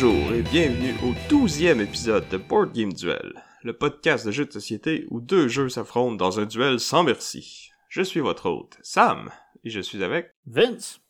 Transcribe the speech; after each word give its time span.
Bonjour 0.00 0.32
et 0.32 0.42
bienvenue 0.42 0.94
au 1.02 1.12
douzième 1.28 1.80
épisode 1.80 2.28
de 2.28 2.36
Board 2.36 2.72
Game 2.72 2.92
Duel, 2.92 3.32
le 3.64 3.72
podcast 3.72 4.24
de 4.24 4.30
jeux 4.30 4.44
de 4.44 4.52
société 4.52 5.08
où 5.10 5.20
deux 5.20 5.48
jeux 5.48 5.68
s'affrontent 5.68 6.14
dans 6.14 6.38
un 6.38 6.46
duel 6.46 6.78
sans 6.78 7.02
merci. 7.02 7.70
Je 7.88 8.02
suis 8.02 8.20
votre 8.20 8.48
hôte, 8.48 8.78
Sam, 8.80 9.28
et 9.64 9.70
je 9.70 9.80
suis 9.80 10.04
avec 10.04 10.30
Vince. 10.46 11.00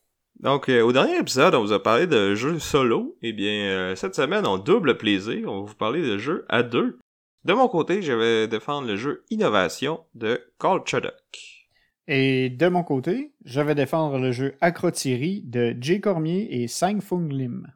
Donc, 0.41 0.71
euh, 0.71 0.81
au 0.81 0.95
dernier 0.95 1.19
épisode, 1.19 1.55
on 1.55 1.61
vous 1.61 1.75
a 1.75 1.83
parlé 1.83 2.07
de 2.07 2.35
jeux 2.35 2.59
solo. 2.59 3.15
Eh 3.21 3.35
bien, 3.35 3.67
euh, 3.67 3.95
cette 3.95 4.15
semaine, 4.15 4.47
en 4.47 4.57
double 4.57 4.97
plaisir, 4.97 5.53
on 5.53 5.61
va 5.61 5.67
vous 5.69 5.77
parler 5.77 6.01
de 6.01 6.17
jeux 6.17 6.47
à 6.49 6.63
deux. 6.63 6.99
De 7.45 7.53
mon 7.53 7.69
côté, 7.69 8.01
je 8.01 8.15
vais 8.15 8.49
défendre 8.49 8.89
le 8.89 8.97
jeu 8.97 9.23
Innovation 9.29 10.01
de 10.15 10.41
Carl 10.59 10.81
Chuddock. 10.87 11.69
Et 12.07 12.49
de 12.49 12.69
mon 12.69 12.85
côté, 12.85 13.33
je 13.45 13.61
vais 13.61 13.75
défendre 13.75 14.19
le 14.19 14.33
jeu 14.33 14.55
Acrotiri 14.63 15.43
de 15.45 15.77
Jay 15.79 16.01
Cormier 16.01 16.63
et 16.63 16.69
Sang 16.69 17.01
Fung 17.03 17.29
Lim. 17.29 17.67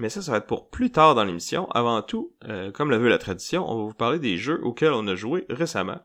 Mais 0.00 0.08
ça, 0.08 0.22
ça 0.22 0.32
va 0.32 0.38
être 0.38 0.46
pour 0.46 0.70
plus 0.70 0.90
tard 0.90 1.14
dans 1.14 1.24
l'émission. 1.24 1.68
Avant 1.70 2.02
tout, 2.02 2.34
euh, 2.44 2.72
comme 2.72 2.90
le 2.90 2.96
veut 2.96 3.08
la 3.08 3.18
tradition, 3.18 3.68
on 3.68 3.78
va 3.78 3.84
vous 3.84 3.94
parler 3.94 4.18
des 4.18 4.36
jeux 4.36 4.60
auxquels 4.62 4.92
on 4.92 5.06
a 5.06 5.14
joué 5.14 5.46
récemment. 5.48 6.00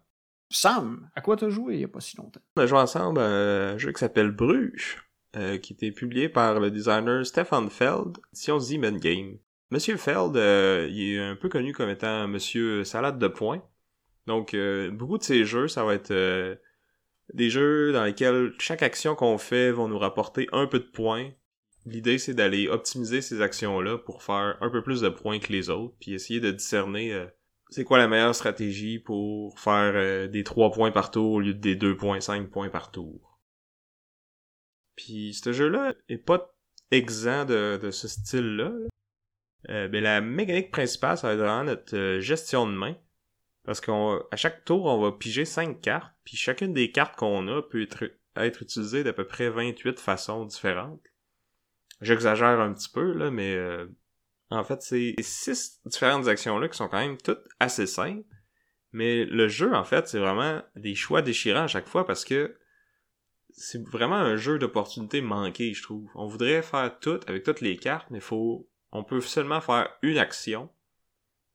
Sam, 0.52 1.10
à 1.16 1.22
quoi 1.22 1.38
t'as 1.38 1.50
joué 1.50 1.76
il 1.76 1.82
y 1.82 1.84
a 1.84 1.88
pas 1.88 2.00
si 2.00 2.18
longtemps? 2.18 2.42
On 2.56 2.62
a 2.62 2.66
joué 2.66 2.80
ensemble 2.80 3.20
à 3.20 3.26
un 3.26 3.78
jeu 3.78 3.92
qui 3.92 4.00
s'appelle 4.00 4.32
Bruges, 4.32 4.98
euh, 5.36 5.58
qui 5.58 5.74
était 5.74 5.92
publié 5.92 6.30
par 6.30 6.60
le 6.60 6.72
designer 6.72 7.26
Stefan 7.26 7.70
Feld, 7.70 8.18
édition 8.34 8.60
Zeman 8.60 8.98
Game. 8.98 9.38
Monsieur 9.72 9.98
Feld, 9.98 10.36
euh, 10.38 10.88
il 10.90 11.14
est 11.14 11.20
un 11.20 11.36
peu 11.36 11.50
connu 11.50 11.74
comme 11.74 11.90
étant 11.90 12.28
Monsieur 12.28 12.84
Salade 12.84 13.20
de 13.20 13.28
points. 13.28 13.64
Donc, 14.28 14.56
beaucoup 14.92 15.18
de 15.18 15.24
ces 15.24 15.44
jeux, 15.44 15.68
ça 15.68 15.84
va 15.84 15.96
être 15.96 16.14
des 17.34 17.50
jeux 17.50 17.92
dans 17.92 18.04
lesquels 18.04 18.54
chaque 18.60 18.84
action 18.84 19.16
qu'on 19.16 19.40
fait 19.40 19.72
va 19.72 19.88
nous 19.88 19.98
rapporter 19.98 20.48
un 20.52 20.68
peu 20.68 20.78
de 20.80 20.86
points. 20.86 21.32
L'idée, 21.86 22.18
c'est 22.18 22.34
d'aller 22.34 22.68
optimiser 22.68 23.22
ces 23.22 23.42
actions-là 23.42 23.98
pour 23.98 24.24
faire 24.24 24.58
un 24.62 24.70
peu 24.70 24.84
plus 24.84 25.02
de 25.02 25.10
points 25.10 25.40
que 25.40 25.52
les 25.52 25.70
autres, 25.70 25.96
puis 26.00 26.14
essayer 26.14 26.40
de 26.40 26.52
discerner 26.52 27.14
euh, 27.14 27.26
c'est 27.70 27.84
quoi 27.84 28.00
la 28.00 28.08
meilleure 28.08 28.36
stratégie 28.36 29.00
pour 29.00 29.60
faire 29.60 29.94
euh, 29.96 30.28
des 30.28 30.44
3 30.44 30.72
points 30.72 30.92
par 30.92 31.12
tour 31.12 31.34
au 31.34 31.40
lieu 31.40 31.54
des 31.54 31.76
2.5 31.76 32.48
points 32.48 32.70
par 32.70 32.92
tour. 32.92 33.40
Puis 34.96 35.34
ce 35.34 35.54
jeu-là 35.54 35.94
est 36.10 36.18
pas 36.18 36.54
exempt 36.92 37.46
de, 37.46 37.80
de 37.82 37.92
ce 37.92 38.08
style-là. 38.08 38.70
là. 38.70 38.88
Euh, 39.70 39.88
ben, 39.88 40.04
la 40.04 40.22
mécanique 40.22 40.72
principale, 40.72 41.18
ça 41.18 41.28
va 41.28 41.34
être 41.34 41.40
vraiment 41.40 41.64
notre 41.64 41.96
euh, 41.96 42.20
gestion 42.20 42.66
de 42.66 42.74
main. 42.74 42.96
Parce 43.66 43.82
qu'à 43.82 44.36
chaque 44.36 44.66
tour, 44.66 44.86
on 44.86 45.02
va 45.02 45.12
piger 45.12 45.46
5 45.46 45.80
cartes, 45.80 46.12
puis 46.24 46.38
chacune 46.38 46.74
des 46.74 46.92
cartes 46.92 47.16
qu'on 47.18 47.48
a 47.50 47.62
peut 47.62 47.84
être, 47.84 48.06
être 48.36 48.64
utilisée 48.64 49.04
d'à 49.04 49.14
peu 49.14 49.28
près 49.28 49.50
28 49.50 50.00
façons 50.00 50.46
différentes. 50.46 51.02
J'exagère 52.02 52.60
un 52.60 52.74
petit 52.74 52.90
peu, 52.90 53.14
là, 53.14 53.30
mais 53.30 53.56
euh, 53.56 53.88
en 54.50 54.64
fait, 54.64 54.82
c'est 54.82 55.16
six 55.20 55.82
différentes 55.86 56.28
actions-là 56.28 56.70
qui 56.70 56.78
sont 56.78 56.88
quand 56.88 57.00
même 57.00 57.18
toutes 57.18 57.48
assez 57.60 57.88
simples. 57.88 58.26
Mais 58.92 59.26
le 59.26 59.48
jeu, 59.48 59.74
en 59.76 59.84
fait, 59.84 60.08
c'est 60.08 60.20
vraiment 60.20 60.62
des 60.76 60.96
choix 60.96 61.22
déchirants 61.22 61.64
à 61.64 61.68
chaque 61.68 61.88
fois 61.88 62.08
parce 62.08 62.26
que 62.26 62.58
c'est 63.52 63.86
vraiment 63.88 64.16
un 64.16 64.36
jeu 64.36 64.58
d'opportunités 64.58 65.22
manquées, 65.22 65.74
je 65.74 65.84
trouve. 65.84 66.10
On 66.16 66.28
voudrait 66.28 66.62
faire 66.62 66.98
tout 67.00 67.20
avec 67.28 67.44
toutes 67.44 67.62
les 67.62 67.78
cartes, 67.78 68.08
mais 68.10 68.20
faut, 68.20 68.68
on 68.92 69.04
peut 69.04 69.22
seulement 69.22 69.62
faire 69.62 69.90
une 70.02 70.18
action. 70.18 70.70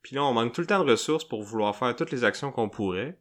Puis 0.03 0.15
là, 0.15 0.25
on 0.25 0.35
manque 0.35 0.53
tout 0.53 0.61
le 0.61 0.67
temps 0.67 0.85
de 0.85 0.91
ressources 0.91 1.27
pour 1.27 1.43
vouloir 1.43 1.75
faire 1.75 1.97
toutes 1.97 2.13
les 2.13 2.25
actions 2.25 2.53
qu'on 2.53 2.69
pourrait. 2.69 3.19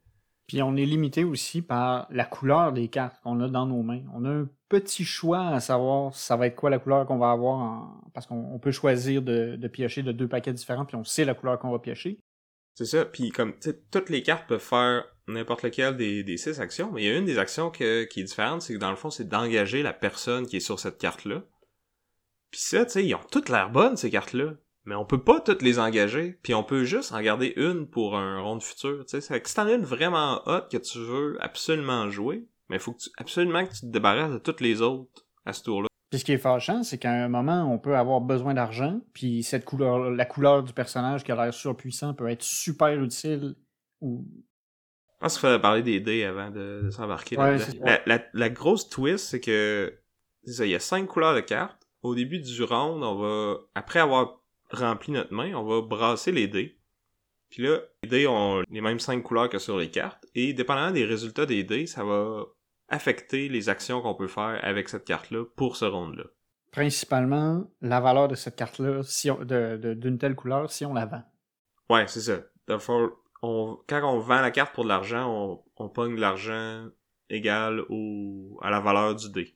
Puis 0.53 0.61
on 0.61 0.75
est 0.75 0.85
limité 0.85 1.23
aussi 1.23 1.63
par 1.63 2.05
la 2.11 2.25
couleur 2.25 2.73
des 2.73 2.87
cartes 2.87 3.19
qu'on 3.23 3.39
a 3.39 3.47
dans 3.47 3.65
nos 3.65 3.81
mains. 3.81 4.03
On 4.13 4.23
a 4.23 4.29
un 4.29 4.47
petit 4.69 5.03
choix 5.03 5.47
à 5.47 5.59
savoir 5.59 6.13
ça 6.13 6.35
va 6.35 6.45
être 6.45 6.55
quoi 6.55 6.69
la 6.69 6.77
couleur 6.77 7.07
qu'on 7.07 7.17
va 7.17 7.31
avoir 7.31 7.89
parce 8.13 8.27
qu'on 8.27 8.51
on 8.53 8.59
peut 8.59 8.69
choisir 8.69 9.23
de, 9.23 9.67
piocher 9.67 10.03
de 10.03 10.11
deux 10.11 10.27
paquets 10.27 10.53
différents 10.53 10.85
puis 10.85 10.95
on 10.95 11.03
sait 11.03 11.25
la 11.25 11.33
couleur 11.33 11.57
qu'on 11.57 11.71
va 11.71 11.79
piocher. 11.79 12.19
C'est 12.75 12.85
ça, 12.85 13.03
puis 13.03 13.31
comme, 13.31 13.55
toutes 13.89 14.11
les 14.11 14.21
cartes 14.21 14.47
peuvent 14.47 14.59
faire 14.59 15.05
n'importe 15.27 15.63
lequel 15.63 15.97
des, 15.97 16.23
des 16.23 16.37
six 16.37 16.59
actions, 16.59 16.91
mais 16.91 17.01
il 17.01 17.07
y 17.07 17.11
a 17.11 17.17
une 17.17 17.25
des 17.25 17.39
actions 17.39 17.71
qui 17.71 17.83
est 17.83 18.23
différente, 18.23 18.61
c'est 18.61 18.75
que 18.75 18.79
dans 18.79 18.91
le 18.91 18.95
fond, 18.95 19.09
c'est 19.09 19.27
d'engager 19.27 19.81
la 19.81 19.93
personne 19.93 20.45
qui 20.45 20.57
est 20.57 20.59
sur 20.59 20.79
cette 20.79 20.99
carte-là. 20.99 21.41
Puis 22.51 22.61
ça, 22.61 22.85
tu 22.85 22.91
sais, 22.91 23.03
ils 23.03 23.15
ont 23.15 23.23
toutes 23.31 23.49
l'air 23.49 23.71
bonnes, 23.71 23.97
ces 23.97 24.11
cartes-là. 24.11 24.53
Mais 24.85 24.95
on 24.95 25.05
peut 25.05 25.23
pas 25.23 25.39
toutes 25.39 25.61
les 25.61 25.79
engager, 25.79 26.39
puis 26.43 26.53
on 26.53 26.63
peut 26.63 26.83
juste 26.83 27.13
en 27.13 27.21
garder 27.21 27.53
une 27.55 27.87
pour 27.87 28.17
un 28.17 28.41
round 28.41 28.61
futur, 28.61 29.05
tu 29.05 29.21
sais. 29.21 29.41
Si 29.45 29.55
t'en 29.55 29.67
as 29.67 29.73
une 29.73 29.85
vraiment 29.85 30.41
hot 30.45 30.67
que 30.69 30.77
tu 30.77 30.99
veux 30.99 31.37
absolument 31.39 32.09
jouer, 32.09 32.47
mais 32.69 32.75
il 32.75 32.79
faut 32.79 32.91
que 32.91 32.99
tu, 32.99 33.09
absolument 33.17 33.65
que 33.65 33.73
tu 33.73 33.81
te 33.81 33.85
débarrasses 33.85 34.33
de 34.33 34.39
toutes 34.39 34.59
les 34.59 34.81
autres 34.81 35.25
à 35.45 35.53
ce 35.53 35.63
tour-là. 35.63 35.87
Puis 36.09 36.19
ce 36.19 36.25
qui 36.25 36.33
est 36.33 36.37
fâchant, 36.37 36.83
c'est 36.83 36.97
qu'à 36.97 37.11
un 37.11 37.29
moment, 37.29 37.63
on 37.73 37.79
peut 37.79 37.95
avoir 37.95 38.21
besoin 38.21 38.53
d'argent, 38.53 39.01
puis 39.13 39.41
cette 39.41 39.65
couleur, 39.65 40.11
la 40.11 40.25
couleur 40.25 40.63
du 40.63 40.73
personnage 40.73 41.23
qui 41.23 41.31
a 41.31 41.35
l'air 41.35 41.53
surpuissant 41.53 42.13
peut 42.13 42.27
être 42.29 42.43
super 42.43 43.01
utile. 43.01 43.55
Ou... 44.01 44.27
Je 44.27 45.17
pense 45.19 45.33
qu'il 45.33 45.41
fallait 45.41 45.61
parler 45.61 45.81
des 45.81 46.01
dés 46.01 46.25
avant 46.25 46.51
de, 46.51 46.81
de 46.83 46.89
s'embarquer 46.91 47.37
Ouais. 47.37 47.57
La, 47.81 48.01
la, 48.05 48.23
la 48.33 48.49
grosse 48.49 48.89
twist, 48.89 49.29
c'est 49.29 49.39
que 49.39 49.97
ça, 50.45 50.65
il 50.65 50.71
y 50.71 50.75
a 50.75 50.79
cinq 50.79 51.07
couleurs 51.07 51.35
de 51.35 51.39
cartes. 51.39 51.87
Au 52.01 52.15
début 52.15 52.39
du 52.39 52.63
round, 52.63 53.01
on 53.01 53.15
va, 53.15 53.59
après 53.75 53.99
avoir 53.99 54.42
rempli 54.73 55.13
notre 55.13 55.33
main, 55.33 55.53
on 55.53 55.63
va 55.63 55.81
brasser 55.81 56.31
les 56.31 56.47
dés. 56.47 56.77
Puis 57.49 57.63
là, 57.63 57.79
les 58.03 58.09
dés 58.09 58.27
ont 58.27 58.63
les 58.69 58.81
mêmes 58.81 58.99
cinq 58.99 59.21
couleurs 59.21 59.49
que 59.49 59.59
sur 59.59 59.77
les 59.77 59.91
cartes. 59.91 60.25
Et 60.33 60.53
dépendamment 60.53 60.91
des 60.91 61.05
résultats 61.05 61.45
des 61.45 61.63
dés, 61.63 61.85
ça 61.85 62.03
va 62.03 62.45
affecter 62.89 63.47
les 63.49 63.69
actions 63.69 64.01
qu'on 64.01 64.15
peut 64.15 64.27
faire 64.27 64.59
avec 64.63 64.89
cette 64.89 65.05
carte-là 65.05 65.45
pour 65.55 65.75
ce 65.75 65.85
round-là. 65.85 66.25
Principalement, 66.71 67.69
la 67.81 67.99
valeur 67.99 68.27
de 68.27 68.35
cette 68.35 68.55
carte-là, 68.55 69.03
si 69.03 69.29
d'une 69.31 70.17
telle 70.17 70.35
couleur, 70.35 70.71
si 70.71 70.85
on 70.85 70.93
la 70.93 71.05
vend. 71.05 71.23
Ouais, 71.89 72.07
c'est 72.07 72.21
ça. 72.21 72.39
On, 73.43 73.77
quand 73.87 74.01
on 74.03 74.19
vend 74.19 74.41
la 74.41 74.51
carte 74.51 74.73
pour 74.73 74.85
de 74.85 74.89
l'argent, 74.89 75.29
on, 75.29 75.63
on 75.77 75.89
pogne 75.89 76.15
de 76.15 76.21
l'argent 76.21 76.87
égal 77.29 77.83
au, 77.89 78.57
à 78.61 78.71
la 78.71 78.79
valeur 78.79 79.15
du 79.15 79.29
dé. 79.31 79.55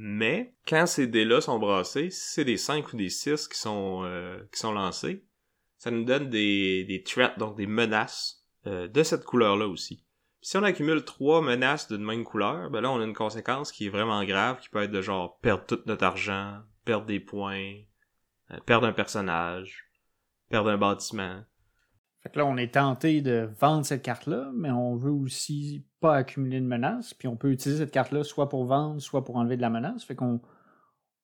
Mais, 0.00 0.54
quand 0.68 0.86
ces 0.86 1.08
dés-là 1.08 1.40
sont 1.40 1.58
brassés, 1.58 2.10
si 2.10 2.34
c'est 2.34 2.44
des 2.44 2.56
5 2.56 2.92
ou 2.92 2.96
des 2.96 3.08
6 3.08 3.48
qui 3.48 3.58
sont, 3.58 4.02
euh, 4.04 4.38
qui 4.52 4.60
sont 4.60 4.70
lancés, 4.70 5.24
ça 5.76 5.90
nous 5.90 6.04
donne 6.04 6.30
des, 6.30 6.84
des 6.84 7.02
threats, 7.02 7.34
donc 7.36 7.56
des 7.56 7.66
menaces 7.66 8.44
euh, 8.68 8.86
de 8.86 9.02
cette 9.02 9.24
couleur-là 9.24 9.66
aussi. 9.66 10.04
Si 10.40 10.56
on 10.56 10.62
accumule 10.62 11.04
trois 11.04 11.42
menaces 11.42 11.88
d'une 11.88 12.04
même 12.04 12.22
couleur, 12.22 12.70
ben 12.70 12.80
là, 12.80 12.92
on 12.92 13.00
a 13.00 13.04
une 13.04 13.12
conséquence 13.12 13.72
qui 13.72 13.86
est 13.86 13.90
vraiment 13.90 14.22
grave, 14.22 14.60
qui 14.60 14.68
peut 14.68 14.84
être 14.84 14.92
de 14.92 15.02
genre 15.02 15.40
perdre 15.40 15.66
tout 15.66 15.80
notre 15.86 16.04
argent, 16.04 16.60
perdre 16.84 17.06
des 17.06 17.18
points, 17.18 17.74
euh, 18.52 18.60
perdre 18.66 18.86
un 18.86 18.92
personnage, 18.92 19.90
perdre 20.48 20.70
un 20.70 20.78
bâtiment. 20.78 21.42
Fait 22.22 22.30
que 22.30 22.38
là, 22.38 22.46
on 22.46 22.56
est 22.56 22.74
tenté 22.74 23.20
de 23.20 23.50
vendre 23.58 23.84
cette 23.84 24.02
carte-là, 24.02 24.52
mais 24.54 24.70
on 24.70 24.94
veut 24.94 25.10
aussi 25.10 25.87
pas 26.00 26.14
accumuler 26.14 26.60
de 26.60 26.66
menaces, 26.66 27.14
puis 27.14 27.28
on 27.28 27.36
peut 27.36 27.50
utiliser 27.50 27.84
cette 27.84 27.92
carte-là 27.92 28.24
soit 28.24 28.48
pour 28.48 28.64
vendre, 28.64 29.00
soit 29.00 29.24
pour 29.24 29.36
enlever 29.36 29.56
de 29.56 29.62
la 29.62 29.70
menace. 29.70 30.04
Fait 30.04 30.14
qu'on 30.14 30.40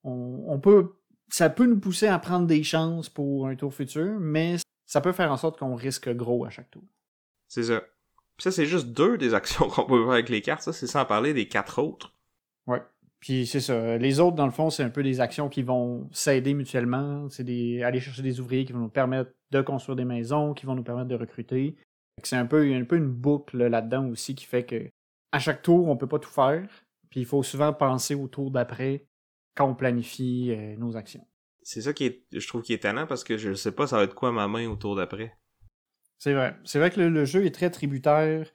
on, 0.02 0.44
on 0.48 0.58
peut 0.58 0.94
ça 1.28 1.50
peut 1.50 1.66
nous 1.66 1.78
pousser 1.78 2.06
à 2.06 2.18
prendre 2.18 2.46
des 2.46 2.62
chances 2.62 3.08
pour 3.08 3.48
un 3.48 3.56
tour 3.56 3.72
futur, 3.74 4.18
mais 4.20 4.56
ça 4.86 5.00
peut 5.00 5.12
faire 5.12 5.32
en 5.32 5.36
sorte 5.36 5.58
qu'on 5.58 5.74
risque 5.74 6.08
gros 6.14 6.44
à 6.44 6.50
chaque 6.50 6.70
tour. 6.70 6.84
C'est 7.48 7.64
ça. 7.64 7.80
Puis 8.36 8.44
ça, 8.44 8.50
c'est 8.50 8.66
juste 8.66 8.88
deux 8.88 9.18
des 9.18 9.34
actions 9.34 9.68
qu'on 9.68 9.84
peut 9.84 10.02
faire 10.02 10.12
avec 10.12 10.28
les 10.28 10.42
cartes. 10.42 10.62
Ça, 10.62 10.72
c'est 10.72 10.86
sans 10.86 11.04
parler 11.04 11.34
des 11.34 11.48
quatre 11.48 11.80
autres. 11.82 12.14
Ouais. 12.66 12.82
Puis 13.20 13.46
c'est 13.46 13.60
ça. 13.60 13.96
Les 13.96 14.20
autres, 14.20 14.36
dans 14.36 14.46
le 14.46 14.52
fond, 14.52 14.70
c'est 14.70 14.82
un 14.82 14.90
peu 14.90 15.02
des 15.02 15.20
actions 15.20 15.48
qui 15.48 15.62
vont 15.62 16.08
s'aider 16.12 16.52
mutuellement. 16.52 17.28
C'est 17.30 17.44
des 17.44 17.82
aller 17.82 18.00
chercher 18.00 18.22
des 18.22 18.38
ouvriers 18.40 18.64
qui 18.64 18.72
vont 18.72 18.80
nous 18.80 18.88
permettre 18.88 19.30
de 19.50 19.62
construire 19.62 19.96
des 19.96 20.04
maisons, 20.04 20.52
qui 20.52 20.66
vont 20.66 20.74
nous 20.74 20.82
permettre 20.82 21.08
de 21.08 21.14
recruter. 21.14 21.76
C'est 22.22 22.36
un 22.36 22.46
peu, 22.46 22.62
un 22.62 22.84
une 22.84 23.08
boucle 23.08 23.58
là-dedans 23.66 24.08
aussi 24.08 24.34
qui 24.34 24.44
fait 24.44 24.64
que 24.64 24.88
à 25.32 25.38
chaque 25.40 25.62
tour, 25.62 25.88
on 25.88 25.96
peut 25.96 26.06
pas 26.06 26.18
tout 26.18 26.30
faire. 26.30 26.68
Puis 27.10 27.20
il 27.20 27.26
faut 27.26 27.42
souvent 27.42 27.72
penser 27.72 28.14
au 28.14 28.28
tour 28.28 28.50
d'après 28.50 29.06
quand 29.54 29.68
on 29.68 29.74
planifie 29.74 30.50
euh, 30.50 30.76
nos 30.76 30.96
actions. 30.96 31.26
C'est 31.62 31.82
ça 31.82 31.92
qui 31.92 32.06
est, 32.06 32.26
je 32.32 32.46
trouve 32.46 32.62
qui 32.62 32.72
est 32.72 32.76
étonnant 32.76 33.06
parce 33.06 33.24
que 33.24 33.36
je 33.36 33.54
sais 33.54 33.72
pas 33.72 33.86
ça 33.86 33.96
va 33.96 34.04
être 34.04 34.14
quoi 34.14 34.32
ma 34.32 34.48
main 34.48 34.68
au 34.68 34.76
tour 34.76 34.96
d'après. 34.96 35.36
C'est 36.18 36.34
vrai. 36.34 36.56
C'est 36.64 36.78
vrai 36.78 36.90
que 36.90 37.00
le, 37.00 37.08
le 37.08 37.24
jeu 37.24 37.44
est 37.46 37.54
très 37.54 37.70
tributaire 37.70 38.46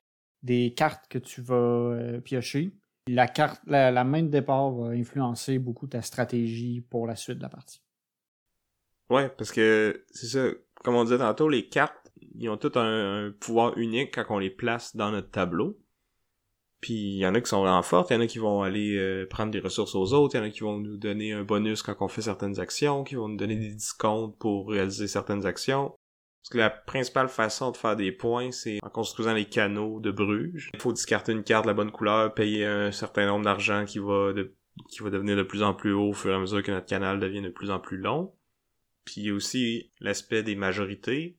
des 0.43 0.73
cartes 0.73 1.07
que 1.09 1.17
tu 1.17 1.41
vas 1.41 1.55
euh, 1.55 2.21
piocher. 2.21 2.73
La 3.07 3.27
carte, 3.27 3.61
la, 3.65 3.91
la 3.91 4.03
main 4.03 4.23
de 4.23 4.27
départ 4.27 4.71
va 4.71 4.89
influencer 4.89 5.59
beaucoup 5.59 5.87
ta 5.87 6.01
stratégie 6.01 6.81
pour 6.81 7.07
la 7.07 7.15
suite 7.15 7.37
de 7.37 7.43
la 7.43 7.49
partie. 7.49 7.81
Ouais, 9.09 9.29
parce 9.29 9.51
que 9.51 10.05
c'est 10.11 10.27
ça, 10.27 10.47
comme 10.83 10.95
on 10.95 11.03
disait 11.03 11.17
tantôt, 11.17 11.49
les 11.49 11.67
cartes 11.67 11.98
ils 12.35 12.49
ont 12.49 12.57
tous 12.57 12.77
un, 12.77 13.33
pouvoir 13.39 13.77
unique 13.77 14.13
quand 14.15 14.25
on 14.29 14.39
les 14.39 14.49
place 14.49 14.95
dans 14.95 15.11
notre 15.11 15.29
tableau. 15.29 15.77
Puis 16.81 16.93
il 16.93 17.17
y 17.17 17.27
en 17.27 17.35
a 17.35 17.41
qui 17.41 17.49
sont 17.49 17.59
vraiment 17.59 17.81
fortes, 17.83 18.09
il 18.09 18.13
y 18.13 18.15
en 18.15 18.21
a 18.21 18.27
qui 18.27 18.39
vont 18.39 18.61
aller 18.61 18.95
euh, 18.95 19.25
prendre 19.27 19.51
des 19.51 19.59
ressources 19.59 19.95
aux 19.95 20.13
autres, 20.13 20.35
il 20.35 20.37
y 20.37 20.41
en 20.41 20.45
a 20.45 20.49
qui 20.49 20.61
vont 20.61 20.77
nous 20.77 20.95
donner 20.95 21.33
un 21.33 21.43
bonus 21.43 21.81
quand 21.81 21.95
on 21.99 22.07
fait 22.07 22.21
certaines 22.21 22.59
actions, 22.59 23.03
qui 23.03 23.15
vont 23.15 23.27
nous 23.27 23.35
donner 23.35 23.57
des 23.57 23.73
discounts 23.73 24.33
pour 24.39 24.69
réaliser 24.69 25.07
certaines 25.07 25.45
actions. 25.45 25.93
Parce 26.41 26.49
que 26.51 26.57
la 26.57 26.69
principale 26.69 27.27
façon 27.27 27.71
de 27.71 27.77
faire 27.77 27.97
des 27.97 28.13
points, 28.13 28.51
c'est 28.51 28.79
en 28.81 28.89
construisant 28.89 29.33
les 29.33 29.43
canaux 29.43 29.99
de 29.99 30.09
Bruges. 30.09 30.71
Il 30.73 30.79
faut 30.79 30.93
discarter 30.93 31.33
une 31.33 31.43
carte 31.43 31.65
de 31.65 31.69
la 31.69 31.73
bonne 31.73 31.91
couleur, 31.91 32.33
payer 32.33 32.65
un 32.65 32.93
certain 32.93 33.25
nombre 33.25 33.43
d'argent 33.43 33.83
qui 33.83 33.99
va 33.99 34.31
qui 34.87 35.03
va 35.03 35.09
devenir 35.09 35.35
de 35.35 35.43
plus 35.43 35.63
en 35.63 35.73
plus 35.73 35.93
haut 35.93 36.09
au 36.09 36.13
fur 36.13 36.31
et 36.31 36.35
à 36.35 36.39
mesure 36.39 36.63
que 36.63 36.71
notre 36.71 36.85
canal 36.85 37.19
devient 37.19 37.41
de 37.41 37.49
plus 37.49 37.71
en 37.71 37.79
plus 37.79 37.97
long. 37.97 38.33
Puis 39.03 39.31
aussi 39.31 39.91
l'aspect 39.99 40.43
des 40.43 40.55
majorités. 40.55 41.37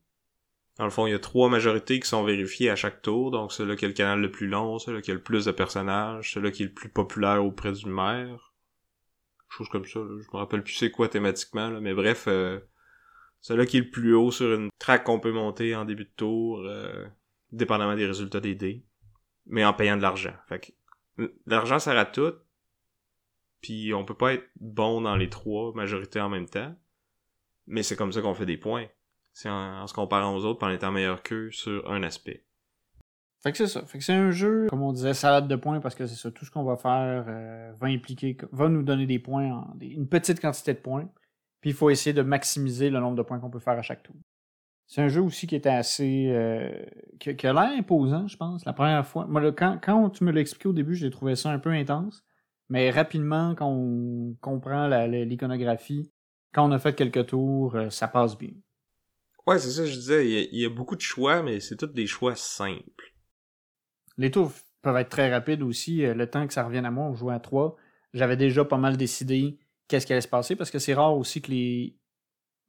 Dans 0.81 0.87
le 0.87 0.91
fond, 0.91 1.07
il 1.07 1.11
y 1.11 1.15
a 1.15 1.19
trois 1.19 1.51
majorités 1.51 2.01
qui 2.01 2.09
sont 2.09 2.25
vérifiées 2.25 2.71
à 2.71 2.75
chaque 2.75 3.03
tour. 3.03 3.31
Donc, 3.31 3.53
celui 3.53 3.77
qui 3.77 3.85
a 3.85 3.89
le 3.89 3.93
canal 3.93 4.19
le 4.19 4.31
plus 4.31 4.47
long, 4.47 4.79
celui 4.79 5.03
qui 5.03 5.11
a 5.11 5.15
le 5.15 5.23
plus 5.23 5.45
de 5.45 5.53
personnages, 5.53 6.33
celui 6.33 6.53
qui 6.53 6.63
est 6.63 6.67
le 6.69 6.73
plus 6.73 6.89
populaire 6.89 7.45
auprès 7.45 7.73
du 7.73 7.87
maire. 7.87 8.55
Chose 9.51 9.69
comme 9.69 9.85
ça. 9.85 10.01
Je 10.01 10.27
me 10.33 10.39
rappelle 10.39 10.63
plus 10.63 10.73
c'est 10.73 10.91
quoi 10.91 11.11
thématiquement, 11.11 11.71
mais 11.83 11.93
bref, 11.93 12.25
euh, 12.29 12.61
celui 13.43 13.67
qui 13.67 13.77
est 13.77 13.81
le 13.81 13.91
plus 13.91 14.15
haut 14.15 14.31
sur 14.31 14.55
une 14.55 14.71
track 14.79 15.05
qu'on 15.05 15.21
peut 15.21 15.33
monter 15.33 15.77
en 15.77 15.85
début 15.85 16.05
de 16.05 16.15
tour, 16.17 16.63
euh, 16.65 17.07
dépendamment 17.53 17.95
des 17.95 18.07
résultats 18.07 18.41
des 18.41 18.55
dés, 18.55 18.83
mais 19.45 19.67
en 19.67 19.75
payant 19.75 19.99
de 19.99 20.03
l'argent. 20.03 20.35
Fait 20.49 20.75
l'argent 21.45 21.79
sert 21.79 21.99
à 21.99 22.07
tout, 22.07 22.33
puis 23.61 23.93
on 23.93 24.07
peut 24.07 24.17
pas 24.17 24.33
être 24.33 24.49
bon 24.59 25.03
dans 25.03 25.17
les 25.17 25.29
trois 25.29 25.75
majorités 25.75 26.23
en 26.23 26.31
même 26.31 26.49
temps. 26.49 26.75
Mais 27.67 27.83
c'est 27.83 27.97
comme 27.97 28.13
ça 28.13 28.23
qu'on 28.23 28.33
fait 28.33 28.47
des 28.47 28.57
points. 28.57 28.87
C'est 29.33 29.49
en, 29.49 29.87
se 29.87 29.95
comparant 29.95 30.35
aux 30.35 30.45
autres, 30.45 30.67
en 30.67 30.71
étant 30.71 30.91
meilleur 30.91 31.23
qu'eux 31.23 31.51
sur 31.51 31.91
un 31.91 32.03
aspect. 32.03 32.45
Fait 33.43 33.53
que 33.53 33.59
c'est 33.59 33.69
ça. 33.69 33.83
Fait 33.87 33.99
que 33.99 34.05
c'est 34.05 34.13
un 34.13 34.31
jeu, 34.31 34.67
comme 34.69 34.83
on 34.83 34.93
disait, 34.93 35.15
salade 35.15 35.49
de 35.49 35.57
points, 35.57 35.81
parce 35.81 35.95
que 35.95 36.07
c'est 36.07 36.17
ça, 36.17 36.31
tout 36.31 36.45
ce 36.45 36.51
qu'on 36.51 36.65
va 36.65 36.77
faire 36.77 37.25
euh, 37.27 37.73
va 37.81 37.87
impliquer, 37.87 38.37
va 38.53 38.69
nous 38.69 38.83
donner 38.83 39.07
des 39.07 39.19
points, 39.19 39.67
une 39.81 40.09
petite 40.09 40.41
quantité 40.41 40.75
de 40.75 40.79
points. 40.79 41.09
Puis 41.61 41.71
il 41.71 41.77
faut 41.77 41.91
essayer 41.91 42.13
de 42.13 42.23
maximiser 42.23 42.91
le 42.91 43.01
nombre 43.01 43.17
de 43.17 43.23
points 43.23 43.39
qu'on 43.39 43.51
peut 43.51 43.59
faire 43.59 43.79
à 43.79 43.83
chaque 43.83 44.03
tour. 44.03 44.17
C'est 44.87 45.03
un 45.03 45.09
jeu 45.09 45.23
aussi 45.23 45.47
qui 45.47 45.55
était 45.55 45.69
assez. 45.69 46.27
Euh, 46.31 46.85
qui, 47.21 47.47
a 47.47 47.53
l'air 47.53 47.79
imposant, 47.79 48.27
je 48.27 48.37
pense, 48.37 48.65
la 48.65 48.73
première 48.73 49.07
fois. 49.07 49.25
Moi, 49.27 49.53
quand, 49.53 49.79
quand 49.81 50.11
tu 50.11 50.25
me 50.25 50.33
l'as 50.33 50.41
expliqué 50.41 50.69
au 50.69 50.73
début, 50.73 50.95
j'ai 50.95 51.11
trouvé 51.11 51.37
ça 51.37 51.51
un 51.51 51.59
peu 51.59 51.71
intense. 51.71 52.25
Mais 52.71 52.91
rapidement, 52.91 53.55
quand 53.55 53.69
on 53.69 54.35
comprend 54.41 54.89
l'iconographie, 54.89 56.11
quand 56.53 56.69
on 56.69 56.73
a 56.73 56.79
fait 56.79 56.95
quelques 56.95 57.27
tours, 57.27 57.75
euh, 57.77 57.91
ça 57.91 58.09
passe 58.09 58.37
bien. 58.37 58.51
Ouais, 59.47 59.59
c'est 59.59 59.71
ça, 59.71 59.87
je 59.87 59.95
disais, 59.95 60.47
il 60.51 60.59
y, 60.59 60.65
a, 60.65 60.69
beaucoup 60.69 60.97
de 60.97 61.01
choix, 61.01 61.43
mais 61.43 61.61
c'est 61.61 61.77
tous 61.77 61.87
des 61.87 62.07
choix 62.07 62.37
simples. 62.37 63.15
Les 64.17 64.31
tours 64.31 64.53
peuvent 64.83 64.97
être 64.97 65.09
très 65.09 65.31
rapides 65.31 65.63
aussi. 65.63 66.05
Euh, 66.05 66.15
le 66.15 66.29
temps 66.29 66.47
que 66.47 66.53
ça 66.53 66.65
revienne 66.65 66.87
à 66.87 66.91
moi, 66.91 67.07
on 67.07 67.15
jouait 67.15 67.35
à 67.35 67.41
trois. 67.41 67.77
J'avais 68.13 68.37
déjà 68.37 68.65
pas 68.65 68.77
mal 68.77 68.97
décidé 68.97 69.59
qu'est-ce 69.89 70.07
qui 70.07 70.13
allait 70.13 70.21
se 70.21 70.29
passer 70.29 70.57
parce 70.57 70.71
que 70.71 70.79
c'est 70.79 70.95
rare 70.95 71.17
aussi 71.17 71.43
que 71.43 71.51
les 71.51 71.97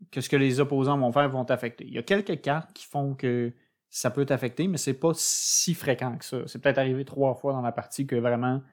que 0.09 0.19
ce 0.19 0.29
que 0.29 0.35
les 0.35 0.59
opposants 0.59 0.97
vont 0.97 1.11
faire 1.11 1.29
vont 1.29 1.45
t'affecter. 1.45 1.85
Il 1.85 1.93
y 1.93 1.99
a 1.99 2.03
quelques 2.03 2.41
cartes 2.41 2.73
qui 2.73 2.85
font 2.85 3.13
que 3.13 3.53
ça 3.89 4.09
peut 4.09 4.25
t'affecter, 4.25 4.67
mais 4.67 4.77
c'est 4.77 4.95
pas 4.95 5.11
si 5.13 5.75
fréquent 5.75 6.17
que 6.17 6.25
ça. 6.25 6.47
C'est 6.47 6.59
peut-être 6.59 6.79
arrivé 6.79 7.05
trois 7.05 7.35
fois 7.35 7.53
dans 7.53 7.61
la 7.61 7.71
partie 7.71 8.07
que 8.07 8.15
vraiment 8.15 8.63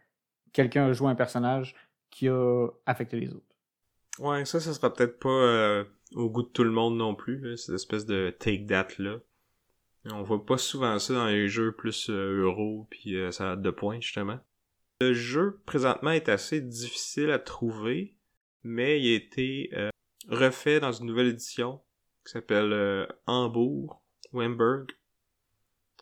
quelqu'un 0.52 0.86
a 0.86 0.92
joué 0.92 1.10
un 1.10 1.14
personnage 1.14 1.74
qui 2.10 2.28
a 2.28 2.68
affecté 2.86 3.20
les 3.20 3.34
autres. 3.34 3.44
Ouais, 4.18 4.44
ça, 4.44 4.58
ça 4.60 4.72
sera 4.72 4.92
peut-être 4.92 5.18
pas 5.18 5.28
euh, 5.28 5.84
au 6.14 6.31
goût 6.31 6.43
de 6.43 6.49
tout 6.49 6.64
le 6.64 6.70
monde 6.70 6.96
non 6.96 7.14
plus, 7.14 7.56
cette 7.56 7.75
espèce 7.75 8.06
de 8.06 8.34
take 8.38 8.66
that 8.66 8.88
là. 8.99 9.19
On 10.10 10.22
voit 10.22 10.44
pas 10.44 10.56
souvent 10.56 10.99
ça 10.99 11.12
dans 11.12 11.26
les 11.26 11.49
jeux 11.49 11.72
plus 11.72 12.08
euh, 12.08 12.43
euro 12.43 12.87
puis 12.88 13.16
euh, 13.16 13.31
ça 13.31 13.52
a 13.52 13.56
de 13.56 13.70
points 13.70 14.00
justement. 14.00 14.38
Le 15.00 15.12
jeu 15.12 15.60
présentement 15.66 16.12
est 16.12 16.28
assez 16.28 16.60
difficile 16.60 17.31
à 17.31 17.38
trouver, 17.38 18.16
mais 18.62 19.00
il 19.00 19.12
a 19.12 19.16
été 19.16 19.70
refait 20.28 20.81
dans 20.81 20.90
une 20.90 21.06
nouvelle 21.06 21.28
édition 21.28 21.81
qui 22.26 22.32
s'appelle 22.32 23.06
Hambourg 23.26 24.02
ou 24.32 24.43
Hamburg. 24.43 24.88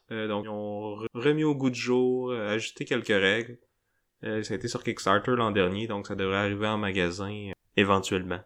donc 0.08 0.46
ils 0.46 0.48
ont 0.48 0.94
remis 1.12 1.44
au 1.44 1.54
goût 1.54 1.68
de 1.68 1.74
jour, 1.74 2.32
ajouté 2.32 2.86
quelques 2.86 3.08
règles. 3.08 3.58
ça 4.22 4.54
a 4.54 4.56
été 4.56 4.66
sur 4.66 4.82
Kickstarter 4.82 5.32
l'an 5.36 5.50
dernier, 5.50 5.86
donc 5.86 6.06
ça 6.06 6.14
devrait 6.14 6.38
arriver 6.38 6.66
en 6.66 6.78
magasin 6.78 7.50
éventuellement. 7.76 8.40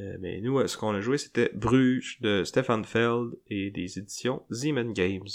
Euh, 0.00 0.16
mais 0.20 0.40
nous, 0.40 0.66
ce 0.66 0.76
qu'on 0.76 0.94
a 0.94 1.00
joué, 1.00 1.18
c'était 1.18 1.50
Bruges 1.54 2.20
de 2.20 2.44
Stefan 2.44 2.84
Feld 2.84 3.32
et 3.48 3.70
des 3.70 3.98
éditions 3.98 4.42
Zeman 4.50 4.92
Games. 4.92 5.28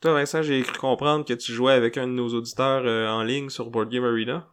Toi, 0.00 0.14
Vincent, 0.14 0.42
j'ai 0.42 0.62
cru 0.62 0.78
comprendre 0.78 1.24
que 1.24 1.32
tu 1.32 1.52
jouais 1.52 1.72
avec 1.72 1.96
un 1.96 2.06
de 2.06 2.12
nos 2.12 2.28
auditeurs 2.28 2.84
euh, 2.84 3.08
en 3.08 3.22
ligne 3.22 3.48
sur 3.48 3.70
Board 3.70 3.90
Game 3.90 4.04
Arena. 4.04 4.48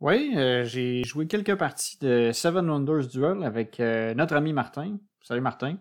Oui, 0.00 0.34
euh, 0.36 0.64
j'ai 0.64 1.02
joué 1.04 1.26
quelques 1.26 1.54
parties 1.54 1.98
de 2.00 2.30
Seven 2.32 2.68
Wonders 2.68 3.06
Duel 3.06 3.42
avec 3.42 3.78
notre 3.78 4.34
ami 4.34 4.52
Martin. 4.52 4.98
Salut 5.22 5.40
Martin. 5.40 5.78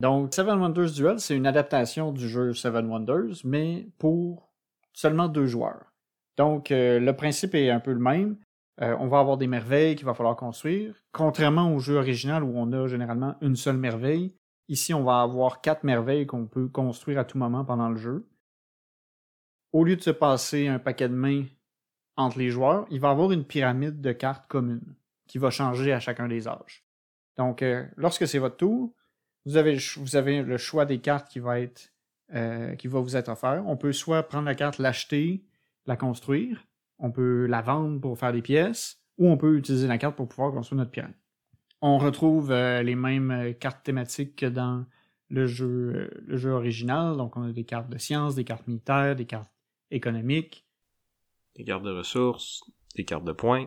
Donc, 0.00 0.32
Seven 0.32 0.58
Wonders 0.58 0.92
Duel, 0.92 1.18
c'est 1.18 1.36
une 1.36 1.46
adaptation 1.46 2.12
du 2.12 2.28
jeu 2.28 2.54
Seven 2.54 2.86
Wonders, 2.86 3.42
mais 3.44 3.88
pour 3.98 4.52
seulement 4.92 5.28
deux 5.28 5.46
joueurs. 5.46 5.92
Donc, 6.36 6.68
le 6.70 7.10
principe 7.12 7.54
est 7.54 7.70
un 7.70 7.80
peu 7.80 7.92
le 7.92 7.98
même. 7.98 8.36
Euh, 8.80 8.96
on 8.98 9.06
va 9.06 9.20
avoir 9.20 9.36
des 9.36 9.46
merveilles 9.46 9.94
qu'il 9.94 10.06
va 10.06 10.14
falloir 10.14 10.36
construire. 10.36 10.94
Contrairement 11.12 11.72
au 11.72 11.78
jeu 11.78 11.96
original 11.96 12.42
où 12.42 12.52
on 12.56 12.72
a 12.72 12.88
généralement 12.88 13.36
une 13.40 13.56
seule 13.56 13.76
merveille, 13.76 14.34
ici 14.68 14.92
on 14.92 15.04
va 15.04 15.20
avoir 15.20 15.60
quatre 15.60 15.84
merveilles 15.84 16.26
qu'on 16.26 16.46
peut 16.46 16.68
construire 16.68 17.20
à 17.20 17.24
tout 17.24 17.38
moment 17.38 17.64
pendant 17.64 17.88
le 17.88 17.96
jeu. 17.96 18.28
Au 19.72 19.84
lieu 19.84 19.96
de 19.96 20.02
se 20.02 20.10
passer 20.10 20.66
un 20.66 20.78
paquet 20.78 21.08
de 21.08 21.14
mains 21.14 21.44
entre 22.16 22.38
les 22.38 22.50
joueurs, 22.50 22.86
il 22.90 23.00
va 23.00 23.10
avoir 23.10 23.32
une 23.32 23.44
pyramide 23.44 24.00
de 24.00 24.12
cartes 24.12 24.46
communes 24.48 24.94
qui 25.26 25.38
va 25.38 25.50
changer 25.50 25.92
à 25.92 26.00
chacun 26.00 26.28
des 26.28 26.46
âges. 26.48 26.84
Donc, 27.36 27.62
euh, 27.62 27.84
lorsque 27.96 28.26
c'est 28.26 28.38
votre 28.38 28.56
tour, 28.56 28.92
vous 29.44 29.56
avez, 29.56 29.78
vous 29.96 30.16
avez, 30.16 30.42
le 30.42 30.56
choix 30.56 30.86
des 30.86 31.00
cartes 31.00 31.28
qui 31.28 31.38
va, 31.38 31.60
être, 31.60 31.92
euh, 32.34 32.74
qui 32.76 32.86
va 32.86 33.00
vous 33.00 33.16
être 33.16 33.28
offert. 33.28 33.64
On 33.66 33.76
peut 33.76 33.92
soit 33.92 34.22
prendre 34.22 34.46
la 34.46 34.54
carte, 34.54 34.78
l'acheter, 34.78 35.44
la 35.86 35.96
construire, 35.96 36.64
on 36.98 37.10
peut 37.10 37.46
la 37.46 37.62
vendre 37.62 38.00
pour 38.00 38.18
faire 38.18 38.32
des 38.32 38.42
pièces, 38.42 39.00
ou 39.18 39.28
on 39.28 39.36
peut 39.36 39.56
utiliser 39.56 39.86
la 39.86 39.98
carte 39.98 40.16
pour 40.16 40.28
pouvoir 40.28 40.52
construire 40.52 40.78
notre 40.78 40.90
pyramide. 40.90 41.16
On 41.80 41.98
retrouve 41.98 42.50
euh, 42.50 42.82
les 42.82 42.94
mêmes 42.94 43.30
euh, 43.30 43.52
cartes 43.52 43.84
thématiques 43.84 44.36
que 44.36 44.46
dans 44.46 44.86
le 45.28 45.46
jeu, 45.46 45.92
euh, 45.94 46.10
le 46.26 46.36
jeu 46.36 46.50
original. 46.50 47.16
Donc, 47.16 47.36
on 47.36 47.42
a 47.42 47.52
des 47.52 47.64
cartes 47.64 47.90
de 47.90 47.98
sciences, 47.98 48.34
des 48.34 48.44
cartes 48.44 48.66
militaires, 48.66 49.14
des 49.14 49.26
cartes 49.26 49.52
économiques. 49.90 50.66
Des 51.56 51.64
cartes 51.64 51.84
de 51.84 51.90
ressources, 51.90 52.64
des 52.96 53.04
cartes 53.04 53.24
de 53.24 53.32
points. 53.32 53.66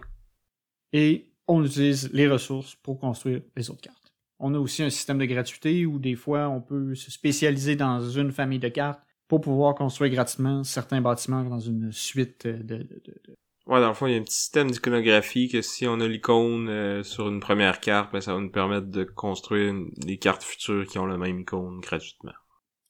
Et 0.93 1.31
on 1.47 1.63
utilise 1.63 2.11
les 2.11 2.27
ressources 2.27 2.75
pour 2.75 2.99
construire 2.99 3.41
les 3.55 3.69
autres 3.69 3.81
cartes. 3.81 4.13
On 4.39 4.53
a 4.53 4.59
aussi 4.59 4.83
un 4.83 4.89
système 4.89 5.17
de 5.17 5.25
gratuité 5.25 5.85
où 5.85 5.99
des 5.99 6.15
fois 6.15 6.49
on 6.49 6.61
peut 6.61 6.95
se 6.95 7.11
spécialiser 7.11 7.75
dans 7.75 8.01
une 8.01 8.31
famille 8.31 8.59
de 8.59 8.67
cartes 8.67 9.01
pour 9.27 9.41
pouvoir 9.41 9.75
construire 9.75 10.11
gratuitement 10.11 10.63
certains 10.63 11.01
bâtiments 11.01 11.43
dans 11.43 11.59
une 11.59 11.91
suite 11.91 12.47
de, 12.47 12.87
Ouais, 13.67 13.81
dans 13.81 13.89
le 13.89 13.93
fond, 13.93 14.07
il 14.07 14.13
y 14.13 14.15
a 14.15 14.19
un 14.19 14.23
petit 14.23 14.37
système 14.37 14.71
d'iconographie 14.71 15.49
que 15.49 15.61
si 15.61 15.87
on 15.87 15.99
a 15.99 16.07
l'icône 16.07 16.69
euh, 16.69 17.03
sur 17.03 17.27
une 17.27 17.41
première 17.41 17.81
carte, 17.81 18.13
ben, 18.13 18.21
ça 18.21 18.33
va 18.33 18.39
nous 18.39 18.49
permettre 18.49 18.87
de 18.87 19.03
construire 19.03 19.73
des 19.97 20.17
cartes 20.17 20.43
futures 20.43 20.87
qui 20.87 20.97
ont 20.99 21.05
la 21.05 21.17
même 21.17 21.41
icône 21.41 21.81
gratuitement. 21.81 22.31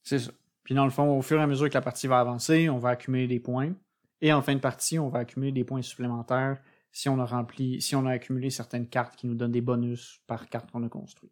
C'est 0.03 0.19
ça. 0.19 0.31
Puis 0.63 0.75
dans 0.75 0.85
le 0.85 0.91
fond, 0.91 1.17
au 1.17 1.23
fur 1.23 1.39
et 1.39 1.41
à 1.41 1.47
mesure 1.47 1.67
que 1.69 1.73
la 1.73 1.81
partie 1.81 2.05
va 2.05 2.19
avancer, 2.19 2.69
on 2.69 2.77
va 2.77 2.89
accumuler 2.89 3.27
des 3.27 3.39
points. 3.39 3.73
Et 4.21 4.31
en 4.31 4.43
fin 4.43 4.53
de 4.53 4.59
partie, 4.59 4.99
on 4.99 5.09
va 5.09 5.19
accumuler 5.19 5.51
des 5.51 5.63
points 5.63 5.81
supplémentaires 5.81 6.59
si 6.91 7.09
on 7.09 7.19
a 7.19 7.25
rempli, 7.25 7.81
si 7.81 7.95
on 7.95 8.05
a 8.05 8.11
accumulé 8.11 8.51
certaines 8.51 8.87
cartes 8.87 9.15
qui 9.15 9.25
nous 9.25 9.35
donnent 9.35 9.51
des 9.51 9.61
bonus 9.61 10.21
par 10.27 10.47
carte 10.47 10.71
qu'on 10.71 10.83
a 10.83 10.89
construite. 10.89 11.31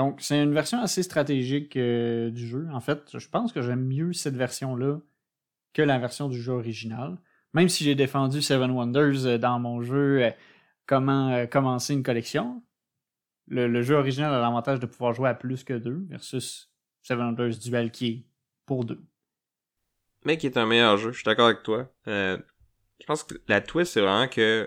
Donc, 0.00 0.22
c'est 0.22 0.42
une 0.42 0.54
version 0.54 0.80
assez 0.80 1.02
stratégique 1.02 1.76
euh, 1.76 2.30
du 2.30 2.48
jeu. 2.48 2.66
En 2.72 2.80
fait, 2.80 3.18
je 3.18 3.28
pense 3.28 3.52
que 3.52 3.60
j'aime 3.60 3.84
mieux 3.84 4.14
cette 4.14 4.34
version-là 4.34 4.98
que 5.74 5.82
la 5.82 5.98
version 5.98 6.30
du 6.30 6.40
jeu 6.40 6.54
original. 6.54 7.18
Même 7.52 7.68
si 7.68 7.84
j'ai 7.84 7.94
défendu 7.94 8.40
Seven 8.40 8.70
Wonders 8.70 9.26
euh, 9.26 9.36
dans 9.36 9.58
mon 9.58 9.82
jeu 9.82 10.22
euh, 10.22 10.30
Comment 10.86 11.46
commencer 11.48 11.92
une 11.92 12.02
collection, 12.02 12.62
le, 13.46 13.82
jeu 13.82 13.94
original 13.94 14.32
a 14.32 14.40
l'avantage 14.40 14.80
de 14.80 14.86
pouvoir 14.86 15.12
jouer 15.12 15.28
à 15.28 15.34
plus 15.34 15.64
que 15.64 15.74
deux 15.74 16.02
versus 16.08 16.72
Seven 17.02 17.26
Wonders 17.26 17.58
Duel 17.58 17.90
qui 17.90 18.06
est 18.08 18.24
pour 18.64 18.86
deux. 18.86 19.04
Mais 20.24 20.38
qui 20.38 20.46
est 20.46 20.56
un 20.56 20.64
meilleur 20.64 20.96
jeu, 20.96 21.12
je 21.12 21.18
suis 21.18 21.24
d'accord 21.26 21.46
avec 21.46 21.62
toi. 21.62 21.92
je 22.06 22.40
pense 23.06 23.22
que 23.22 23.34
la 23.48 23.60
twist, 23.60 23.92
c'est 23.92 24.00
vraiment 24.00 24.28
que 24.28 24.66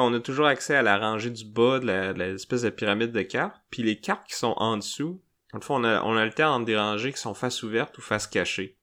on 0.00 0.12
a 0.14 0.20
toujours 0.20 0.46
accès 0.46 0.74
à 0.74 0.82
la 0.82 0.98
rangée 0.98 1.30
du 1.30 1.44
bas 1.44 1.78
de 1.78 2.12
l'espèce 2.18 2.62
de 2.62 2.70
pyramide 2.70 3.12
de 3.12 3.22
cartes. 3.22 3.60
Puis 3.70 3.82
les 3.82 3.96
cartes 3.96 4.26
qui 4.28 4.34
sont 4.34 4.54
en 4.56 4.76
dessous, 4.76 5.20
en 5.52 5.60
fait, 5.60 5.72
on 5.72 5.84
a, 5.84 6.02
on 6.02 6.16
a 6.16 6.24
le 6.24 6.32
temps 6.32 6.54
entre 6.54 6.66
des 6.66 6.76
rangées 6.76 7.12
qui 7.12 7.20
sont 7.20 7.34
face 7.34 7.62
ouverte 7.62 7.96
ou 7.98 8.00
face 8.00 8.26
cachée. 8.26 8.76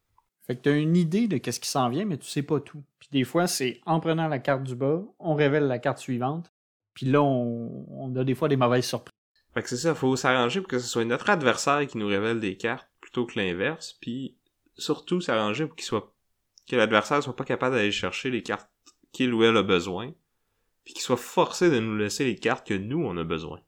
Fait 0.47 0.55
que 0.55 0.61
t'as 0.61 0.77
une 0.77 0.97
idée 0.97 1.27
de 1.27 1.37
qu'est-ce 1.37 1.59
qui 1.59 1.69
s'en 1.69 1.89
vient, 1.89 2.05
mais 2.05 2.17
tu 2.17 2.27
sais 2.27 2.43
pas 2.43 2.59
tout. 2.59 2.83
Puis 2.99 3.09
des 3.11 3.23
fois, 3.23 3.47
c'est 3.47 3.79
en 3.85 3.99
prenant 3.99 4.27
la 4.27 4.39
carte 4.39 4.63
du 4.63 4.75
bas, 4.75 5.01
on 5.19 5.35
révèle 5.35 5.67
la 5.67 5.79
carte 5.79 5.99
suivante. 5.99 6.51
Puis 6.93 7.05
là, 7.05 7.21
on, 7.21 8.13
a 8.15 8.23
des 8.23 8.35
fois 8.35 8.49
des 8.49 8.57
mauvaises 8.57 8.85
surprises. 8.85 9.13
Fait 9.53 9.61
que 9.61 9.69
c'est 9.69 9.77
ça, 9.77 9.95
faut 9.95 10.15
s'arranger 10.15 10.61
pour 10.61 10.69
que 10.69 10.79
ce 10.79 10.87
soit 10.87 11.05
notre 11.05 11.29
adversaire 11.29 11.85
qui 11.87 11.97
nous 11.97 12.07
révèle 12.07 12.39
des 12.39 12.57
cartes 12.57 12.89
plutôt 13.01 13.25
que 13.25 13.39
l'inverse, 13.39 13.97
puis 13.99 14.37
surtout 14.77 15.21
s'arranger 15.21 15.67
pour 15.67 15.75
qu'il 15.75 15.85
soit 15.85 16.13
que 16.69 16.75
l'adversaire 16.75 17.21
soit 17.21 17.35
pas 17.35 17.43
capable 17.43 17.75
d'aller 17.75 17.91
chercher 17.91 18.29
les 18.29 18.43
cartes 18.43 18.69
qu'il 19.11 19.33
ou 19.33 19.43
elle 19.43 19.57
a 19.57 19.63
besoin, 19.63 20.13
puis 20.91 20.95
qu'il 20.95 21.03
soit 21.03 21.15
forcé 21.15 21.69
de 21.69 21.79
nous 21.79 21.95
laisser 21.95 22.25
les 22.25 22.35
cartes 22.35 22.67
que 22.67 22.73
nous 22.73 23.01
on 23.01 23.15
a 23.15 23.23
besoin. 23.23 23.61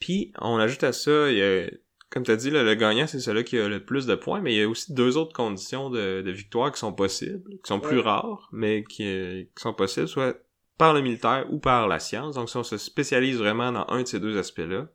Puis 0.00 0.32
on 0.40 0.56
ajoute 0.56 0.84
à 0.84 0.94
ça, 0.94 1.30
il 1.30 1.36
y 1.36 1.42
a, 1.42 1.70
comme 2.08 2.22
tu 2.22 2.30
as 2.30 2.36
dit, 2.36 2.48
le 2.48 2.74
gagnant 2.74 3.06
c'est 3.06 3.20
celui 3.20 3.44
qui 3.44 3.58
a 3.58 3.68
le 3.68 3.84
plus 3.84 4.06
de 4.06 4.14
points, 4.14 4.40
mais 4.40 4.54
il 4.54 4.58
y 4.58 4.62
a 4.62 4.68
aussi 4.68 4.94
deux 4.94 5.18
autres 5.18 5.34
conditions 5.34 5.90
de, 5.90 6.22
victoire 6.30 6.72
qui 6.72 6.78
sont 6.80 6.94
possibles, 6.94 7.50
qui 7.62 7.68
sont 7.68 7.78
plus 7.78 7.98
rares, 7.98 8.48
mais 8.52 8.84
qui, 8.84 9.50
qui 9.54 9.62
sont 9.62 9.74
possibles, 9.74 10.08
soit 10.08 10.38
par 10.78 10.94
le 10.94 11.02
militaire 11.02 11.46
ou 11.50 11.58
par 11.58 11.88
la 11.88 11.98
science. 11.98 12.36
Donc 12.36 12.48
si 12.48 12.56
on 12.56 12.62
se 12.62 12.78
spécialise 12.78 13.36
vraiment 13.36 13.70
dans 13.70 13.86
un 13.88 14.00
de 14.00 14.08
ces 14.08 14.18
deux 14.18 14.38
aspects-là, 14.38 14.88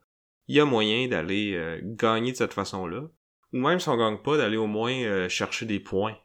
il 0.48 0.56
y 0.56 0.60
a 0.60 0.66
moyen 0.66 1.08
d'aller 1.08 1.54
euh, 1.54 1.80
gagner 1.84 2.32
de 2.32 2.38
cette 2.38 2.54
façon-là. 2.54 3.04
Ou 3.54 3.58
même 3.58 3.80
si 3.80 3.88
on 3.88 3.98
gagne 3.98 4.18
pas, 4.18 4.38
d'aller 4.38 4.58
au 4.58 4.68
moins 4.68 4.94
euh, 4.94 5.30
chercher 5.30 5.68
des 5.68 5.80
points 5.80 6.18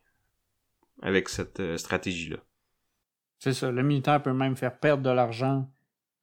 avec 1.02 1.28
cette 1.28 1.60
euh, 1.60 1.76
stratégie-là. 1.76 2.38
C'est 3.42 3.54
ça. 3.54 3.72
Le 3.72 3.82
militaire 3.82 4.22
peut 4.22 4.32
même 4.32 4.54
faire 4.54 4.78
perdre 4.78 5.02
de 5.02 5.10
l'argent 5.10 5.68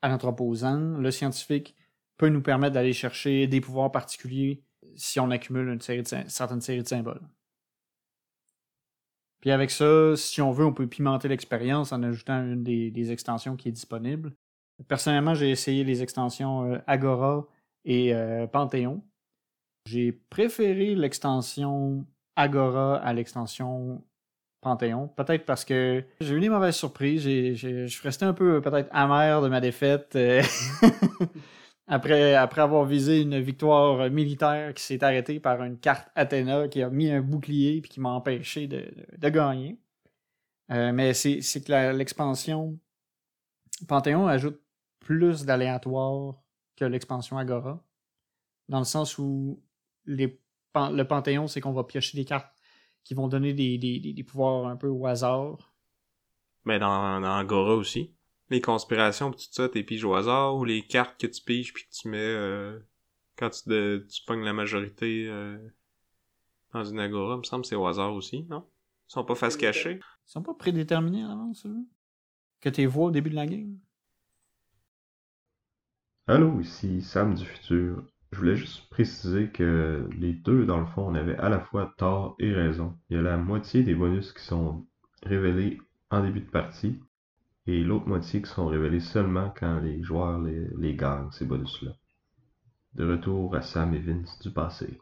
à 0.02 0.08
notre 0.08 0.30
opposant. 0.30 0.98
Le 0.98 1.12
scientifique 1.12 1.76
peut 2.16 2.30
nous 2.30 2.42
permettre 2.42 2.76
d'aller 2.76 2.94
chercher 2.94 3.46
des 3.46 3.60
pouvoirs 3.60 3.92
particuliers 3.92 4.64
si 4.96 5.20
on 5.20 5.30
accumule 5.30 5.68
une, 5.68 5.82
série 5.82 6.02
de, 6.02 6.08
certaine 6.08 6.62
série 6.62 6.82
de 6.82 6.88
symboles. 6.88 7.20
Puis 9.42 9.52
avec 9.52 9.70
ça, 9.70 10.16
si 10.16 10.42
on 10.42 10.54
veut, 10.54 10.64
on 10.64 10.72
peut 10.72 10.88
pimenter 10.88 11.28
l'expérience 11.28 11.92
en 11.92 12.04
ajoutant 12.04 12.42
une 12.42 12.64
des, 12.64 13.12
extensions 13.12 13.58
qui 13.58 13.68
est 13.68 13.74
disponible. 13.74 14.34
Personnellement, 14.88 15.36
j'ai 15.36 15.50
essayé 15.50 15.84
les 15.84 16.02
extensions 16.02 16.72
euh, 16.72 16.78
Agora 16.88 17.46
et 17.84 18.16
euh, 18.16 18.48
Panthéon. 18.48 19.04
J'ai 19.86 20.14
préféré 20.14 20.96
l'extension 20.96 22.08
Agora 22.38 22.96
à 22.96 23.12
l'extension 23.12 24.06
Panthéon. 24.62 25.08
Peut-être 25.10 25.46
parce 25.46 25.64
que 25.64 26.04
j'ai 26.20 26.34
eu 26.34 26.40
des 26.40 26.50
mauvaises 26.50 26.76
surprises. 26.76 27.24
Je 27.24 27.88
suis 27.88 28.02
resté 28.04 28.26
un 28.26 28.34
peu 28.34 28.62
peut-être 28.62 28.90
amer 28.92 29.42
de 29.42 29.48
ma 29.48 29.62
défaite. 29.62 30.16
Euh, 30.16 30.42
après, 31.88 32.36
avoir 32.36 32.86
visé 32.86 33.22
une 33.22 33.40
victoire 33.40 34.10
militaire 34.10 34.74
qui 34.74 34.84
s'est 34.84 35.04
arrêtée 35.04 35.40
par 35.40 35.64
une 35.64 35.78
carte 35.78 36.10
Athéna 36.16 36.68
qui 36.68 36.84
a 36.84 36.90
mis 36.90 37.10
un 37.10 37.22
bouclier 37.22 37.78
et 37.78 37.82
qui 37.82 38.00
m'a 38.00 38.10
empêché 38.10 38.68
de, 38.68 39.30
gagner. 39.30 39.80
Euh, 40.72 40.92
mais 40.92 41.14
c'est 41.14 41.40
que 41.40 41.96
l'expansion 41.96 42.78
Panthéon 43.88 44.28
ajoute 44.28 44.62
plus 45.00 45.46
d'aléatoire 45.46 46.36
que 46.76 46.86
l'expansion 46.86 47.38
Agora. 47.38 47.84
Dans 48.68 48.80
le 48.80 48.86
sens 48.86 49.18
où 49.18 49.64
le 50.06 51.04
Panthéon, 51.04 51.48
c'est 51.48 51.62
qu'on 51.62 51.72
va 51.72 51.84
piocher 51.84 52.18
des 52.18 52.26
cartes 52.26 52.54
qui 53.10 53.16
vont 53.16 53.28
donner 53.28 53.54
des, 53.56 54.24
pouvoirs 54.24 54.68
un 54.68 54.76
peu 54.76 54.88
au 54.88 55.08
hasard. 55.08 55.74
Mais 56.64 56.78
dans, 56.78 57.20
dans 57.20 57.38
Agora 57.38 57.74
aussi. 57.74 58.14
Les 58.52 58.62
conspirations 58.62 59.32
pis 59.32 59.48
tout 59.48 59.54
ça, 59.54 59.68
t'es 59.68 59.82
piges 59.82 60.06
au 60.06 60.14
hasard, 60.14 60.56
ou 60.56 60.64
les 60.64 60.84
cartes 60.84 61.20
que 61.20 61.26
tu 61.26 61.42
piges 61.42 61.74
puis 61.74 61.86
que 61.86 61.90
tu 61.90 62.08
mets 62.08 62.20
euh, 62.20 62.78
quand 63.36 63.50
tu, 63.50 63.68
de, 63.68 64.06
tu 64.08 64.22
pognes 64.28 64.44
la 64.44 64.54
majorité 64.54 65.26
euh, 65.28 65.58
dans 66.72 66.84
une 66.84 67.00
Agora, 67.00 67.38
me 67.38 67.42
semble 67.42 67.64
que 67.64 67.70
c'est 67.70 67.76
au 67.76 67.88
hasard 67.88 68.14
aussi, 68.14 68.44
non? 68.44 68.64
Ils 69.08 69.14
sont 69.14 69.24
pas 69.24 69.34
face 69.34 69.58
cachée. 69.58 69.96
Ils 70.28 70.32
sont 70.32 70.44
pas 70.44 70.54
prédéterminés 70.54 71.24
à 71.24 71.30
l'avance, 71.30 71.66
Que 72.62 72.70
tu 72.70 72.86
vois 72.86 73.06
au 73.06 73.12
début 73.12 73.32
de 73.32 73.36
la 73.36 73.48
game? 73.48 73.80
Allô, 76.28 76.62
ici 76.62 77.02
Sam 77.02 77.34
du 77.34 77.44
futur. 77.44 78.04
Je 78.32 78.38
voulais 78.38 78.56
juste 78.56 78.88
préciser 78.90 79.50
que 79.50 80.08
les 80.18 80.34
deux, 80.34 80.66
dans 80.66 80.80
le 80.80 80.86
fond, 80.86 81.08
on 81.08 81.16
avait 81.16 81.38
à 81.38 81.50
la 81.50 81.60
fois 81.60 81.94
tort 81.98 82.36
et 82.40 82.54
raison. 82.54 82.98
Il 83.10 83.16
y 83.16 83.20
a 83.20 83.24
la 83.24 83.38
moitié 83.38 83.84
des 83.84 83.96
bonus 83.96 84.32
qui 84.34 84.44
sont 84.44 84.86
révélés 85.24 85.80
en 86.12 86.24
début 86.24 86.42
de 86.42 86.50
partie 86.50 87.00
et 87.66 87.84
l'autre 87.84 88.08
moitié 88.08 88.42
qui 88.42 88.50
sont 88.50 88.68
révélés 88.68 89.00
seulement 89.00 89.54
quand 89.56 89.80
les 89.80 90.04
joueurs 90.04 90.40
les, 90.40 90.96
gagnent, 90.96 91.32
ces 91.32 91.46
bonus-là. 91.46 91.92
De 92.94 93.10
retour 93.10 93.56
à 93.56 93.62
Sam 93.62 93.94
et 93.94 94.00
Vince 94.00 94.40
du 94.40 94.52
passé. 94.52 95.00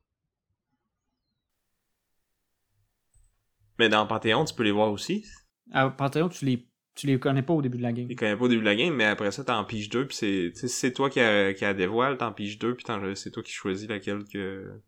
Mais 3.79 3.89
dans 3.89 4.07
Panthéon, 4.07 4.46
tu 4.46 4.55
peux 4.55 4.63
les 4.63 4.72
voir 4.72 4.91
aussi. 4.91 5.25
À 5.72 5.89
Panthéon, 5.89 6.29
tu 6.29 6.46
les 6.46 6.67
tu 6.97 7.05
les 7.05 7.19
connais 7.19 7.43
pas 7.43 7.53
au 7.53 7.61
début 7.61 7.77
de 7.77 7.83
la 7.83 7.93
game. 7.93 8.05
Tu 8.05 8.09
les 8.09 8.15
connais 8.15 8.35
pas 8.35 8.45
au 8.45 8.47
début 8.47 8.61
de 8.61 8.65
la 8.65 8.75
game, 8.75 8.93
mais 8.93 9.05
après 9.05 9.31
ça, 9.31 9.43
t'en 9.43 9.63
piges 9.63 9.89
deux, 9.89 10.07
puis 10.07 10.17
c'est, 10.17 10.51
c'est 10.53 10.91
toi 10.91 11.09
qui 11.11 11.19
a, 11.19 11.53
qui 11.53 11.63
a 11.63 11.73
dévoile, 11.75 12.17
t'en 12.17 12.33
piges 12.33 12.57
deux, 12.57 12.75
puis 12.75 12.85
c'est 13.15 13.31
toi 13.31 13.43
qui 13.43 13.51
choisis 13.51 13.87
laquelle 13.87 14.25
que, 14.25 14.81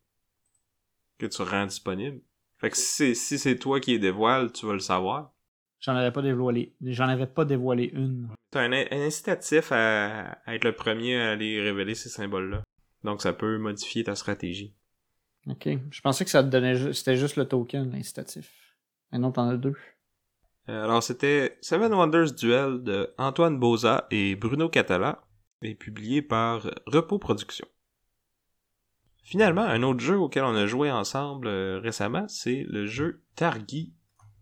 que 1.20 1.28
tu 1.28 1.42
rends 1.44 1.68
disponible. 1.68 2.20
Fait 2.58 2.72
que 2.72 2.78
si 2.78 3.16
c'est, 3.16 3.38
si 3.38 3.60
toi 3.60 3.80
qui 3.80 3.92
les 3.92 4.00
dévoile, 4.00 4.52
tu 4.52 4.66
vas 4.66 4.74
le 4.74 4.80
savoir. 4.80 5.32
J'en 5.80 5.96
avais 5.96 6.12
pas 6.12 6.24
dévoilé, 6.24 6.74
j'en 6.82 7.08
avais 7.08 7.28
pas 7.28 7.46
dévoilé 7.46 7.92
une. 7.94 8.28
T'as 8.50 8.64
un, 8.64 8.74
incitatif 8.92 9.72
à, 9.72 10.40
être 10.48 10.66
le 10.66 10.74
premier 10.74 11.16
à 11.16 11.32
aller 11.32 11.62
révéler 11.62 11.94
ces 11.94 12.10
symboles-là. 12.10 12.64
Donc 13.04 13.22
ça 13.22 13.34
peut 13.34 13.58
modifier 13.60 14.04
ta 14.04 14.16
stratégie. 14.16 14.74
Ok. 15.48 15.70
Je 15.92 16.02
pensais 16.02 16.26
que 16.26 16.32
ça 16.32 16.44
te 16.44 16.50
donnait, 16.50 16.92
c'était 16.92 17.16
juste 17.16 17.38
le 17.38 17.46
token, 17.48 17.92
l'incitatif. 17.92 18.52
Mais 19.12 19.20
non, 19.20 19.32
t'en 19.32 19.48
as 19.48 19.58
deux. 19.58 19.76
Euh, 20.70 20.84
alors 20.84 21.02
c'était 21.02 21.58
Seven 21.62 21.92
Wonders 21.92 22.34
Duel 22.34 22.84
de 22.84 23.12
Antoine 23.18 23.58
Boza 23.58 24.08
et 24.12 24.36
Bruno 24.36 24.70
Catala 24.70 25.24
et 25.64 25.74
publié 25.74 26.22
par 26.22 26.70
Repos 26.86 27.18
Productions. 27.18 27.68
Finalement, 29.24 29.64
un 29.64 29.82
autre 29.82 30.00
jeu 30.00 30.18
auquel 30.18 30.44
on 30.44 30.56
a 30.56 30.68
joué 30.68 30.92
ensemble 30.92 31.48
euh, 31.48 31.80
récemment, 31.80 32.28
c'est 32.28 32.66
le 32.70 32.86
jeu 32.86 33.24
Targi 33.36 33.96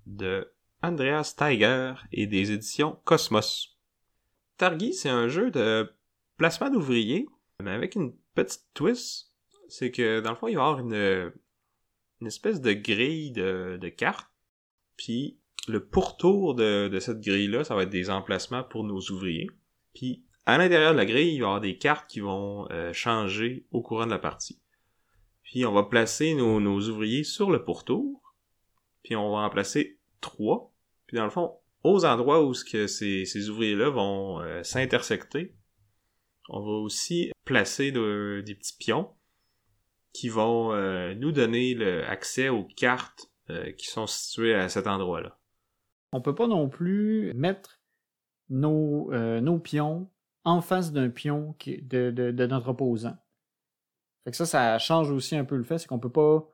de 0.05 0.51
Andreas 0.83 1.33
Tiger 1.37 1.93
et 2.11 2.27
des 2.27 2.51
éditions 2.51 2.99
Cosmos. 3.05 3.77
Targi, 4.57 4.93
c'est 4.93 5.09
un 5.09 5.29
jeu 5.29 5.49
de 5.49 5.89
placement 6.35 6.69
d'ouvriers, 6.69 7.25
mais 7.63 7.71
avec 7.71 7.95
une 7.95 8.13
petite 8.35 8.65
twist. 8.73 9.31
C'est 9.69 9.91
que 9.91 10.19
dans 10.19 10.31
le 10.31 10.35
fond, 10.35 10.47
il 10.47 10.55
va 10.55 10.61
y 10.61 10.65
avoir 10.65 10.79
une, 10.79 11.31
espèce 12.25 12.59
de 12.59 12.73
grille 12.73 13.31
de, 13.31 13.77
de 13.79 13.89
cartes, 13.89 14.29
puis 14.97 15.39
le 15.67 15.85
pourtour 15.85 16.55
de, 16.55 16.97
cette 16.99 17.19
grille-là, 17.19 17.63
ça 17.63 17.75
va 17.75 17.83
être 17.83 17.89
des 17.89 18.09
emplacements 18.09 18.63
pour 18.63 18.83
nos 18.83 18.99
ouvriers. 19.11 19.49
Puis 19.93 20.23
à 20.45 20.57
l'intérieur 20.57 20.93
de 20.93 20.97
la 20.97 21.05
grille, 21.05 21.35
il 21.35 21.39
va 21.39 21.45
y 21.45 21.47
avoir 21.47 21.61
des 21.61 21.77
cartes 21.77 22.09
qui 22.09 22.21
vont 22.21 22.67
euh, 22.71 22.93
changer 22.93 23.65
au 23.71 23.81
courant 23.81 24.05
de 24.05 24.11
la 24.11 24.19
partie. 24.19 24.61
Puis 25.43 25.65
on 25.65 25.73
va 25.73 25.83
placer 25.83 26.33
nos, 26.33 26.81
ouvriers 26.89 27.23
sur 27.23 27.51
le 27.51 27.63
pourtour. 27.63 28.33
Puis 29.03 29.15
on 29.15 29.31
va 29.31 29.39
en 29.39 29.49
placer 29.49 29.99
trois. 30.21 30.73
Puis 31.05 31.17
dans 31.17 31.25
le 31.25 31.29
fond, 31.29 31.53
aux 31.83 32.05
endroits 32.05 32.43
où 32.45 32.53
ce 32.53 32.63
que 32.63 32.87
ces, 32.87 33.25
ces 33.25 33.49
ouvriers-là 33.49 33.89
vont 33.89 34.41
euh, 34.41 34.63
s'intersecter, 34.63 35.53
on 36.49 36.61
va 36.61 36.71
aussi 36.71 37.31
placer 37.43 37.91
des 37.91 38.55
petits 38.55 38.77
pions 38.79 39.09
qui 40.13 40.29
vont 40.29 40.73
euh, 40.73 41.13
nous 41.13 41.33
donner 41.33 41.73
le 41.73 42.05
accès 42.05 42.49
aux 42.49 42.63
cartes 42.63 43.29
qui 43.77 43.87
sont 43.87 44.07
situées 44.07 44.55
à 44.55 44.67
cet 44.67 44.87
endroit-là 44.87 45.37
on 46.11 46.21
peut 46.21 46.35
pas 46.35 46.47
non 46.47 46.69
plus 46.69 47.33
mettre 47.35 47.81
nos, 48.49 49.11
euh, 49.13 49.59
pions 49.59 50.09
en 50.43 50.61
face 50.61 50.91
d'un 50.91 51.09
pion 51.09 51.55
de, 51.65 52.45
notre 52.45 52.69
opposant. 52.69 53.17
Fait 54.23 54.31
que 54.31 54.37
ça, 54.37 54.45
ça 54.45 54.79
change 54.79 55.11
aussi 55.11 55.35
un 55.35 55.45
peu 55.45 55.55
le 55.55 55.63
fait, 55.63 55.77
c'est 55.77 55.87
qu'on 55.87 55.99
peut 55.99 56.11
pas 56.11 56.47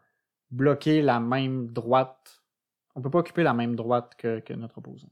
bloquer 0.51 1.01
la 1.01 1.19
même 1.19 1.67
droite. 1.67 2.43
On 2.95 3.01
peut 3.01 3.09
pas 3.09 3.19
occuper 3.19 3.43
la 3.43 3.53
même 3.53 3.75
droite 3.75 4.13
que, 4.17 4.39
que 4.39 4.53
notre 4.53 4.77
opposant. 4.77 5.09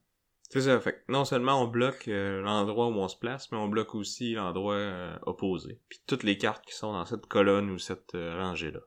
C'est 0.50 0.62
ça, 0.62 0.80
fait 0.82 1.04
non 1.08 1.24
seulement 1.24 1.64
on 1.64 1.68
bloque 1.68 2.08
euh, 2.08 2.42
l'endroit 2.42 2.88
où 2.88 2.94
on 2.94 3.08
se 3.08 3.18
place, 3.18 3.52
mais 3.52 3.58
on 3.58 3.70
bloque 3.70 3.96
aussi 3.96 4.34
l'endroit 4.34 4.76
euh, 4.76 5.18
opposé. 5.24 5.80
Puis 5.88 6.02
toutes 6.08 6.24
les 6.24 6.38
cartes 6.38 6.66
qui 6.66 6.76
sont 6.76 6.92
dans 6.92 7.06
cette 7.06 7.26
colonne 7.26 7.70
ou 7.70 7.78
cette 7.78 8.12
rangée-là. 8.14 8.82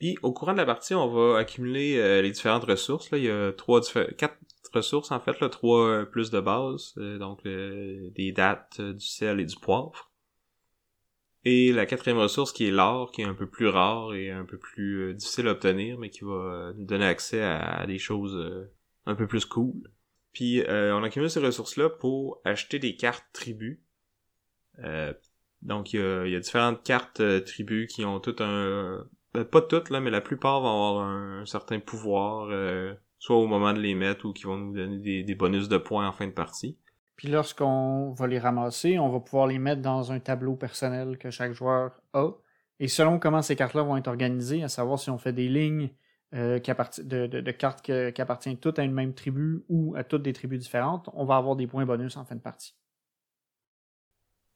Puis 0.00 0.16
au 0.22 0.32
courant 0.32 0.52
de 0.52 0.58
la 0.58 0.66
partie, 0.66 0.94
on 0.94 1.08
va 1.08 1.38
accumuler 1.38 2.22
les 2.22 2.30
différentes 2.30 2.64
ressources. 2.64 3.10
Là. 3.12 3.18
Il 3.18 3.24
y 3.24 3.30
a 3.30 3.52
trois 3.52 3.80
quatre 4.16 4.38
ressources, 4.72 5.10
en 5.10 5.20
fait, 5.20 5.40
là, 5.40 5.48
trois 5.48 5.86
euh, 5.86 6.04
plus 6.04 6.30
de 6.30 6.40
base, 6.40 6.94
euh, 6.98 7.18
donc 7.18 7.42
des 7.44 8.32
dates, 8.32 8.76
euh, 8.80 8.92
du 8.92 9.06
sel 9.06 9.40
et 9.40 9.44
du 9.44 9.56
poivre. 9.56 10.10
Et 11.44 11.72
la 11.72 11.86
quatrième 11.86 12.18
ressource 12.18 12.52
qui 12.52 12.66
est 12.66 12.70
l'or, 12.70 13.12
qui 13.12 13.22
est 13.22 13.26
un 13.26 13.34
peu 13.34 13.48
plus 13.48 13.68
rare 13.68 14.12
et 14.14 14.30
un 14.30 14.44
peu 14.44 14.58
plus 14.58 15.14
difficile 15.14 15.48
à 15.48 15.52
obtenir, 15.52 15.98
mais 15.98 16.10
qui 16.10 16.24
va 16.24 16.72
nous 16.76 16.84
donner 16.84 17.06
accès 17.06 17.42
à, 17.42 17.86
des 17.86 17.98
choses 17.98 18.68
un 19.06 19.14
peu 19.14 19.26
plus 19.26 19.46
cool. 19.46 19.90
Puis 20.32 20.62
on 20.68 21.02
accumule 21.02 21.30
ces 21.30 21.40
ressources-là 21.40 21.88
pour 21.88 22.42
acheter 22.44 22.78
des 22.78 22.94
cartes 22.94 23.24
tribus. 23.32 23.80
donc 25.62 25.94
il 25.94 26.00
y 26.28 26.36
a, 26.36 26.40
différentes 26.40 26.84
cartes 26.84 27.22
tribus 27.46 27.90
qui 27.90 28.04
ont 28.04 28.20
toutes 28.20 28.42
un... 28.42 29.08
Ben, 29.34 29.44
pas 29.44 29.62
toutes, 29.62 29.90
là, 29.90 30.00
mais 30.00 30.10
la 30.10 30.20
plupart 30.20 30.60
vont 30.60 30.68
avoir 30.68 31.04
un, 31.04 31.46
certain 31.46 31.78
pouvoir 31.78 32.50
soit 33.20 33.36
au 33.36 33.46
moment 33.46 33.72
de 33.72 33.78
les 33.78 33.94
mettre 33.94 34.24
ou 34.24 34.32
qui 34.32 34.44
vont 34.44 34.56
nous 34.56 34.74
donner 34.74 35.22
des, 35.22 35.34
bonus 35.34 35.68
de 35.68 35.76
points 35.76 36.08
en 36.08 36.12
fin 36.12 36.26
de 36.26 36.32
partie. 36.32 36.78
Puis 37.16 37.28
lorsqu'on 37.28 38.12
va 38.12 38.26
les 38.26 38.38
ramasser, 38.38 38.98
on 38.98 39.10
va 39.10 39.20
pouvoir 39.20 39.46
les 39.46 39.58
mettre 39.58 39.82
dans 39.82 40.10
un 40.10 40.18
tableau 40.18 40.56
personnel 40.56 41.18
que 41.18 41.30
chaque 41.30 41.52
joueur 41.52 42.00
a. 42.14 42.30
Et 42.80 42.88
selon 42.88 43.18
comment 43.18 43.42
ces 43.42 43.56
cartes-là 43.56 43.82
vont 43.82 43.98
être 43.98 44.08
organisées, 44.08 44.64
à 44.64 44.68
savoir 44.68 44.98
si 44.98 45.10
on 45.10 45.18
fait 45.18 45.34
des 45.34 45.48
lignes 45.48 45.90
euh, 46.34 46.58
de, 46.58 47.50
cartes 47.50 47.82
qui 47.82 48.22
appartiennent 48.22 48.56
toutes 48.56 48.78
à 48.78 48.84
une 48.84 48.92
même 48.92 49.12
tribu 49.12 49.64
ou 49.68 49.94
à 49.96 50.02
toutes 50.02 50.22
des 50.22 50.32
tribus 50.32 50.60
différentes, 50.60 51.10
on 51.12 51.26
va 51.26 51.36
avoir 51.36 51.56
des 51.56 51.66
points 51.66 51.84
bonus 51.84 52.16
en 52.16 52.24
fin 52.24 52.36
de 52.36 52.40
partie. 52.40 52.74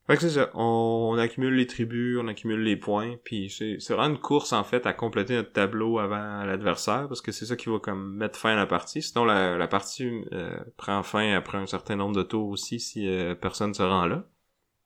Fait 0.06 0.16
que 0.16 0.22
c'est 0.22 0.30
ça. 0.30 0.50
On, 0.54 1.16
accumule 1.18 1.54
les 1.54 1.66
tribus, 1.66 2.18
on 2.20 2.28
accumule 2.28 2.62
les 2.62 2.76
points, 2.76 3.16
puis 3.24 3.48
c'est, 3.48 3.78
vraiment 3.88 4.14
une 4.14 4.20
course 4.20 4.52
en 4.52 4.62
fait 4.62 4.86
à 4.86 4.92
compléter 4.92 5.34
notre 5.34 5.52
tableau 5.52 5.98
avant 5.98 6.44
l'adversaire, 6.44 7.08
parce 7.08 7.22
que 7.22 7.32
c'est 7.32 7.46
ça 7.46 7.56
qui 7.56 7.70
va 7.70 7.78
comme 7.78 8.14
mettre 8.14 8.38
fin 8.38 8.50
à 8.50 8.56
la 8.56 8.66
partie. 8.66 9.00
Sinon 9.00 9.24
la, 9.24 9.56
la 9.56 9.66
partie 9.66 10.22
euh, 10.32 10.58
prend 10.76 11.02
fin 11.02 11.32
après 11.32 11.56
un 11.56 11.66
certain 11.66 11.96
nombre 11.96 12.16
de 12.16 12.22
tours 12.22 12.48
aussi 12.48 12.80
si 12.80 13.08
euh, 13.08 13.34
personne 13.34 13.72
se 13.72 13.82
rend 13.82 14.04
là. 14.04 14.28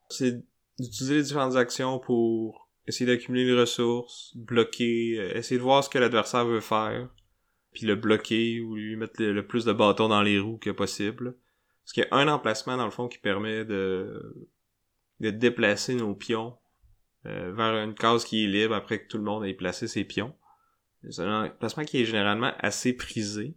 C'est 0.08 0.40
d'utiliser 0.78 1.16
les 1.16 1.22
différentes 1.24 1.56
actions 1.56 1.98
pour 1.98 2.68
essayer 2.86 3.06
d'accumuler 3.06 3.44
les 3.44 3.58
ressources, 3.58 4.32
bloquer, 4.36 5.16
euh, 5.18 5.36
essayer 5.36 5.58
de 5.58 5.64
voir 5.64 5.82
ce 5.82 5.90
que 5.90 5.98
l'adversaire 5.98 6.44
veut 6.44 6.60
faire, 6.60 7.08
puis 7.72 7.86
le 7.86 7.96
bloquer 7.96 8.60
ou 8.60 8.76
lui 8.76 8.94
mettre 8.94 9.20
le, 9.20 9.32
le 9.32 9.44
plus 9.44 9.64
de 9.64 9.72
bâtons 9.72 10.08
dans 10.08 10.22
les 10.22 10.38
roues 10.38 10.58
que 10.58 10.70
possible. 10.70 11.34
Parce 11.82 11.92
qu'il 11.92 12.04
y 12.04 12.06
a 12.08 12.16
un 12.16 12.28
emplacement 12.28 12.76
dans 12.76 12.84
le 12.84 12.92
fond 12.92 13.08
qui 13.08 13.18
permet 13.18 13.64
de 13.64 14.48
de 15.20 15.30
déplacer 15.30 15.94
nos 15.94 16.14
pions 16.14 16.56
euh, 17.26 17.52
vers 17.52 17.82
une 17.82 17.94
case 17.94 18.24
qui 18.24 18.44
est 18.44 18.46
libre 18.46 18.74
après 18.74 19.02
que 19.02 19.08
tout 19.08 19.18
le 19.18 19.24
monde 19.24 19.44
ait 19.44 19.54
placé 19.54 19.88
ses 19.88 20.04
pions. 20.04 20.34
C'est 21.10 21.22
un 21.22 21.48
placement 21.48 21.84
qui 21.84 22.00
est 22.00 22.04
généralement 22.04 22.52
assez 22.58 22.92
prisé. 22.92 23.56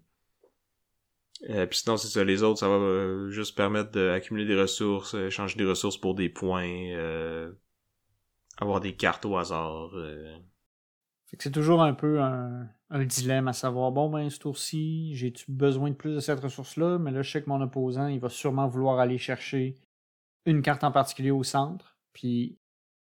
Euh, 1.50 1.66
puis 1.66 1.80
sinon, 1.80 1.98
c'est 1.98 2.08
ça, 2.08 2.24
les 2.24 2.44
autres, 2.44 2.60
ça 2.60 2.68
va 2.68 2.76
euh, 2.76 3.30
juste 3.30 3.56
permettre 3.56 3.92
d'accumuler 3.92 4.46
des 4.46 4.60
ressources, 4.60 5.14
échanger 5.16 5.58
des 5.58 5.66
ressources 5.66 5.98
pour 5.98 6.16
des 6.16 6.30
points, 6.30 6.94
avoir 8.58 8.80
des 8.80 8.96
cartes 8.96 9.26
au 9.26 9.38
hasard. 9.38 9.92
c'est 11.26 11.52
toujours 11.52 11.82
un 11.82 11.94
peu 11.94 12.22
un, 12.22 12.68
un, 12.90 13.06
dilemme 13.06 13.48
à 13.48 13.54
savoir, 13.54 13.92
bon 13.92 14.10
ben 14.10 14.30
ce 14.30 14.38
tour-ci, 14.38 15.16
j'ai-tu 15.16 15.52
besoin 15.52 15.90
de 15.90 15.96
plus 15.96 16.14
de 16.14 16.20
cette 16.20 16.42
ressource-là, 16.42 17.00
mais 17.00 17.10
là 17.12 17.24
je 17.24 17.32
sais 17.32 17.42
que 17.42 17.50
mon 17.50 17.62
opposant, 17.62 18.08
il 18.08 18.20
va 18.20 18.30
sûrement 18.30 18.68
vouloir 18.68 19.00
aller 19.00 19.18
chercher 19.18 19.78
une 20.46 20.62
carte 20.62 20.84
en 20.84 20.92
particulier 20.92 21.32
au 21.32 21.44
centre. 21.44 21.98
Puis 22.14 22.60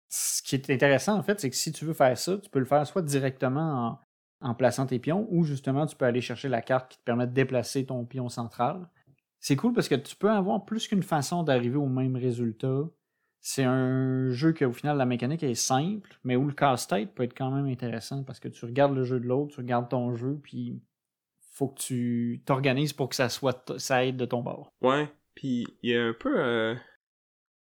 ce 0.09 0.43
qui 0.43 0.55
est 0.55 0.69
intéressant, 0.69 1.17
en 1.17 1.23
fait, 1.23 1.39
c'est 1.39 1.49
que 1.49 1.55
si 1.55 1.71
tu 1.71 1.85
veux 1.85 1.93
faire 1.93 2.17
ça, 2.17 2.37
tu 2.37 2.49
peux 2.49 2.59
le 2.59 2.65
faire 2.65 2.85
soit 2.85 3.01
directement 3.01 3.99
en, 4.41 4.53
plaçant 4.53 4.85
tes 4.85 4.99
pions, 4.99 5.27
ou 5.31 5.43
justement, 5.43 5.85
tu 5.85 5.95
peux 5.95 6.05
aller 6.05 6.21
chercher 6.21 6.49
la 6.49 6.61
carte 6.61 6.91
qui 6.91 6.97
te 6.97 7.03
permet 7.03 7.27
de 7.27 7.31
déplacer 7.31 7.85
ton 7.85 8.05
pion 8.05 8.29
central. 8.29 8.89
C'est 9.39 9.55
cool 9.55 9.73
parce 9.73 9.87
que 9.87 9.95
tu 9.95 10.15
peux 10.15 10.29
avoir 10.29 10.65
plus 10.65 10.87
qu'une 10.87 11.03
façon 11.03 11.43
d'arriver 11.43 11.77
au 11.77 11.87
même 11.87 12.15
résultat. 12.15 12.83
C'est 13.39 13.63
un 13.63 14.29
jeu 14.29 14.53
qui, 14.53 14.63
au 14.65 14.71
final, 14.71 14.97
la 14.97 15.05
mécanique 15.05 15.43
est 15.43 15.55
simple, 15.55 16.17
mais 16.23 16.35
où 16.35 16.45
le 16.45 16.53
casse-tête 16.53 17.13
peut 17.13 17.23
être 17.23 17.35
quand 17.35 17.51
même 17.51 17.65
intéressant 17.65 18.23
parce 18.23 18.39
que 18.39 18.47
tu 18.47 18.65
regardes 18.65 18.95
le 18.95 19.03
jeu 19.03 19.19
de 19.19 19.25
l'autre, 19.25 19.55
tu 19.55 19.59
regardes 19.61 19.89
ton 19.89 20.13
jeu, 20.15 20.39
puis 20.41 20.81
faut 21.53 21.67
que 21.67 21.79
tu 21.79 22.41
t'organises 22.45 22.93
pour 22.93 23.09
que 23.09 23.15
ça 23.15 23.29
soit 23.29 23.77
ça 23.77 24.05
aide 24.05 24.17
de 24.17 24.25
ton 24.25 24.41
bord. 24.41 24.71
Ouais, 24.81 25.09
puis 25.35 25.65
il 25.81 25.91
y 25.91 25.95
a 25.95 26.05
un 26.05 26.13
peu 26.13 26.33
euh, 26.39 26.75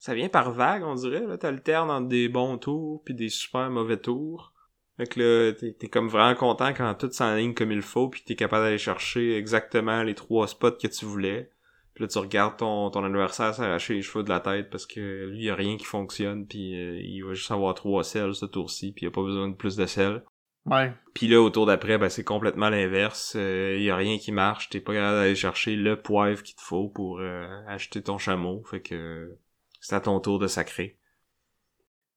ça 0.02 0.16
vient 0.16 0.30
par 0.30 0.52
vague, 0.52 0.84
on 0.84 0.96
dirait. 0.96 1.28
Là, 1.28 1.38
t'alternes 1.38 1.92
entre 1.92 2.08
des 2.08 2.28
bons 2.28 2.58
tours 2.58 3.04
puis 3.06 3.14
des 3.14 3.30
super 3.30 3.70
mauvais 3.70 3.98
tours. 3.98 4.52
Fait 4.98 5.06
que 5.06 5.20
là, 5.20 5.54
t'es, 5.54 5.74
t'es 5.74 5.90
comme 5.90 6.10
vraiment 6.10 6.34
content 6.34 6.74
quand 6.74 6.92
tout 6.96 7.12
s'enligne 7.12 7.54
comme 7.54 7.72
il 7.72 7.84
faut 7.84 8.10
puis 8.10 8.24
t'es 8.26 8.36
capable 8.36 8.64
d'aller 8.64 8.80
chercher 8.80 9.38
exactement 9.38 10.02
les 10.02 10.16
trois 10.16 10.48
spots 10.48 10.72
que 10.72 10.88
tu 10.88 11.06
voulais. 11.06 11.52
Puis 11.94 12.04
là, 12.04 12.08
tu 12.08 12.18
regardes 12.18 12.58
ton, 12.58 12.90
ton 12.90 13.04
adversaire 13.04 13.54
s'arracher 13.54 13.94
les 13.94 14.02
cheveux 14.02 14.24
de 14.24 14.30
la 14.30 14.40
tête 14.40 14.72
parce 14.72 14.88
que 14.88 15.28
lui, 15.28 15.44
y 15.44 15.50
a 15.52 15.56
rien 15.56 15.78
qui 15.78 15.86
fonctionne 15.86 16.48
puis 16.48 16.74
euh, 16.82 17.00
il 17.00 17.22
va 17.22 17.36
juste 17.36 17.52
avoir 17.52 17.76
trois 17.76 18.04
selles 18.04 18.34
ce 18.34 18.48
tour-ci 18.48 18.94
puis 18.94 19.06
il 19.06 19.10
a 19.10 19.12
pas 19.12 19.22
besoin 19.22 19.50
de 19.50 19.56
plus 19.56 19.76
de 19.76 19.86
selles. 19.86 20.24
Ouais. 20.66 20.92
Puis 21.14 21.28
là, 21.28 21.42
au 21.42 21.52
tour 21.52 21.68
d'après, 21.68 22.00
ben, 22.00 22.10
c'est 22.10 22.24
complètement 22.24 22.70
l'inverse. 22.70 23.34
Il 23.36 23.42
euh, 23.42 23.78
y 23.78 23.92
a 23.92 23.96
rien 23.96 24.18
qui 24.18 24.32
marche. 24.32 24.70
T'es 24.70 24.80
pas 24.80 24.94
capable 24.94 25.18
d'aller 25.20 25.36
chercher 25.36 25.76
le 25.76 26.02
poivre 26.02 26.42
qu'il 26.42 26.56
te 26.56 26.62
faut 26.62 26.90
pour 26.90 27.20
euh, 27.20 27.46
acheter 27.68 28.02
ton 28.02 28.18
chameau. 28.18 28.64
Fait 28.64 28.82
que 28.82 29.38
c'est 29.82 29.96
à 29.96 30.00
ton 30.00 30.20
tour 30.22 30.40
de 30.40 30.48
sacrer. 30.48 30.98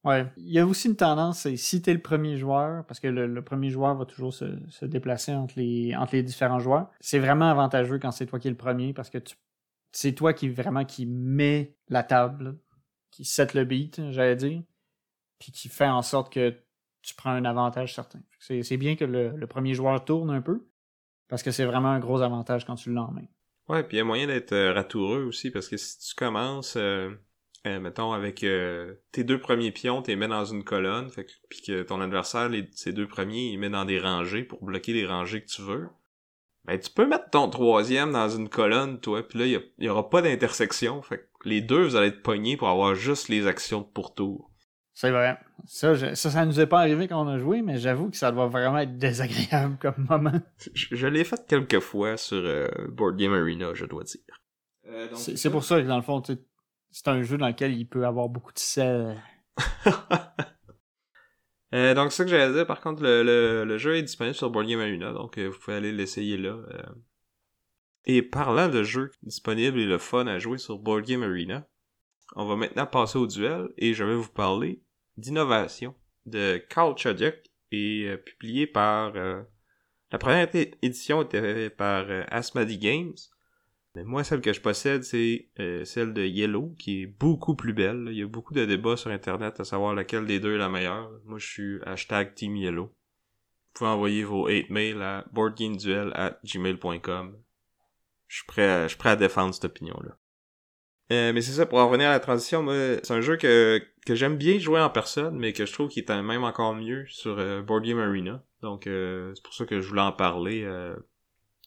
Ouais. 0.04 0.26
Il 0.36 0.52
y 0.52 0.58
a 0.58 0.66
aussi 0.66 0.88
une 0.88 0.96
tendance, 0.96 1.40
c'est 1.40 1.56
si 1.56 1.80
t'es 1.80 1.94
le 1.94 2.02
premier 2.02 2.36
joueur, 2.36 2.84
parce 2.86 3.00
que 3.00 3.08
le, 3.08 3.42
premier 3.42 3.70
joueur 3.70 3.96
va 3.96 4.04
toujours 4.04 4.34
se, 4.34 4.84
déplacer 4.84 5.34
entre 5.34 5.54
les, 5.56 5.96
entre 5.96 6.14
les 6.14 6.22
différents 6.22 6.60
joueurs, 6.60 6.90
c'est 7.00 7.18
vraiment 7.18 7.50
avantageux 7.50 7.98
quand 7.98 8.10
c'est 8.10 8.26
toi 8.26 8.38
qui 8.38 8.48
es 8.48 8.50
le 8.50 8.56
premier, 8.56 8.92
parce 8.92 9.08
que 9.08 9.18
c'est 9.92 10.12
toi 10.12 10.34
qui 10.34 10.50
vraiment 10.50 10.84
qui 10.84 11.06
met 11.06 11.74
la 11.88 12.02
table, 12.02 12.58
qui 13.10 13.24
set 13.24 13.54
le 13.54 13.64
beat, 13.64 14.02
j'allais 14.10 14.36
dire, 14.36 14.62
puis 15.38 15.52
qui 15.52 15.68
fait 15.70 15.88
en 15.88 16.02
sorte 16.02 16.30
que 16.30 16.54
tu 17.00 17.14
prends 17.14 17.30
un 17.30 17.46
avantage 17.46 17.94
certain. 17.94 18.20
C'est 18.38 18.76
bien 18.76 18.96
que 18.96 19.06
le, 19.06 19.46
premier 19.46 19.72
joueur 19.72 20.04
tourne 20.04 20.30
un 20.30 20.42
peu, 20.42 20.68
parce 21.28 21.42
que 21.42 21.50
c'est 21.50 21.64
vraiment 21.64 21.88
un 21.88 22.00
gros 22.00 22.20
avantage 22.20 22.66
quand 22.66 22.74
tu 22.74 22.92
l'emmènes. 22.92 23.28
Ouais, 23.68 23.82
puis 23.82 23.96
il 23.96 23.98
y 23.98 24.02
a 24.02 24.04
moyen 24.04 24.26
d'être 24.26 24.52
euh, 24.52 24.74
ratoureux 24.74 25.24
aussi, 25.24 25.50
parce 25.50 25.68
que 25.68 25.78
si 25.78 25.98
tu 25.98 26.14
commences... 26.14 26.76
Euh, 26.76 27.10
euh, 27.66 27.80
mettons 27.80 28.12
avec 28.12 28.44
euh, 28.44 28.94
tes 29.10 29.24
deux 29.24 29.40
premiers 29.40 29.72
pions, 29.72 30.02
tu 30.02 30.10
les 30.10 30.16
mets 30.16 30.28
dans 30.28 30.44
une 30.44 30.64
colonne, 30.64 31.08
fait 31.08 31.24
que, 31.24 31.32
puis 31.48 31.62
que 31.62 31.82
ton 31.82 32.00
adversaire, 32.00 32.50
les, 32.50 32.68
ses 32.72 32.92
deux 32.92 33.08
premiers, 33.08 33.46
il 33.46 33.58
met 33.58 33.70
dans 33.70 33.86
des 33.86 33.98
rangées 33.98 34.42
pour 34.42 34.62
bloquer 34.62 34.92
les 34.92 35.06
rangées 35.06 35.42
que 35.42 35.48
tu 35.48 35.62
veux. 35.62 35.88
Ben 36.66 36.78
tu 36.78 36.90
peux 36.90 37.06
mettre 37.06 37.30
ton 37.30 37.48
troisième 37.48 38.12
dans 38.12 38.28
une 38.28 38.48
colonne, 38.48 39.00
toi, 39.00 39.26
puis 39.26 39.38
là, 39.38 39.46
il 39.46 39.84
y, 39.84 39.88
aura 39.88 40.10
pas 40.10 40.20
d'intersection, 40.20 41.00
fait 41.02 41.28
que 41.40 41.48
les 41.48 41.62
deux, 41.62 41.84
vous 41.84 41.96
allez 41.96 42.08
être 42.08 42.22
pognés 42.22 42.56
pour 42.56 42.68
avoir 42.68 42.94
juste 42.94 43.28
les 43.28 43.46
actions 43.46 43.80
de 43.80 43.86
pourtour. 43.86 44.50
C'est 44.92 45.10
vrai. 45.10 45.38
Ça, 45.66 46.14
ça, 46.14 46.30
ça 46.30 46.46
nous 46.46 46.60
est 46.60 46.66
pas 46.66 46.80
arrivé 46.80 47.08
quand 47.08 47.22
on 47.24 47.28
a 47.28 47.38
joué, 47.38 47.62
mais 47.62 47.78
j'avoue 47.78 48.10
que 48.10 48.16
ça 48.16 48.30
doit 48.30 48.46
vraiment 48.46 48.78
être 48.78 48.96
désagréable 48.96 49.76
comme 49.80 50.06
moment. 50.08 50.40
Je, 50.74 51.06
l'ai 51.06 51.24
fait 51.24 51.46
quelques 51.48 51.80
fois 51.80 52.16
sur 52.16 52.42
euh, 52.44 52.68
Board 52.88 53.16
Game 53.16 53.32
Arena, 53.32 53.72
je 53.74 53.86
dois 53.86 54.04
dire. 54.04 54.20
c'est 55.14 55.50
pour 55.50 55.64
ça 55.64 55.80
que 55.80 55.86
dans 55.86 55.96
le 55.96 56.02
fond, 56.02 56.20
tu 56.20 56.36
c'est 56.94 57.08
un 57.08 57.22
jeu 57.24 57.36
dans 57.36 57.48
lequel 57.48 57.76
il 57.76 57.88
peut 57.88 58.06
avoir 58.06 58.28
beaucoup 58.28 58.52
de 58.52 58.58
sel. 58.60 59.20
euh, 61.74 61.92
donc, 61.92 62.12
c'est 62.12 62.18
ça 62.18 62.24
que 62.24 62.30
j'allais 62.30 62.52
dire. 62.52 62.68
Par 62.68 62.80
contre, 62.80 63.02
le, 63.02 63.64
le, 63.64 63.78
jeu 63.78 63.96
est 63.96 64.02
disponible 64.02 64.36
sur 64.36 64.48
Board 64.48 64.68
Game 64.68 64.78
Arena, 64.78 65.12
donc 65.12 65.36
euh, 65.36 65.48
vous 65.48 65.58
pouvez 65.58 65.76
aller 65.76 65.90
l'essayer 65.90 66.36
là. 66.36 66.50
Euh. 66.50 66.94
Et 68.04 68.22
parlant 68.22 68.68
de 68.68 68.84
jeux 68.84 69.10
disponibles 69.24 69.80
et 69.80 69.86
le 69.86 69.98
fun 69.98 70.28
à 70.28 70.38
jouer 70.38 70.58
sur 70.58 70.78
Board 70.78 71.04
Game 71.04 71.24
Arena, 71.24 71.66
on 72.36 72.46
va 72.46 72.54
maintenant 72.54 72.86
passer 72.86 73.18
au 73.18 73.26
duel 73.26 73.70
et 73.76 73.92
je 73.92 74.04
vais 74.04 74.14
vous 74.14 74.30
parler 74.30 74.80
d'innovation 75.16 75.96
de 76.26 76.58
Carl 76.68 76.96
Choduk 76.96 77.34
et 77.72 78.14
publié 78.24 78.68
par... 78.68 79.14
la 79.14 80.18
première 80.20 80.48
édition 80.82 81.22
était 81.22 81.70
par 81.70 82.06
Asmadi 82.28 82.78
Games 82.78 83.14
mais 83.94 84.02
moi, 84.02 84.24
celle 84.24 84.40
que 84.40 84.52
je 84.52 84.60
possède, 84.60 85.04
c'est 85.04 85.48
euh, 85.60 85.84
celle 85.84 86.12
de 86.14 86.24
Yellow, 86.24 86.74
qui 86.78 87.02
est 87.02 87.06
beaucoup 87.06 87.54
plus 87.54 87.72
belle. 87.72 88.08
Il 88.10 88.18
y 88.18 88.22
a 88.22 88.26
beaucoup 88.26 88.52
de 88.52 88.64
débats 88.64 88.96
sur 88.96 89.10
Internet 89.10 89.60
à 89.60 89.64
savoir 89.64 89.94
laquelle 89.94 90.26
des 90.26 90.40
deux 90.40 90.54
est 90.54 90.58
la 90.58 90.68
meilleure. 90.68 91.10
Moi, 91.24 91.38
je 91.38 91.46
suis 91.46 91.78
hashtag 91.86 92.34
Team 92.34 92.56
Yellow. 92.56 92.86
Vous 92.86 93.72
pouvez 93.74 93.90
envoyer 93.90 94.24
vos 94.24 94.48
hate 94.48 94.68
mails 94.68 95.00
à 95.00 95.24
boardgameduel. 95.32 96.12
Je 96.42 98.36
suis 98.36 98.46
prêt 98.46 98.68
à, 98.68 98.82
je 98.84 98.88
suis 98.88 98.98
prêt 98.98 99.10
à 99.10 99.16
défendre 99.16 99.54
cette 99.54 99.66
opinion-là. 99.66 100.16
Euh, 101.12 101.32
mais 101.32 101.42
c'est 101.42 101.52
ça, 101.52 101.66
pour 101.66 101.78
en 101.78 101.86
revenir 101.86 102.08
à 102.08 102.12
la 102.12 102.20
transition, 102.20 102.66
c'est 102.68 103.12
un 103.12 103.20
jeu 103.20 103.36
que, 103.36 103.80
que 104.06 104.14
j'aime 104.14 104.36
bien 104.36 104.58
jouer 104.58 104.80
en 104.80 104.90
personne, 104.90 105.36
mais 105.36 105.52
que 105.52 105.66
je 105.66 105.72
trouve 105.72 105.88
qu'il 105.88 106.02
est 106.02 106.22
même 106.22 106.42
encore 106.42 106.74
mieux 106.74 107.04
sur 107.08 107.38
euh, 107.38 107.62
Board 107.62 107.84
Game 107.84 108.00
Arena. 108.00 108.42
Donc, 108.62 108.84
c'est 108.86 109.42
pour 109.44 109.54
ça 109.54 109.66
que 109.66 109.80
je 109.80 109.88
voulais 109.88 110.00
en 110.00 110.12
parler 110.12 110.66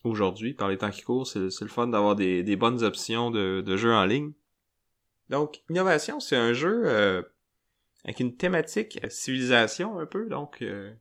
aujourd'hui, 0.04 0.54
par 0.54 0.70
les 0.70 0.78
temps 0.78 0.92
qui 0.92 1.02
courent, 1.02 1.28
c'est 1.28 1.40
le 1.40 1.68
fun 1.68 1.88
d'avoir 1.88 2.16
des, 2.16 2.56
bonnes 2.56 2.84
options 2.84 3.32
de, 3.32 3.78
jeux 3.78 3.94
en 3.94 4.06
ligne. 4.06 4.34
Donc, 5.30 5.62
Innovation, 5.70 6.20
c'est 6.20 6.38
un 6.38 6.54
jeu 6.54 6.84
euh, 6.86 7.22
avec 8.06 8.20
une 8.20 8.36
thématique 8.36 9.00
civilisation 9.10 10.00
un 10.00 10.06
peu. 10.06 10.28
Donc, 10.28 10.62
euh, 10.62 10.94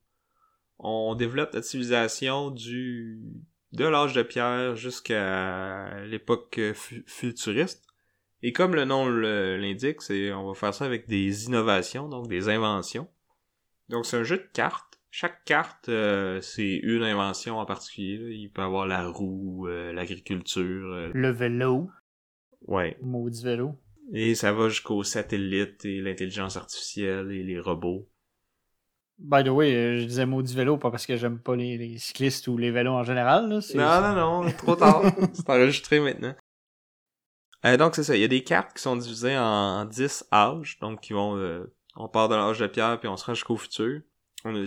on 0.78 1.14
développe 1.14 1.54
notre 1.54 1.66
civilisation 1.66 2.50
du 2.50 3.20
de 3.72 3.84
l'âge 3.84 4.14
de 4.14 4.22
pierre 4.22 4.74
jusqu'à 4.74 6.04
l'époque 6.04 6.60
futuriste. 7.06 7.84
Et 8.42 8.52
comme 8.52 8.74
le 8.74 8.84
nom 8.84 9.08
l'indique, 9.08 10.00
on 10.10 10.46
va 10.46 10.54
faire 10.54 10.74
ça 10.74 10.84
avec 10.84 11.08
des 11.08 11.46
innovations, 11.46 12.08
donc 12.08 12.28
des 12.28 12.48
inventions. 12.48 13.08
Donc 13.88 14.06
c'est 14.06 14.16
un 14.16 14.24
jeu 14.24 14.38
de 14.38 14.48
cartes 14.52 14.95
chaque 15.18 15.44
carte, 15.44 15.88
euh, 15.88 16.42
c'est 16.42 16.74
une 16.82 17.02
invention 17.02 17.56
en 17.56 17.64
particulier. 17.64 18.34
Il 18.34 18.50
peut 18.50 18.60
avoir 18.60 18.86
la 18.86 19.08
roue, 19.08 19.66
euh, 19.66 19.90
l'agriculture. 19.94 20.92
Euh. 20.92 21.10
Le 21.14 21.30
vélo. 21.30 21.88
Ouais. 22.66 22.98
Maudit 23.00 23.42
vélo. 23.42 23.80
Et 24.12 24.34
ça 24.34 24.52
va 24.52 24.68
jusqu'aux 24.68 25.04
satellites 25.04 25.86
et 25.86 26.02
l'intelligence 26.02 26.58
artificielle 26.58 27.32
et 27.32 27.42
les 27.42 27.58
robots. 27.58 28.06
By 29.18 29.42
the 29.42 29.48
way, 29.48 30.00
je 30.00 30.04
disais 30.04 30.26
maudit 30.26 30.54
vélo 30.54 30.76
pas 30.76 30.90
parce 30.90 31.06
que 31.06 31.16
j'aime 31.16 31.38
pas 31.38 31.56
les, 31.56 31.96
cyclistes 31.96 32.46
ou 32.48 32.58
les 32.58 32.70
vélos 32.70 32.92
en 32.92 33.02
général. 33.02 33.48
non, 33.48 34.02
non, 34.02 34.42
non, 34.44 34.52
trop 34.52 34.76
tard. 34.76 35.02
c'est 35.32 35.48
enregistré 35.48 35.98
maintenant. 35.98 36.34
Euh, 37.64 37.78
donc 37.78 37.94
c'est 37.94 38.04
ça, 38.04 38.16
il 38.16 38.20
y 38.20 38.24
a 38.24 38.28
des 38.28 38.44
cartes 38.44 38.76
qui 38.76 38.82
sont 38.82 38.96
divisées 38.96 39.38
en 39.38 39.86
10 39.86 40.26
âges, 40.30 40.78
donc 40.78 41.00
qui 41.00 41.14
vont 41.14 41.38
euh, 41.38 41.72
on 41.96 42.06
part 42.06 42.28
de 42.28 42.34
l'âge 42.34 42.58
de 42.58 42.66
pierre 42.66 43.00
puis 43.00 43.08
on 43.08 43.16
se 43.16 43.24
rend 43.24 43.32
jusqu'au 43.32 43.56
futur. 43.56 44.02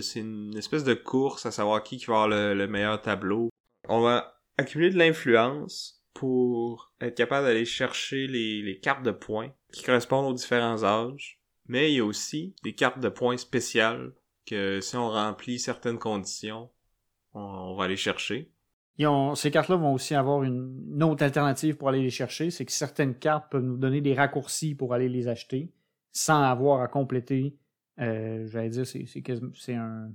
C'est 0.00 0.20
une 0.20 0.56
espèce 0.56 0.84
de 0.84 0.94
course 0.94 1.46
à 1.46 1.50
savoir 1.50 1.82
qui, 1.82 1.96
va 2.04 2.22
avoir 2.22 2.28
le, 2.28 2.66
meilleur 2.66 3.00
tableau. 3.00 3.50
On 3.88 4.00
va 4.00 4.40
accumuler 4.58 4.90
de 4.90 4.98
l'influence 4.98 6.02
pour 6.14 6.92
être 7.00 7.16
capable 7.16 7.46
d'aller 7.46 7.64
chercher 7.64 8.26
les, 8.26 8.78
cartes 8.82 9.02
de 9.02 9.10
points 9.10 9.52
qui 9.72 9.82
correspondent 9.82 10.26
aux 10.26 10.34
différents 10.34 10.84
âges. 10.84 11.40
Mais 11.66 11.92
il 11.92 11.96
y 11.96 12.00
a 12.00 12.04
aussi 12.04 12.54
des 12.64 12.74
cartes 12.74 13.00
de 13.00 13.08
points 13.08 13.36
spéciales 13.36 14.12
que 14.46 14.80
si 14.80 14.96
on 14.96 15.08
remplit 15.08 15.58
certaines 15.58 15.98
conditions, 15.98 16.70
on, 17.32 17.74
va 17.76 17.84
aller 17.84 17.96
chercher. 17.96 18.50
ces 19.34 19.50
cartes-là 19.50 19.76
vont 19.76 19.94
aussi 19.94 20.14
avoir 20.14 20.42
une, 20.42 21.02
autre 21.02 21.22
alternative 21.22 21.76
pour 21.76 21.88
aller 21.88 22.02
les 22.02 22.10
chercher, 22.10 22.50
c'est 22.50 22.64
que 22.64 22.72
certaines 22.72 23.14
cartes 23.14 23.50
peuvent 23.50 23.62
nous 23.62 23.76
donner 23.76 24.00
des 24.00 24.14
raccourcis 24.14 24.74
pour 24.74 24.94
aller 24.94 25.08
les 25.08 25.28
acheter 25.28 25.70
sans 26.12 26.42
avoir 26.42 26.80
à 26.80 26.88
compléter. 26.88 27.56
Euh, 28.00 28.46
j'allais 28.48 28.70
dire, 28.70 28.86
c'est 28.86 29.74
un, 29.74 30.10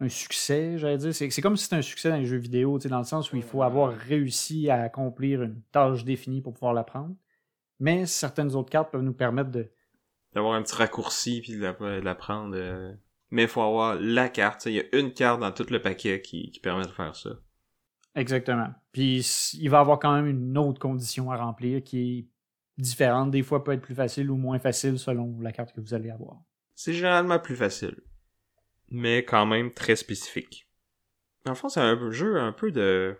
un 0.00 0.08
succès, 0.08 0.78
j'allais 0.78 0.98
dire. 0.98 1.14
C'est 1.14 1.42
comme 1.42 1.56
si 1.56 1.64
c'était 1.64 1.76
un 1.76 1.82
succès 1.82 2.10
dans 2.10 2.16
les 2.16 2.26
jeux 2.26 2.38
vidéo, 2.38 2.78
dans 2.78 2.98
le 2.98 3.04
sens 3.04 3.32
où 3.32 3.36
il 3.36 3.42
faut 3.42 3.62
avoir 3.62 3.92
réussi 3.92 4.70
à 4.70 4.82
accomplir 4.82 5.42
une 5.42 5.60
tâche 5.72 6.04
définie 6.04 6.40
pour 6.40 6.54
pouvoir 6.54 6.72
la 6.74 6.84
prendre. 6.84 7.14
Mais 7.78 8.06
certaines 8.06 8.54
autres 8.54 8.70
cartes 8.70 8.90
peuvent 8.90 9.02
nous 9.02 9.12
permettre 9.12 9.50
de. 9.50 9.70
D'avoir 10.34 10.54
un 10.54 10.62
petit 10.62 10.74
raccourci 10.74 11.40
puis 11.42 11.56
de 11.56 12.00
la, 12.00 12.14
prendre. 12.14 12.56
Euh, 12.56 12.92
mais 13.30 13.42
il 13.42 13.48
faut 13.48 13.60
avoir 13.60 13.96
la 14.00 14.28
carte. 14.28 14.66
Il 14.66 14.72
y 14.72 14.80
a 14.80 14.96
une 14.96 15.12
carte 15.12 15.40
dans 15.40 15.52
tout 15.52 15.66
le 15.68 15.80
paquet 15.80 16.22
qui, 16.22 16.50
qui 16.50 16.60
permet 16.60 16.84
de 16.84 16.90
faire 16.90 17.14
ça. 17.14 17.30
Exactement. 18.14 18.68
Puis 18.92 19.26
il 19.54 19.68
va 19.68 19.80
avoir 19.80 19.98
quand 19.98 20.14
même 20.14 20.26
une 20.26 20.56
autre 20.58 20.78
condition 20.78 21.30
à 21.30 21.36
remplir 21.36 21.82
qui 21.82 22.18
est 22.18 22.26
différente. 22.80 23.30
Des 23.30 23.42
fois, 23.42 23.62
peut 23.62 23.72
être 23.72 23.82
plus 23.82 23.94
facile 23.94 24.30
ou 24.30 24.36
moins 24.36 24.58
facile 24.58 24.98
selon 24.98 25.38
la 25.40 25.52
carte 25.52 25.72
que 25.72 25.80
vous 25.80 25.94
allez 25.94 26.10
avoir. 26.10 26.40
C'est 26.84 26.94
généralement 26.94 27.38
plus 27.38 27.54
facile. 27.54 28.00
Mais 28.88 29.24
quand 29.24 29.46
même 29.46 29.72
très 29.72 29.94
spécifique. 29.94 30.68
Dans 31.44 31.52
le 31.52 31.56
fond, 31.56 31.68
c'est 31.68 31.78
un 31.78 32.10
jeu 32.10 32.40
un 32.40 32.50
peu 32.50 32.72
de, 32.72 33.16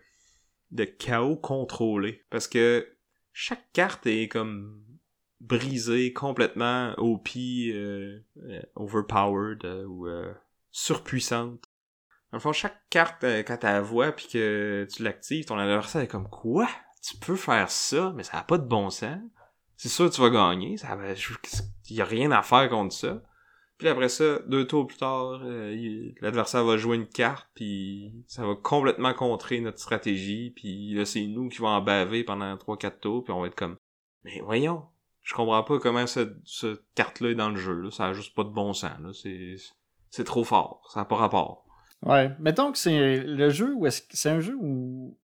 chaos 0.98 1.37
contrôlé. 1.37 2.25
Parce 2.29 2.48
que 2.48 2.92
chaque 3.33 3.70
carte 3.72 4.05
est 4.09 4.27
comme 4.27 4.85
brisée 5.40 6.12
complètement 6.12 6.92
OP, 6.98 7.37
euh, 7.37 8.18
euh, 8.38 8.62
overpowered 8.75 9.64
euh, 9.64 9.85
ou 9.85 10.09
surpuissante. 10.72 11.62
Dans 12.33 12.38
le 12.38 12.40
fond, 12.40 12.53
chaque 12.53 12.88
carte, 12.90 13.22
quand 13.22 13.59
tu 13.59 13.66
la 13.66 13.81
vois 13.81 14.11
puis 14.11 14.27
que 14.27 14.88
tu 14.92 15.05
l'actives, 15.05 15.44
ton 15.44 15.59
adversaire 15.59 16.03
est 16.03 16.09
comme 16.09 16.29
quoi? 16.29 16.68
Tu 17.01 17.16
peux 17.16 17.37
faire 17.37 17.70
ça, 17.70 18.12
mais 18.16 18.25
ça 18.25 18.38
n'a 18.38 18.42
pas 18.42 18.59
de 18.59 18.66
bon 18.66 18.90
sens. 18.90 19.20
C'est 19.77 19.88
sûr 19.88 20.11
que 20.11 20.14
tu 20.16 20.20
vas 20.20 20.31
gagner. 20.31 20.75
Il 21.90 21.96
y 21.96 22.01
a 22.01 22.05
rien 22.05 22.33
à 22.33 22.42
faire 22.42 22.68
contre 22.68 22.92
ça. 22.92 23.22
Puis 23.83 23.88
après 23.88 24.09
ça, 24.09 24.38
deux 24.47 24.64
tours 24.64 24.87
plus 24.87 24.97
tard, 24.97 25.40
l'adversaire 26.21 26.64
va 26.64 26.77
jouer 26.77 26.95
une 26.95 27.09
carte, 27.09 27.49
puis 27.53 28.14
ça 28.29 28.47
va 28.47 28.55
complètement 28.55 29.12
contrer 29.12 29.61
notre 29.61 29.81
stratégie, 29.81 30.53
puis 30.55 30.95
là, 30.95 31.05
c'est 31.05 31.27
nous 31.27 31.49
qui 31.49 31.59
vont 31.59 31.66
en 31.66 31.81
baver 31.81 32.23
pendant 32.23 32.55
3-4 32.55 33.01
tours, 33.01 33.25
puis 33.25 33.33
on 33.33 33.40
va 33.40 33.49
être 33.49 33.57
comme, 33.57 33.75
mais 34.23 34.40
voyons, 34.45 34.85
je 35.23 35.35
comprends 35.35 35.64
pas 35.64 35.81
comment 35.81 36.07
cette, 36.07 36.37
carte-là 36.95 37.31
est 37.31 37.35
dans 37.35 37.51
le 37.51 37.57
jeu. 37.57 37.90
Ça 37.90 38.07
a 38.07 38.12
juste 38.12 38.37
pas 38.37 38.45
de 38.45 38.51
bon 38.51 38.73
sens. 38.73 39.21
C'est, 39.21 39.57
c'est 40.11 40.23
trop 40.23 40.45
fort. 40.45 40.88
Ça 40.95 41.01
n'a 41.01 41.05
pas 41.05 41.16
rapport. 41.16 41.66
Ouais. 42.03 42.31
Mettons 42.38 42.71
que 42.71 42.79
c'est 42.79 43.18
le 43.18 43.51
jeu 43.51 43.75
où 43.75 43.85
est-ce 43.87 44.03
que 44.03 44.16
c'est 44.16 44.31
un 44.31 44.38
jeu 44.38 44.57
où 44.61 45.18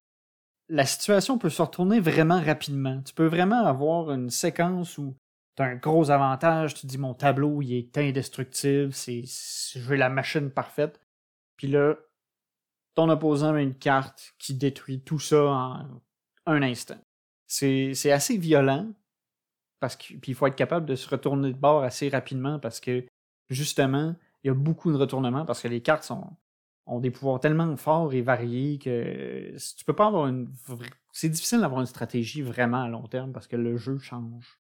la 0.67 0.85
situation 0.85 1.37
peut 1.37 1.49
se 1.49 1.61
retourner 1.61 2.01
vraiment 2.01 2.41
rapidement. 2.41 3.01
Tu 3.03 3.13
peux 3.13 3.27
vraiment 3.27 3.65
avoir 3.65 4.11
une 4.11 4.29
séquence 4.29 4.97
où 4.97 5.15
un 5.61 5.75
gros 5.75 6.11
avantage. 6.11 6.73
Tu 6.75 6.87
dis 6.87 6.97
mon 6.97 7.13
tableau 7.13 7.61
il 7.61 7.73
est 7.73 7.97
indestructible. 7.97 8.93
C'est, 8.93 9.23
j'ai 9.25 9.97
la 9.97 10.09
machine 10.09 10.49
parfaite. 10.49 10.99
Puis 11.57 11.67
là, 11.67 11.95
ton 12.95 13.09
opposant 13.09 13.53
a 13.53 13.61
une 13.61 13.75
carte 13.75 14.33
qui 14.37 14.53
détruit 14.53 15.01
tout 15.01 15.19
ça 15.19 15.43
en 15.45 16.01
un 16.45 16.61
instant. 16.61 16.99
C'est, 17.47 17.93
c'est 17.93 18.11
assez 18.11 18.37
violent, 18.37 18.91
parce 19.79 19.95
que, 19.95 20.13
puis 20.15 20.31
il 20.31 20.35
faut 20.35 20.47
être 20.47 20.55
capable 20.55 20.85
de 20.85 20.95
se 20.95 21.09
retourner 21.09 21.51
de 21.51 21.57
bord 21.57 21.83
assez 21.83 22.09
rapidement 22.09 22.59
parce 22.59 22.79
que 22.79 23.05
justement, 23.49 24.15
il 24.43 24.47
y 24.47 24.49
a 24.49 24.53
beaucoup 24.53 24.91
de 24.91 24.97
retournements 24.97 25.45
parce 25.45 25.61
que 25.61 25.67
les 25.67 25.81
cartes 25.81 26.11
ont 26.85 26.99
des 26.99 27.11
pouvoirs 27.11 27.39
tellement 27.39 27.75
forts 27.77 28.13
et 28.13 28.21
variés 28.21 28.79
que 28.79 29.55
tu 29.77 29.85
peux 29.85 29.95
pas 29.95 30.07
avoir 30.07 30.27
une. 30.27 30.51
C'est 31.11 31.29
difficile 31.29 31.61
d'avoir 31.61 31.81
une 31.81 31.87
stratégie 31.87 32.41
vraiment 32.41 32.83
à 32.83 32.87
long 32.87 33.07
terme 33.07 33.31
parce 33.31 33.47
que 33.47 33.55
le 33.55 33.77
jeu 33.77 33.97
change. 33.99 34.59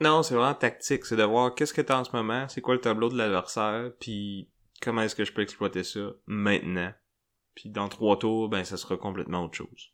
Non, 0.00 0.22
c'est 0.22 0.34
vraiment 0.34 0.54
tactique. 0.54 1.04
C'est 1.04 1.16
de 1.16 1.22
voir 1.22 1.54
qu'est-ce 1.54 1.72
que 1.72 1.80
tu 1.80 1.92
as 1.92 1.98
en 1.98 2.04
ce 2.04 2.14
moment, 2.14 2.48
c'est 2.48 2.60
quoi 2.60 2.74
le 2.74 2.80
tableau 2.80 3.08
de 3.08 3.16
l'adversaire, 3.16 3.90
puis 3.98 4.50
comment 4.82 5.02
est-ce 5.02 5.16
que 5.16 5.24
je 5.24 5.32
peux 5.32 5.42
exploiter 5.42 5.84
ça 5.84 6.12
maintenant. 6.26 6.92
Puis 7.54 7.70
dans 7.70 7.88
trois 7.88 8.18
tours, 8.18 8.48
ben 8.48 8.64
ça 8.64 8.76
sera 8.76 8.96
complètement 8.96 9.44
autre 9.44 9.56
chose. 9.56 9.92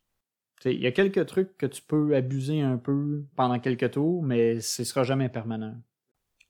Il 0.64 0.80
y 0.80 0.86
a 0.86 0.92
quelques 0.92 1.26
trucs 1.26 1.56
que 1.56 1.66
tu 1.66 1.82
peux 1.82 2.14
abuser 2.14 2.60
un 2.60 2.76
peu 2.76 3.24
pendant 3.36 3.58
quelques 3.58 3.92
tours, 3.92 4.22
mais 4.22 4.60
ce 4.60 4.84
sera 4.84 5.02
jamais 5.02 5.28
permanent. 5.28 5.74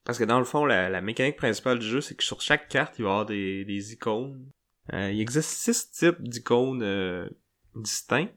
Parce 0.05 0.19
que 0.19 0.25
dans 0.25 0.39
le 0.39 0.45
fond, 0.45 0.65
la, 0.65 1.01
mécanique 1.01 1.37
principale 1.37 1.79
du 1.79 1.87
jeu, 1.87 2.01
c'est 2.01 2.17
que 2.17 2.25
sur 2.25 2.41
chaque 2.41 2.69
carte, 2.69 2.99
il 2.99 3.03
va 3.03 3.09
y 3.09 3.13
avoir 3.13 3.27
des, 3.27 3.93
icônes. 3.93 4.51
Euh, 4.93 5.13
il 5.13 5.21
existe 5.21 5.51
six 5.51 5.91
types 5.93 6.23
d'icônes 6.23 6.83
euh, 6.83 7.29
distincts. 7.77 8.29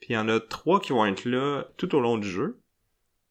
Puis 0.00 0.10
il 0.10 0.12
y 0.14 0.18
en 0.18 0.28
a 0.28 0.40
trois 0.40 0.80
qui 0.80 0.92
vont 0.92 1.04
être 1.04 1.26
là 1.26 1.64
tout 1.76 1.94
au 1.94 2.00
long 2.00 2.16
du 2.16 2.28
jeu. 2.28 2.59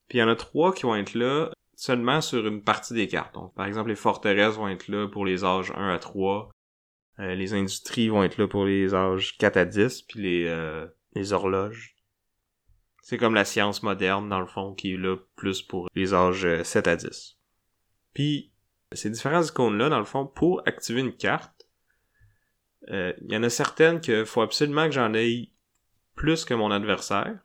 Puis 0.10 0.18
il 0.18 0.22
y 0.22 0.24
en 0.24 0.28
a 0.28 0.36
trois 0.36 0.74
qui 0.74 0.84
vont 0.84 0.96
être 0.96 1.14
là 1.14 1.50
seulement 1.76 2.20
sur 2.20 2.46
une 2.46 2.62
partie 2.62 2.94
des 2.94 3.08
cartes. 3.08 3.34
Donc, 3.36 3.56
par 3.56 3.66
exemple, 3.66 3.90
les 3.90 3.96
forteresses 3.96 4.56
vont 4.56 4.68
être 4.68 4.90
là 4.90 5.08
pour 5.08 5.26
les 5.26 5.46
âges 5.46 5.72
1 5.76 5.94
à 5.94 6.00
3. 6.00 6.50
Euh, 7.20 7.36
les 7.36 7.54
industries 7.54 8.10
vont 8.10 8.24
être 8.24 8.38
là 8.38 8.48
pour 8.48 8.66
les 8.66 8.94
âges 8.94 9.38
4 9.38 9.58
à 9.58 9.66
10. 9.66 10.02
Puis 10.02 10.20
les, 10.20 10.86
les 11.14 11.34
horloges. 11.34 11.96
C'est 13.02 13.18
comme 13.18 13.34
la 13.34 13.46
science 13.46 13.82
moderne, 13.82 14.30
dans 14.30 14.40
le 14.40 14.46
fond, 14.46 14.74
qui 14.74 14.94
est 14.94 14.98
là 14.98 15.18
plus 15.36 15.62
pour 15.62 15.88
les 15.96 16.14
âges 16.14 16.62
7 16.64 16.88
euh, 16.88 16.92
à 16.92 16.96
10. 16.96 17.38
Puis, 18.14 18.52
ces 18.92 19.10
différentes 19.10 19.48
icônes-là, 19.48 19.90
dans 19.90 20.00
le 20.00 20.06
fond, 20.06 20.26
pour 20.26 20.62
activer 20.68 21.02
une 21.02 21.16
carte, 21.16 21.68
euh, 22.90 23.14
il 23.22 23.34
y 23.34 23.38
en 23.38 23.44
a 23.44 23.50
certaines 23.50 24.00
qu'il 24.00 24.26
faut 24.26 24.42
absolument 24.42 24.86
que 24.86 24.92
j'en 24.92 25.14
aie 25.14 25.50
plus 26.16 26.46
que 26.46 26.54
mon 26.54 26.72
adversaire 26.72 27.40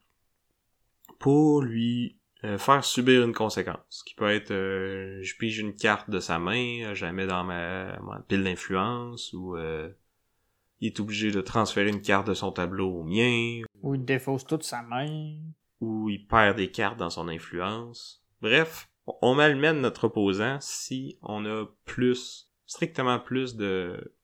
pour 1.18 1.62
lui 1.62 2.18
euh, 2.44 2.58
faire 2.58 2.84
subir 2.84 3.24
une 3.24 3.34
conséquence. 3.34 4.02
Qui 4.06 4.14
peut 4.14 4.30
être, 4.30 4.52
je 4.52 5.36
pige 5.38 5.58
une 5.58 5.74
carte 5.74 6.10
de 6.10 6.20
sa 6.20 6.38
main, 6.38 6.94
je 6.94 7.04
la 7.04 7.12
mets 7.12 7.26
dans 7.26 7.44
ma, 7.44 7.98
ma 8.00 8.20
pile 8.28 8.44
d'influence, 8.44 9.32
ou 9.32 9.56
il 10.80 10.88
est 10.88 11.00
obligé 11.00 11.30
de 11.30 11.40
transférer 11.40 11.88
une 11.88 12.02
carte 12.02 12.26
de 12.26 12.34
son 12.34 12.52
tableau 12.52 12.90
au 12.90 13.04
mien. 13.04 13.62
Ou 13.82 13.94
il 13.94 14.04
défausse 14.04 14.44
toute 14.44 14.64
sa 14.64 14.82
main. 14.82 15.36
Ou 15.80 16.10
il 16.10 16.26
perd 16.26 16.56
des 16.56 16.70
cartes 16.70 16.98
dans 16.98 17.10
son 17.10 17.28
influence. 17.28 18.22
Bref, 18.42 18.88
on 19.22 19.34
malmène 19.34 19.80
notre 19.80 20.04
opposant 20.04 20.58
si 20.60 21.18
on 21.22 21.44
a 21.46 21.66
plus, 21.84 22.50
strictement 22.66 23.18
plus 23.18 23.56
de, 23.56 24.14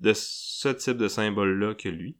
de 0.00 0.12
ce 0.14 0.68
type 0.68 0.96
de 0.96 1.08
symbole-là 1.08 1.74
que 1.74 1.88
lui. 1.88 2.16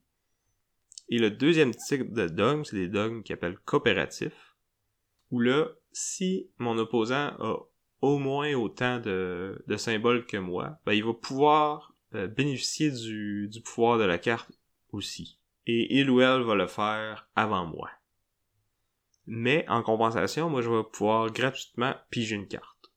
Et 1.11 1.19
le 1.19 1.31
deuxième 1.31 1.75
type 1.75 2.13
de 2.13 2.27
dogme, 2.29 2.65
c'est 2.65 2.77
des 2.77 2.89
dogmes 2.89 3.23
qui 3.23 3.33
appellent 3.33 3.59
coopératifs. 3.65 4.48
Où 5.31 5.41
là, 5.41 5.69
si 5.93 6.51
mon 6.59 6.79
opposant 6.79 7.33
a 7.39 7.57
au 8.01 8.19
moins 8.19 8.55
autant 8.55 8.99
de, 8.99 9.63
de 9.67 9.77
symboles 9.77 10.27
que 10.27 10.37
moi, 10.37 10.79
ben 10.87 10.93
il 10.93 11.05
va 11.05 11.13
pouvoir 11.13 11.95
euh, 12.15 12.27
bénéficier 12.27 12.91
du, 12.91 13.49
du 13.49 13.61
pouvoir 13.61 13.99
de 13.99 14.05
la 14.05 14.19
carte 14.19 14.51
aussi. 14.93 15.39
Et 15.67 15.99
il 15.99 16.11
ou 16.11 16.21
elle 16.21 16.43
va 16.43 16.55
le 16.55 16.67
faire 16.67 17.29
avant 17.35 17.67
moi. 17.67 17.91
Mais 19.27 19.67
en 19.69 19.83
compensation, 19.83 20.49
moi 20.49 20.63
je 20.63 20.71
vais 20.71 20.83
pouvoir 20.85 21.31
gratuitement 21.31 21.95
piger 22.11 22.37
une 22.37 22.49
carte. 22.49 22.93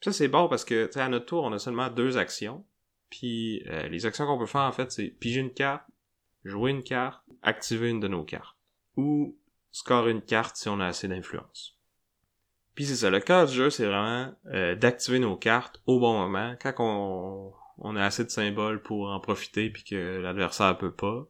ça 0.00 0.12
c'est 0.12 0.28
bon 0.28 0.48
parce 0.48 0.64
que 0.64 0.90
à 0.98 1.08
notre 1.08 1.26
tour, 1.26 1.44
on 1.44 1.52
a 1.52 1.58
seulement 1.58 1.88
deux 1.88 2.18
actions. 2.18 2.66
Puis 3.08 3.62
euh, 3.68 3.88
les 3.88 4.04
actions 4.04 4.26
qu'on 4.26 4.38
peut 4.38 4.46
faire 4.46 4.62
en 4.62 4.72
fait, 4.72 4.90
c'est 4.90 5.08
piger 5.08 5.40
une 5.40 5.54
carte, 5.54 5.84
jouer 6.44 6.72
une 6.72 6.82
carte, 6.82 7.24
activer 7.42 7.88
une 7.88 8.00
de 8.00 8.08
nos 8.08 8.24
cartes. 8.24 8.58
Ou 8.96 9.38
scorer 9.74 10.12
une 10.12 10.22
carte 10.22 10.56
si 10.56 10.68
on 10.68 10.78
a 10.78 10.86
assez 10.86 11.08
d'influence. 11.08 11.76
Puis 12.76 12.86
c'est 12.86 12.94
ça, 12.94 13.10
le 13.10 13.18
cas 13.18 13.44
du 13.44 13.52
jeu, 13.52 13.70
c'est 13.70 13.86
vraiment 13.86 14.32
euh, 14.46 14.76
d'activer 14.76 15.18
nos 15.18 15.36
cartes 15.36 15.82
au 15.86 15.98
bon 15.98 16.16
moment, 16.16 16.54
quand 16.62 16.74
on, 16.78 17.52
on 17.78 17.96
a 17.96 18.04
assez 18.04 18.24
de 18.24 18.30
symboles 18.30 18.82
pour 18.82 19.10
en 19.10 19.18
profiter 19.18 19.70
puis 19.70 19.82
que 19.82 20.20
l'adversaire 20.20 20.78
peut 20.78 20.94
pas. 20.94 21.26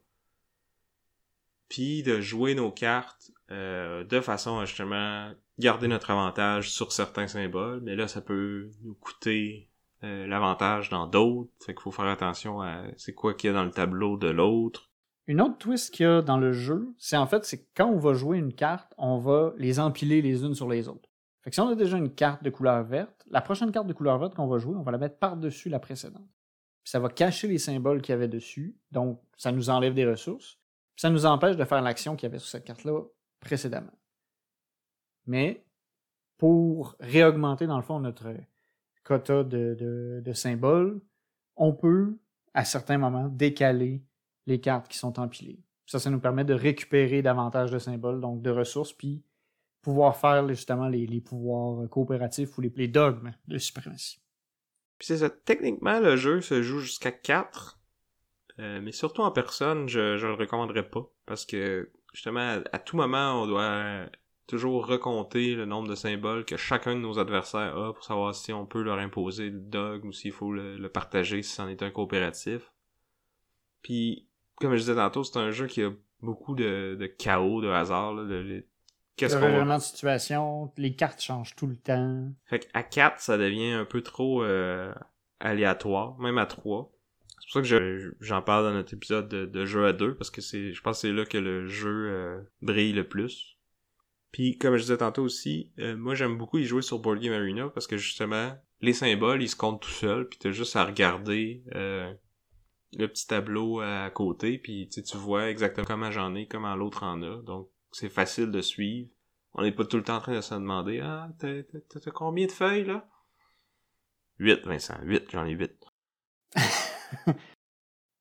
Puis 1.71 2.03
de 2.03 2.21
jouer 2.21 2.55
nos 2.55 2.71
cartes 2.71 3.31
euh, 3.51 4.05
de 4.05 4.21
façon 4.21 4.59
à 4.59 4.67
justement 4.67 5.33
garder 5.59 5.89
notre 5.89 6.11
avantage 6.11 6.71
sur 6.71 6.93
certains 6.93 7.27
symboles, 7.27 7.81
mais 7.81 7.97
là 7.97 8.09
ça 8.09 8.21
peut 8.21 8.71
nous 8.83 8.95
coûter 8.95 9.71
euh, 10.03 10.27
l'avantage 10.27 10.91
dans 10.91 11.07
d'autres, 11.07 11.51
fait 11.65 11.73
qu'il 11.73 11.83
faut 11.83 11.93
faire 11.93 12.05
attention 12.05 12.61
à 12.61 12.83
c'est 12.99 13.15
quoi 13.15 13.33
qu'il 13.33 13.49
y 13.49 13.51
a 13.51 13.57
dans 13.57 13.65
le 13.65 13.71
tableau 13.71 14.19
de 14.19 14.29
l'autre. 14.29 14.91
Une 15.27 15.41
autre 15.41 15.57
twist 15.57 15.95
qu'il 15.95 16.05
y 16.05 16.09
a 16.09 16.21
dans 16.21 16.37
le 16.37 16.53
jeu, 16.53 16.95
c'est 16.99 17.17
en 17.17 17.27
fait, 17.27 17.45
c'est 17.45 17.67
quand 17.75 17.89
on 17.89 17.99
va 17.99 18.13
jouer 18.13 18.39
une 18.39 18.53
carte, 18.53 18.93
on 18.99 19.19
va 19.19 19.55
les 19.57 19.81
empiler 19.81 20.21
les 20.21 20.43
unes 20.45 20.55
sur 20.55 20.69
les 20.69 20.89
autres. 20.89 21.09
Fait 21.43 21.51
que 21.51 21.55
si 21.55 21.61
on 21.61 21.69
a 21.69 21.75
déjà 21.75 21.97
une 21.97 22.15
carte 22.15 22.43
de 22.43 22.51
couleur 22.51 22.85
verte, 22.85 23.25
la 23.31 23.41
prochaine 23.41 23.73
carte 23.73 23.87
de 23.87 23.93
couleur 23.93 24.19
verte 24.19 24.35
qu'on 24.35 24.47
va 24.47 24.59
jouer, 24.59 24.77
on 24.77 24.83
va 24.83 24.93
la 24.93 24.99
mettre 24.99 25.19
par-dessus 25.19 25.69
la 25.69 25.79
précédente. 25.79 26.29
Ça 26.85 26.99
va 26.99 27.09
cacher 27.09 27.49
les 27.49 27.59
symboles 27.59 28.03
qu'il 28.03 28.13
y 28.13 28.17
avait 28.17 28.29
dessus, 28.29 28.77
donc 28.91 29.23
ça 29.37 29.51
nous 29.51 29.71
enlève 29.71 29.95
des 29.95 30.07
ressources. 30.07 30.59
Ça 30.97 31.09
nous 31.09 31.25
empêche 31.25 31.57
de 31.57 31.65
faire 31.65 31.81
l'action 31.81 32.17
qu'il 32.17 32.29
y 32.29 32.31
avait 32.31 32.39
sur 32.39 32.49
cette 32.49 32.65
carte-là 32.65 33.01
précédemment. 33.41 33.99
Mais 35.27 35.65
pour 36.37 36.97
réaugmenter 37.01 37.67
dans 37.67 37.79
le 37.79 37.83
fond 37.83 37.99
notre 37.99 38.29
quota 39.03 39.43
de 39.43 40.33
symboles, 40.35 41.01
on 41.57 41.73
peut 41.73 42.19
à 42.53 42.65
certains 42.65 42.99
moments 42.99 43.29
décaler 43.29 44.03
les 44.47 44.61
cartes 44.61 44.89
qui 44.89 44.99
sont 44.99 45.19
empilées. 45.19 45.61
Ça, 45.87 45.99
ça 45.99 46.11
nous 46.11 46.21
permet 46.21 46.45
de 46.45 46.55
récupérer 46.55 47.23
davantage 47.23 47.71
de 47.71 47.79
symboles, 47.79 48.21
donc 48.21 48.43
de 48.43 48.51
ressources, 48.51 48.93
puis 48.93 49.23
pouvoir 49.83 50.17
faire 50.17 50.49
justement 50.49 50.89
les, 50.89 51.21
pouvoirs 51.21 51.89
coopératifs 51.91 52.57
ou 52.57 52.63
les, 52.63 52.73
les 52.75 52.89
dogmes 52.89 53.33
de 53.49 53.59
suprématie. 53.59 54.23
Puis 54.99 55.09
c'est 55.09 55.19
ça, 55.19 55.31
techniquement, 55.31 56.01
le 56.01 56.17
jeu 56.17 56.41
se 56.41 56.63
joue 56.63 56.81
jusqu'à 56.81 57.13
4, 57.13 57.79
euh, 58.61 58.81
mais 58.81 58.93
surtout 58.93 59.23
en 59.23 59.31
personne, 59.31 59.89
je, 59.89 60.17
je 60.17 60.27
le 60.27 60.35
recommanderais 60.35 60.89
pas, 60.89 61.07
parce 61.27 61.45
que 61.45 61.91
justement, 62.15 62.61
à, 62.73 62.79
tout 62.79 62.97
moment, 62.97 63.43
on 63.43 63.47
doit 63.47 64.07
toujours 64.47 64.87
recompter 64.87 65.55
le 65.55 65.67
nombre 65.67 65.89
de 65.89 65.95
symboles 65.95 66.45
que 66.45 66.57
chacun 66.57 66.95
de 66.95 67.01
nos 67.01 67.19
adversaires 67.19 67.77
a 67.77 67.93
pour 67.93 68.05
savoir 68.05 68.35
si 68.35 68.53
on 68.53 68.67
peut 68.67 68.83
leur 68.83 68.99
imposer 68.99 69.51
le 69.51 69.59
dogme 69.59 70.09
ou 70.09 70.13
s'il 70.13 70.33
faut 70.33 70.53
le, 70.53 70.77
le 70.77 70.89
partager 70.89 71.43
si 71.43 71.53
c'en 71.53 71.69
est 71.69 71.83
un 71.83 71.91
coopératif. 71.91 72.73
Puis 73.83 74.29
comme 74.57 74.73
je 74.75 74.81
disais 74.81 74.95
tantôt, 74.95 75.25
c'est 75.25 75.39
un 75.39 75.51
jeu 75.51 75.67
qui 75.67 75.83
a 75.83 75.91
beaucoup 76.21 76.55
de, 76.55 76.97
de 76.99 77.07
chaos, 77.07 77.61
de 77.61 77.69
hasard. 77.69 78.15
Là, 78.15 78.25
de, 78.25 78.65
qu'est-ce 79.17 79.37
qu'on 79.37 79.51
vraiment 79.51 79.79
de 79.79 79.83
situation, 79.83 80.73
les 80.77 80.95
cartes 80.95 81.21
changent 81.21 81.55
tout 81.57 81.67
le 81.67 81.77
temps. 81.77 82.33
Fait 82.47 82.61
qu'à 82.61 82.83
4, 82.83 83.21
ça 83.21 83.39
devient 83.39 83.73
un 83.73 83.85
peu 83.85 84.03
trop 84.03 84.43
euh, 84.43 84.93
aléatoire, 85.41 86.19
même 86.19 86.39
à 86.39 86.47
3. 86.47 86.91
C'est 87.41 87.47
pour 87.47 87.53
ça 87.53 87.61
que 87.61 87.67
je, 87.67 88.11
j'en 88.21 88.43
parle 88.43 88.65
dans 88.65 88.73
notre 88.73 88.95
épisode 88.95 89.29
de, 89.29 89.45
de, 89.45 89.65
jeu 89.67 89.87
à 89.87 89.93
2, 89.93 90.15
parce 90.15 90.31
que 90.31 90.41
c'est 90.41 90.73
je 90.73 90.83
pense 90.83 90.97
que 90.97 91.09
c'est 91.09 91.13
là 91.13 91.25
que 91.27 91.39
le 91.39 91.67
jeu 91.67 92.09
euh, 92.11 92.41
brille 92.63 92.93
le 92.93 93.07
plus. 93.07 93.59
Puis 94.33 94.59
comme 94.59 94.77
je 94.77 94.83
disais 94.83 94.97
tantôt 94.97 95.23
aussi, 95.23 95.71
euh, 95.79 95.97
moi 95.97 96.15
j'aime 96.15 96.39
beaucoup 96.39 96.59
y 96.59 96.65
jouer 96.65 96.83
sur 96.83 96.99
Board 96.99 97.21
Game 97.21 97.35
Arena 97.35 97.69
parce 97.69 97.87
que 97.87 97.97
justement, 97.97 98.53
les 98.81 98.95
symboles, 98.95 99.43
ils 99.43 99.49
se 99.49 99.57
comptent 99.57 99.83
tout 99.83 99.91
seuls, 99.91 100.29
puis 100.29 100.39
t'as 100.39 100.51
juste 100.51 100.75
à 100.75 100.85
regarder 100.85 101.63
le 102.99 103.09
petit 103.09 103.27
tableau 103.27 103.81
à 103.81 104.11
côté, 104.11 104.59
puis 104.59 104.89
tu 104.89 105.17
vois 105.17 105.51
exactement 105.51 105.87
comment 105.87 106.11
j'en 106.11 106.35
ai, 106.35 106.47
comment 106.47 106.75
l'autre 106.75 107.03
en 107.03 107.23
a. 107.23 107.43
Donc, 107.43 107.69
c'est 107.93 108.09
facile 108.09 108.51
de 108.51 108.61
suivre. 108.61 109.09
On 109.55 109.63
n'est 109.63 109.73
pas 109.73 109.85
tout 109.85 109.97
le 109.97 110.03
temps 110.03 110.17
en 110.17 110.21
train 110.21 110.35
de 110.35 110.41
se 110.41 110.55
demander 110.55 111.01
Ah, 111.01 111.29
t'as 111.39 112.11
combien 112.13 112.47
de 112.47 112.53
feuilles 112.53 112.85
là? 112.85 113.09
8, 114.39 114.67
Vincent, 114.67 114.97
8, 115.03 115.31
j'en 115.31 115.47
ai 115.47 115.53
8. 115.53 115.73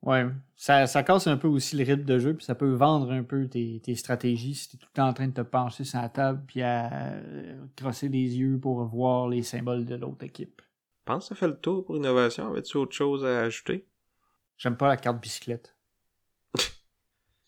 ouais, 0.04 0.28
ça, 0.56 0.86
ça 0.86 1.02
casse 1.02 1.26
un 1.26 1.38
peu 1.38 1.48
aussi 1.48 1.76
le 1.76 1.84
rythme 1.84 2.06
de 2.06 2.20
jeu, 2.20 2.36
puis 2.36 2.46
ça 2.46 2.54
peut 2.54 2.72
vendre 2.72 3.12
un 3.12 3.24
peu 3.24 3.48
tes, 3.48 3.82
tes 3.84 3.96
stratégies 3.96 4.54
si 4.54 4.70
t'es 4.70 4.78
tout 4.78 4.88
le 4.92 4.96
temps 4.96 5.08
en 5.08 5.14
train 5.14 5.28
de 5.28 5.34
te 5.34 5.42
pencher 5.42 5.84
sur 5.84 6.00
la 6.00 6.10
table, 6.10 6.44
puis 6.46 6.62
à 6.62 6.94
euh, 6.94 7.66
crosser 7.76 8.10
les 8.10 8.38
yeux 8.38 8.60
pour 8.60 8.84
voir 8.86 9.28
les 9.28 9.42
symboles 9.42 9.86
de 9.86 9.96
l'autre 9.96 10.24
équipe. 10.24 10.62
Je 11.00 11.12
pense 11.12 11.26
que 11.26 11.30
ça 11.30 11.36
fait 11.36 11.48
le 11.48 11.60
tour 11.60 11.84
pour 11.84 11.98
innovation. 11.98 12.48
Avais-tu 12.48 12.78
autre 12.78 12.94
chose 12.94 13.26
à 13.26 13.42
ajouter? 13.42 13.88
J'aime 14.58 14.78
pas 14.78 14.88
la 14.88 14.98
carte 14.98 15.22
bicyclette. 15.22 15.76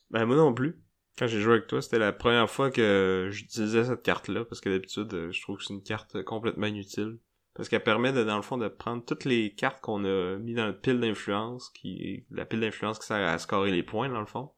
ben 0.10 0.26
moi 0.26 0.36
non 0.36 0.54
plus. 0.54 0.82
Quand 1.18 1.28
j'ai 1.28 1.40
joué 1.40 1.54
avec 1.54 1.68
toi, 1.68 1.82
c'était 1.82 2.00
la 2.00 2.12
première 2.12 2.50
fois 2.50 2.72
que 2.72 3.30
j'utilisais 3.32 3.86
cette 3.86 4.04
carte-là, 4.04 4.44
parce 4.44 4.60
que 4.60 4.70
d'habitude, 4.70 5.14
euh, 5.14 5.32
je 5.32 5.42
trouve 5.42 5.58
que 5.58 5.64
c'est 5.64 5.74
une 5.74 5.84
carte 5.84 6.22
complètement 6.24 6.68
inutile. 6.68 7.20
Parce 7.54 7.70
qu'elle 7.70 7.84
permet, 7.84 8.12
dans 8.12 8.36
le 8.36 8.42
fond, 8.42 8.58
de 8.58 8.68
prendre 8.68 9.04
toutes 9.06 9.24
les 9.24 9.54
cartes 9.54 9.80
qu'on 9.80 10.04
a 10.04 10.38
mis 10.38 10.54
dans 10.54 10.66
notre 10.66 10.82
pile 10.82 11.00
d'influence, 11.00 11.70
qui 11.70 12.26
la 12.30 12.46
pile 12.46 12.60
d'influence 12.60 13.00
qui 13.00 13.06
sert 13.06 13.26
à 13.26 13.38
scorer 13.40 13.72
les 13.72 13.82
points, 13.82 14.10
dans 14.10 14.20
le 14.20 14.26
fond. 14.26 14.52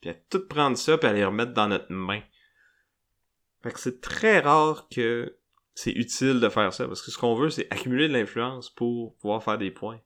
Puis 0.00 0.08
à 0.08 0.14
tout 0.14 0.48
prendre 0.48 0.78
ça, 0.78 0.96
puis 0.96 1.06
à 1.06 1.12
les 1.12 1.24
remettre 1.24 1.52
dans 1.52 1.68
notre 1.68 1.92
main. 1.92 2.22
Fait 3.62 3.72
que 3.72 3.78
c'est 3.78 4.00
très 4.00 4.40
rare 4.40 4.88
que 4.88 5.38
c'est 5.74 5.92
utile 5.92 6.40
de 6.40 6.48
faire 6.48 6.72
ça, 6.72 6.86
parce 6.86 7.02
que 7.02 7.10
ce 7.10 7.18
qu'on 7.18 7.34
veut, 7.34 7.50
c'est 7.50 7.70
accumuler 7.70 8.08
de 8.08 8.14
l'influence 8.14 8.70
pour 8.70 9.16
pouvoir 9.18 9.42
faire 9.42 9.58
des 9.58 9.70
points. 9.70 10.00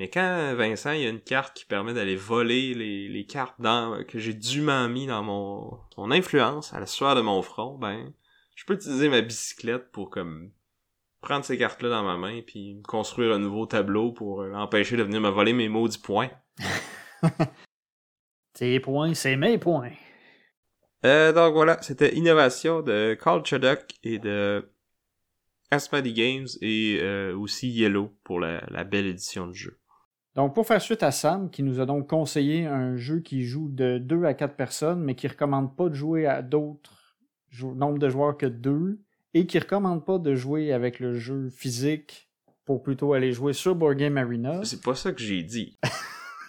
Mais 0.00 0.08
quand 0.08 0.54
Vincent, 0.54 0.92
il 0.92 1.02
y 1.02 1.06
a 1.06 1.10
une 1.10 1.20
carte 1.20 1.54
qui 1.54 1.66
permet 1.66 1.92
d'aller 1.92 2.16
voler 2.16 2.72
les, 2.72 3.06
les 3.06 3.26
cartes 3.26 3.60
dans, 3.60 4.02
que 4.08 4.18
j'ai 4.18 4.32
dûment 4.32 4.88
mis 4.88 5.06
dans 5.06 5.22
mon, 5.22 5.78
mon 5.98 6.10
influence 6.10 6.72
à 6.72 6.80
la 6.80 6.86
sueur 6.86 7.14
de 7.14 7.20
mon 7.20 7.42
front, 7.42 7.76
ben, 7.76 8.10
je 8.54 8.64
peux 8.64 8.72
utiliser 8.72 9.10
ma 9.10 9.20
bicyclette 9.20 9.92
pour 9.92 10.08
comme 10.08 10.52
prendre 11.20 11.44
ces 11.44 11.58
cartes-là 11.58 11.90
dans 11.90 12.02
ma 12.02 12.16
main 12.16 12.40
puis 12.40 12.80
construire 12.88 13.34
un 13.34 13.38
nouveau 13.38 13.66
tableau 13.66 14.10
pour 14.10 14.42
l'empêcher 14.42 14.96
de 14.96 15.02
venir 15.02 15.20
me 15.20 15.28
voler 15.28 15.52
mes 15.52 15.68
maudits 15.68 15.98
points. 15.98 16.30
Tes 18.54 18.80
points, 18.80 19.12
c'est 19.12 19.36
mes 19.36 19.58
points. 19.58 19.92
Euh, 21.04 21.34
donc 21.34 21.52
voilà, 21.52 21.76
c'était 21.82 22.16
Innovation 22.16 22.80
de 22.80 23.18
Carl 23.22 23.44
Chuddock 23.44 23.84
et 24.02 24.18
de 24.18 24.66
Asmodee 25.70 26.14
Games 26.14 26.48
et 26.62 27.00
euh, 27.02 27.36
aussi 27.36 27.68
Yellow 27.68 28.16
pour 28.24 28.40
la, 28.40 28.64
la 28.70 28.84
belle 28.84 29.04
édition 29.04 29.46
du 29.46 29.58
jeu. 29.58 29.79
Donc, 30.36 30.54
pour 30.54 30.66
faire 30.66 30.80
suite 30.80 31.02
à 31.02 31.10
Sam, 31.10 31.50
qui 31.50 31.62
nous 31.62 31.80
a 31.80 31.86
donc 31.86 32.08
conseillé 32.08 32.66
un 32.66 32.96
jeu 32.96 33.20
qui 33.20 33.44
joue 33.44 33.68
de 33.68 33.98
2 33.98 34.24
à 34.24 34.34
4 34.34 34.54
personnes, 34.54 35.02
mais 35.02 35.16
qui 35.16 35.26
ne 35.26 35.32
recommande 35.32 35.74
pas 35.74 35.88
de 35.88 35.94
jouer 35.94 36.26
à 36.26 36.40
d'autres 36.42 37.16
nombres 37.62 37.98
de 37.98 38.08
joueurs 38.08 38.36
que 38.36 38.46
2, 38.46 39.00
et 39.34 39.46
qui 39.46 39.56
ne 39.56 39.62
recommande 39.62 40.04
pas 40.04 40.18
de 40.18 40.34
jouer 40.34 40.72
avec 40.72 41.00
le 41.00 41.14
jeu 41.14 41.50
physique 41.50 42.30
pour 42.64 42.82
plutôt 42.82 43.12
aller 43.12 43.32
jouer 43.32 43.52
sur 43.52 43.74
Board 43.74 43.96
Game 43.96 44.16
Arena. 44.16 44.60
C'est 44.64 44.82
pas 44.82 44.94
ça 44.94 45.12
que 45.12 45.20
j'ai 45.20 45.42
dit. 45.42 45.78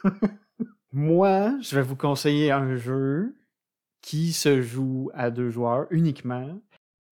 Moi, 0.93 1.57
je 1.61 1.75
vais 1.75 1.81
vous 1.81 1.95
conseiller 1.95 2.51
un 2.51 2.75
jeu 2.75 3.35
qui 4.01 4.31
se 4.31 4.61
joue 4.61 5.09
à 5.13 5.31
deux 5.31 5.49
joueurs 5.49 5.87
uniquement, 5.89 6.59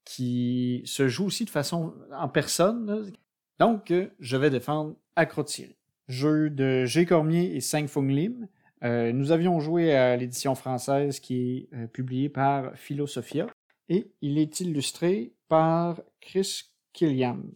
qui 0.05 0.83
se 0.85 1.07
joue 1.07 1.25
aussi 1.25 1.45
de 1.45 1.49
façon 1.49 1.95
en 2.11 2.29
personne. 2.29 3.11
Donc, 3.59 3.91
je 4.19 4.37
vais 4.37 4.49
défendre 4.51 4.95
Acrotiri 5.15 5.78
jeu 6.09 6.49
de 6.49 6.85
G. 6.85 7.05
Cormier 7.05 7.55
et 7.55 7.61
Sang 7.61 7.87
Fung 7.87 8.09
Lim. 8.09 8.47
Euh, 8.83 9.13
nous 9.13 9.31
avions 9.31 9.59
joué 9.59 9.93
à 9.93 10.17
l'édition 10.17 10.55
française 10.55 11.19
qui 11.19 11.69
est 11.71 11.75
euh, 11.75 11.87
publiée 11.87 12.29
par 12.29 12.75
Philosophia 12.75 13.47
et 13.87 14.11
il 14.21 14.37
est 14.37 14.59
illustré 14.59 15.33
par 15.47 16.01
Chris 16.19 16.63
Killiams. 16.93 17.53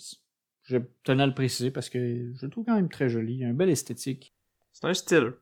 Je 0.64 0.78
tenais 1.04 1.24
à 1.24 1.28
le 1.28 1.34
préciser 1.34 1.72
parce 1.72 1.90
que 1.90 2.32
je 2.34 2.46
le 2.46 2.50
trouve 2.50 2.66
quand 2.66 2.76
même 2.76 2.90
très 2.90 3.10
joli, 3.10 3.36
il 3.36 3.44
a 3.44 3.48
un 3.48 3.54
bel 3.54 3.70
esthétique. 3.70 4.34
C'est 4.72 4.86
un 4.86 4.94
style. 4.94 5.34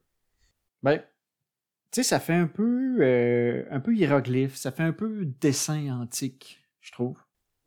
Ben, 0.82 0.98
tu 0.98 1.06
sais, 1.98 2.04
ça 2.04 2.20
fait 2.20 2.34
un 2.34 2.48
peu, 2.48 2.98
euh, 3.02 3.66
un 3.70 3.80
peu 3.80 3.96
hiéroglyphe, 3.96 4.56
ça 4.56 4.72
fait 4.72 4.84
un 4.84 4.94
peu 4.94 5.26
dessin 5.26 6.00
antique, 6.00 6.62
je 6.80 6.92
trouve. 6.92 7.18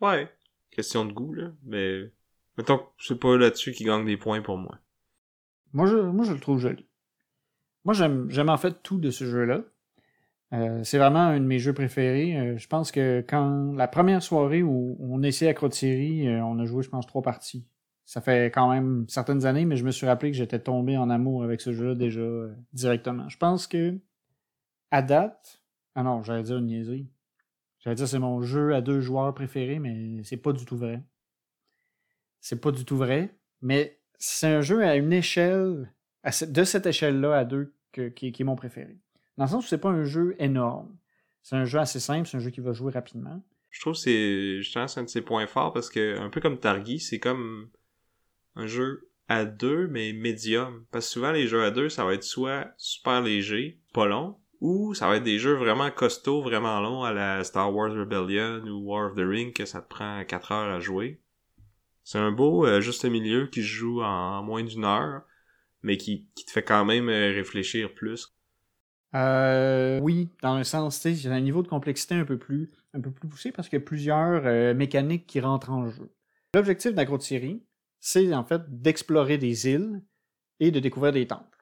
Ouais, 0.00 0.28
question 0.70 1.04
de 1.04 1.12
goût, 1.12 1.33
là, 1.35 1.52
mais 1.62 2.11
mettons 2.57 2.78
que 2.78 2.85
c'est 2.98 3.18
pas 3.18 3.37
là-dessus 3.37 3.72
qui 3.72 3.85
gagne 3.85 4.04
des 4.04 4.16
points 4.16 4.42
pour 4.42 4.59
moi. 4.59 4.78
Moi, 5.74 5.87
je, 5.87 5.96
le 5.96 6.40
trouve 6.40 6.58
joli. 6.58 6.87
Moi, 7.84 7.94
j'aime, 7.94 8.30
j'aime 8.30 8.48
en 8.48 8.56
fait 8.56 8.82
tout 8.82 8.98
de 8.98 9.10
ce 9.10 9.24
jeu-là. 9.24 9.62
Euh, 10.52 10.84
c'est 10.84 10.98
vraiment 10.98 11.20
un 11.20 11.40
de 11.40 11.44
mes 11.44 11.58
jeux 11.58 11.72
préférés. 11.72 12.38
Euh, 12.38 12.56
je 12.56 12.68
pense 12.68 12.92
que 12.92 13.24
quand 13.28 13.72
la 13.74 13.88
première 13.88 14.22
soirée 14.22 14.62
où 14.62 14.96
on 15.00 15.22
essayait 15.24 15.50
à 15.50 15.54
Crotte-Série, 15.54 16.28
euh, 16.28 16.44
on 16.44 16.60
a 16.60 16.64
joué, 16.64 16.84
je 16.84 16.90
pense, 16.90 17.06
trois 17.06 17.22
parties. 17.22 17.66
Ça 18.04 18.20
fait 18.20 18.52
quand 18.52 18.70
même 18.70 19.04
certaines 19.08 19.46
années, 19.46 19.64
mais 19.64 19.76
je 19.76 19.84
me 19.84 19.90
suis 19.90 20.06
rappelé 20.06 20.30
que 20.30 20.37
j'étais 20.37 20.60
tombé 20.60 20.96
en 20.96 21.10
amour 21.10 21.42
avec 21.42 21.60
ce 21.60 21.72
jeu-là 21.72 21.94
déjà 21.96 22.22
directement. 22.72 23.28
Je 23.28 23.38
pense 23.38 23.66
que 23.66 23.98
à 24.92 25.02
date, 25.02 25.60
ah 25.96 26.04
non, 26.04 26.22
j'allais 26.22 26.44
dire 26.44 26.58
une 26.58 26.66
niaiserie. 26.66 27.08
J'allais 27.80 27.96
dire 27.96 28.06
c'est 28.06 28.18
mon 28.18 28.42
jeu 28.42 28.74
à 28.74 28.80
deux 28.80 29.00
joueurs 29.00 29.34
préféré, 29.34 29.80
mais 29.80 30.22
c'est 30.22 30.37
pas 30.37 30.52
du 30.52 30.64
tout 30.66 30.76
vrai. 30.76 31.02
C'est 32.40 32.60
pas 32.60 32.70
du 32.70 32.84
tout 32.84 32.96
vrai, 32.96 33.34
mais 33.62 33.98
c'est 34.18 34.46
un 34.46 34.61
jeu 34.61 34.83
à 34.83 34.96
une 34.96 35.12
échelle, 35.12 35.92
de 36.48 36.64
cette 36.64 36.87
échelle-là 36.87 37.38
à 37.38 37.44
deux, 37.44 37.74
qui, 37.92 38.35
est 38.38 38.44
mon 38.44 38.57
préféré. 38.57 38.98
Dans 39.37 39.44
le 39.44 39.50
sens 39.50 39.64
où 39.64 39.68
c'est 39.68 39.79
pas 39.79 39.90
un 39.90 40.05
jeu 40.05 40.37
énorme. 40.38 40.96
C'est 41.42 41.57
un 41.57 41.64
jeu 41.64 41.79
assez 41.79 42.00
simple, 42.00 42.27
c'est 42.27 42.37
un 42.37 42.40
jeu 42.40 42.50
qui 42.50 42.61
va 42.61 42.72
jouer 42.72 42.92
rapidement. 42.92 43.42
Je 43.70 43.81
trouve 43.81 43.94
que 43.94 43.98
c'est, 43.98 44.59
justement, 44.59 44.87
un 44.96 45.03
de 45.03 45.09
ses 45.09 45.20
points 45.20 45.46
forts 45.46 45.72
parce 45.72 45.90
que, 45.90 46.18
un 46.18 46.31
peu 46.31 46.40
comme 46.40 46.59
Targi, 46.59 47.00
c'est 47.00 47.18
comme 47.18 47.70
un 48.55 48.66
jeu 48.66 49.11
à 49.29 49.44
deux, 49.44 49.88
mais 49.88 50.12
médium. 50.12 50.87
Parce 50.90 51.07
que 51.07 51.12
souvent, 51.12 51.33
les 51.33 51.46
jeux 51.46 51.64
à 51.64 51.70
deux, 51.70 51.88
ça 51.88 52.05
va 52.05 52.14
être 52.14 52.22
soit 52.22 52.72
super 52.79 53.20
léger, 53.20 53.81
pas 53.92 54.07
long, 54.07 54.37
ou 54.61 54.94
ça 54.94 55.09
va 55.09 55.16
être 55.16 55.24
des 55.24 55.38
jeux 55.38 55.55
vraiment 55.55 55.90
costauds, 55.90 56.42
vraiment 56.42 56.81
longs 56.81 57.03
à 57.03 57.12
la 57.12 57.44
Star 57.44 57.74
Wars 57.74 57.92
Rebellion 57.92 58.62
ou 58.66 58.90
War 58.90 59.11
of 59.11 59.14
the 59.14 59.27
Ring 59.27 59.53
que 59.53 59.66
ça 59.66 59.83
te 59.83 59.88
prend 59.88 60.24
4 60.24 60.53
heures 60.53 60.74
à 60.74 60.81
jouer. 60.81 61.20
C'est 62.05 62.19
un 62.19 62.33
beau 62.33 62.67
euh, 62.67 62.83
juste 62.83 63.05
milieu 63.07 63.47
qui 63.47 63.62
joue 63.62 64.03
en, 64.03 64.43
moins 64.43 64.62
d'une 64.62 64.85
heure, 64.85 65.23
mais 65.83 65.97
qui, 65.97 66.29
te 66.47 66.51
fait 66.51 66.62
quand 66.62 66.85
même 66.85 67.09
euh, 67.09 67.33
réfléchir 67.33 67.93
plus. 67.95 68.37
Euh, 69.14 70.01
oui, 70.01 70.29
dans 70.43 70.55
un 70.55 70.64
sens, 70.64 70.97
tu 70.97 71.03
sais, 71.03 71.14
j'ai 71.14 71.31
un 71.31 71.40
niveau 71.40 71.62
de 71.62 71.69
complexité 71.69 72.14
un 72.14 72.25
peu 72.25 72.38
plus, 72.38 72.71
un 72.93 73.01
peu 73.01 73.11
plus 73.11 73.29
poussé 73.29 73.53
parce 73.53 73.69
qu'il 73.69 73.79
y 73.79 73.83
a 73.83 73.85
plusieurs 73.85 74.75
mécaniques 74.75 75.27
qui 75.27 75.40
rentrent 75.40 75.71
en 75.71 75.88
jeu. 75.88 76.12
L'objectif 76.55 76.95
d'Agro-Thierry, 76.95 77.62
c'est 78.01 78.35
en 78.35 78.45
fait 78.45 78.62
d'explorer 78.69 79.38
des 79.38 79.69
îles 79.69 80.03
et 80.59 80.73
de 80.73 80.81
découvrir 80.81 81.12
des 81.12 81.27
temples. 81.27 81.55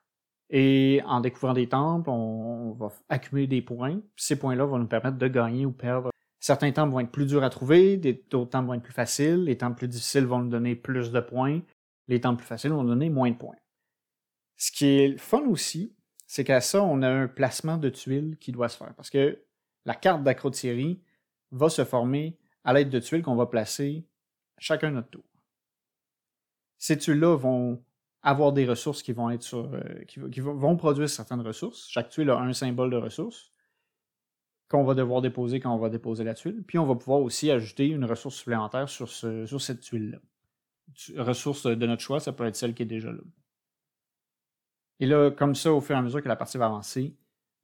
Et 0.49 1.03
en 1.07 1.21
découvrant 1.21 1.53
des 1.53 1.69
temples, 1.69 2.11
on 2.11 2.73
va 2.73 2.93
accumuler 3.09 3.47
des 3.47 3.63
points. 3.63 4.01
Ces 4.17 4.39
points-là 4.39 4.65
vont 4.65 4.79
nous 4.79 4.87
permettre 4.87 5.19
de 5.19 5.29
gagner 5.29 5.67
ou 5.67 5.73
perdre. 5.73 6.12
Certains 6.43 6.73
temples 6.73 6.91
vont 6.91 6.99
être 6.99 7.13
plus 7.13 7.27
durs 7.27 7.45
à 7.45 7.51
trouver, 7.51 7.97
d'autres 7.97 8.51
temples 8.51 8.67
vont 8.67 8.75
être 8.75 8.83
plus 8.83 8.93
faciles, 8.93 9.45
les 9.45 9.57
temples 9.57 9.77
plus 9.77 9.87
difficiles 9.87 10.27
vont 10.27 10.41
nous 10.41 10.51
donner 10.51 10.75
plus 10.75 11.13
de 11.13 11.21
points, 11.21 11.61
les 12.09 12.21
temples 12.21 12.39
plus 12.39 12.49
faciles 12.49 12.73
vont 12.73 12.83
nous 12.83 12.89
donner 12.89 13.11
moins 13.11 13.31
de 13.31 13.37
points. 13.37 13.55
Ce 14.57 14.73
qui 14.73 14.87
est 14.87 15.19
fun 15.19 15.43
aussi, 15.43 15.95
c'est 16.27 16.43
qu'à 16.43 16.61
ça, 16.61 16.83
on 16.83 17.01
a 17.03 17.09
un 17.09 17.29
placement 17.29 17.77
de 17.77 17.89
tuiles 17.89 18.37
qui 18.41 18.51
doit 18.51 18.69
se 18.69 18.77
faire. 18.77 18.93
Parce 18.97 19.09
que 19.09 19.41
la 19.85 19.95
carte 19.95 20.25
d'acro-Thierry 20.25 21.01
va 21.53 21.69
se 21.69 21.85
former 21.85 22.37
à 22.65 22.73
l'aide 22.73 22.91
de 22.91 22.99
tuiles 22.99 23.23
qu'on 23.23 23.37
va 23.37 23.47
placer 23.47 24.05
chacun 24.59 24.91
notre 24.91 25.11
tour. 25.11 25.25
Ces 26.77 26.99
tuiles-là 26.99 27.37
vont 27.37 27.85
avoir 28.21 28.53
des 28.53 28.67
ressources 28.67 29.05
qui 29.05 29.13
vont 29.13 29.31
être 29.31 29.45
sur. 29.45 29.73
euh, 29.73 30.05
qui, 30.09 30.41
vont 30.41 30.77
produire 30.77 31.09
certaines 31.09 31.43
ressources. 31.43 31.89
Chaque 31.89 32.09
tuile 32.09 32.31
a 32.31 32.39
un 32.41 32.53
symbole 32.53 32.91
de 32.91 32.97
ressources 32.97 33.52
qu'on 34.73 34.83
va 34.85 34.95
devoir 34.95 35.23
déposer 35.23 35.61
quand 35.61 35.73
on 35.73 35.79
va 35.79 35.89
déposer 35.89 36.25
la 36.25 36.35
tuile. 36.35 36.65
Puis 36.67 36.79
on 36.79 36.87
va 36.87 36.97
pouvoir 36.97 37.21
aussi 37.21 37.51
ajouter 37.51 37.87
une 37.87 38.05
ressource 38.05 38.35
supplémentaire 38.37 38.89
sur, 38.89 39.09
ce- 39.09 39.47
sur 39.47 39.61
cette 39.61 39.81
tuile-là. 39.81 40.19
Tu- 40.95 41.19
Ressource 41.21 41.65
de 41.67 41.87
notre 41.87 42.03
choix, 42.03 42.19
ça 42.19 42.33
peut 42.33 42.45
être 42.45 42.57
celle 42.57 42.75
qui 42.75 42.83
est 42.83 42.87
déjà 42.87 43.13
là. 43.13 43.21
Et 45.01 45.07
là, 45.07 45.31
comme 45.31 45.55
ça, 45.55 45.73
au 45.73 45.81
fur 45.81 45.95
et 45.97 45.99
à 45.99 46.03
mesure 46.03 46.23
que 46.23 46.29
la 46.29 46.37
partie 46.37 46.59
va 46.59 46.67
avancer, 46.67 47.15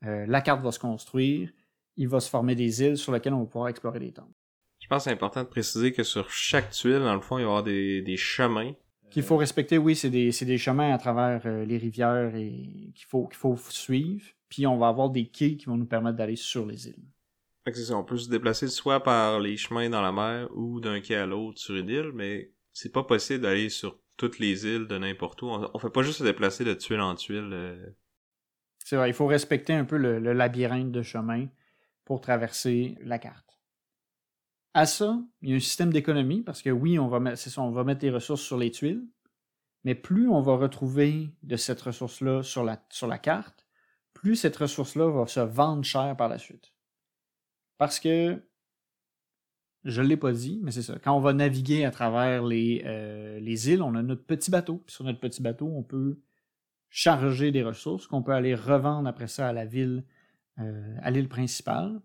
euh, 0.05 0.27
la 0.27 0.40
carte 0.40 0.62
va 0.62 0.73
se 0.73 0.79
construire, 0.79 1.51
il 1.97 2.09
va 2.09 2.21
se 2.21 2.31
former 2.31 2.55
des 2.55 2.83
îles 2.83 2.97
sur 2.97 3.12
lesquelles 3.12 3.35
on 3.35 3.40
va 3.40 3.47
pouvoir 3.47 3.68
explorer 3.68 3.99
des 4.01 4.12
temples. 4.12 4.33
Je 4.81 4.87
pense 4.87 4.99
que 5.05 5.11
c'est 5.11 5.14
important 5.14 5.42
de 5.42 5.49
préciser 5.49 5.92
que 5.92 6.03
sur 6.05 6.31
chaque 6.31 6.71
tuile, 6.71 7.01
dans 7.01 7.14
le 7.14 7.21
fond, 7.21 7.38
il 7.38 7.42
va 7.42 7.47
y 7.47 7.51
avoir 7.51 7.62
des, 7.64 8.01
des 8.03 8.16
chemins. 8.16 8.73
Qu'il 9.11 9.23
faut 9.23 9.37
respecter, 9.37 9.79
oui, 9.79 9.97
c'est 9.97 10.11
des, 10.11 10.31
des 10.31 10.59
chemins 10.59 10.92
à 10.92 10.99
travers 10.99 11.42
euh, 11.47 11.64
les 11.64 11.79
rivières 11.79 12.35
et 12.37 12.92
qu'il 12.94 13.07
faut, 13.09 13.27
qu'il 13.27 13.38
faut 13.38 13.57
suivre. 13.57 14.25
Puis 14.48 14.66
on 14.66 14.78
va 14.78 14.88
avoir 14.88 15.11
des 15.11 15.26
quais 15.28 15.56
qui 15.56 15.66
vont 15.66 15.76
nous 15.76 15.87
permettre 15.87 16.16
d'aller 16.16 16.37
sur 16.37 16.66
les 16.66 16.88
îles. 16.88 17.04
Fait 17.64 17.72
que 17.72 17.78
ça, 17.78 17.96
on 17.96 18.04
peut 18.04 18.16
se 18.16 18.30
déplacer 18.30 18.68
soit 18.68 19.02
par 19.02 19.40
les 19.40 19.56
chemins 19.56 19.90
dans 19.90 20.00
la 20.00 20.12
mer 20.12 20.48
ou 20.54 20.80
d'un 20.80 21.00
quai 21.00 21.16
à 21.16 21.26
l'autre 21.26 21.61
sur 21.61 21.74
une 21.76 21.88
île, 21.88 22.12
mais 22.14 22.52
c'est 22.72 22.92
pas 22.92 23.04
possible 23.04 23.42
d'aller 23.42 23.68
sur 23.68 23.98
toutes 24.16 24.38
les 24.38 24.66
îles 24.66 24.87
de 24.87 24.96
n'importe 24.98 25.42
où. 25.42 25.46
On, 25.46 25.70
on 25.72 25.78
fait 25.78 25.90
pas 25.90 26.02
juste 26.02 26.18
se 26.18 26.24
déplacer 26.24 26.64
de 26.64 26.74
tuile 26.74 27.00
en 27.00 27.14
tuile. 27.14 27.50
euh. 27.52 27.87
C'est 28.78 28.96
vrai, 28.96 29.11
il 29.11 29.14
faut 29.14 29.26
respecter 29.26 29.74
un 29.74 29.84
peu 29.84 29.98
le, 29.98 30.18
le 30.18 30.32
labyrinthe 30.32 30.90
de 30.92 31.02
chemin 31.02 31.46
pour 32.04 32.22
traverser 32.22 32.96
la 33.02 33.18
carte. 33.18 33.61
À 34.72 34.87
ça, 34.87 35.20
il 35.42 35.50
y 35.50 35.52
a 35.52 35.56
un 35.56 35.61
système 35.61 35.92
d'économie 35.92 36.42
parce 36.42 36.62
que 36.62 36.70
oui, 36.70 36.98
on 36.98 37.08
va, 37.08 37.20
mettre, 37.20 37.38
ça, 37.38 37.61
on 37.61 37.70
va 37.70 37.84
mettre 37.84 38.00
des 38.00 38.11
ressources 38.11 38.42
sur 38.42 38.56
les 38.56 38.70
tuiles, 38.70 39.06
mais 39.84 39.94
plus 39.94 40.28
on 40.28 40.40
va 40.40 40.56
retrouver 40.56 41.28
de 41.42 41.56
cette 41.56 41.82
ressource-là 41.82 42.42
sur 42.42 42.64
la, 42.64 42.82
sur 42.90 43.08
la 43.08 43.18
carte, 43.18 43.66
plus 44.20 44.35
cette 44.35 44.57
ressource-là 44.57 45.11
va 45.11 45.26
se 45.26 45.40
vendre 45.40 45.85
cher 45.85 46.16
par 46.16 46.28
la 46.28 46.38
suite. 46.38 46.72
Parce 47.78 48.00
que, 48.00 48.42
je 49.85 50.02
ne 50.02 50.09
l'ai 50.09 50.16
pas 50.16 50.33
dit, 50.33 50.59
mais 50.62 50.72
c'est 50.72 50.83
ça, 50.83 50.98
quand 50.98 51.16
on 51.16 51.20
va 51.20 51.33
naviguer 51.33 51.85
à 51.85 51.92
travers 51.92 52.44
les, 52.44 52.83
euh, 52.85 53.38
les 53.38 53.70
îles, 53.70 53.81
on 53.81 53.94
a 53.94 54.02
notre 54.02 54.24
petit 54.24 54.50
bateau. 54.50 54.83
Sur 54.88 55.04
notre 55.04 55.20
petit 55.20 55.40
bateau, 55.40 55.66
on 55.66 55.85
peut 55.85 56.18
charger 56.90 57.52
des 57.52 57.62
ressources 57.62 58.09
qu'on 58.09 58.22
peut 58.22 58.33
aller 58.33 58.57
revendre 58.57 59.09
après 59.09 59.28
ça 59.28 59.48
à 59.48 59.52
la 59.52 59.64
ville, 59.66 60.04
euh, 60.59 60.96
à 61.00 61.11
l'île 61.12 61.28
principale. 61.28 62.00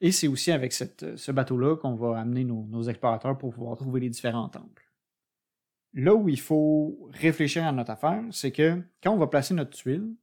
Et 0.00 0.10
c'est 0.10 0.26
aussi 0.26 0.50
avec 0.50 0.72
ce 0.72 1.30
bateau-là 1.30 1.76
qu'on 1.76 1.94
va 1.94 2.18
amener 2.18 2.44
nos 2.44 2.82
explorateurs 2.82 3.38
pour 3.38 3.54
pouvoir 3.54 3.76
trouver 3.76 4.00
les 4.00 4.10
différents 4.10 4.48
temples. 4.48 4.90
Là 5.94 6.14
où 6.14 6.28
il 6.28 6.40
faut 6.40 7.08
réfléchir 7.12 7.64
à 7.64 7.72
notre 7.72 7.92
affaire, 7.92 8.22
c'est 8.30 8.52
que 8.52 8.82
quand 9.02 9.12
on 9.12 9.16
va 9.16 9.28
placer 9.28 9.54
notre 9.54 9.70
tuile, 9.70 10.14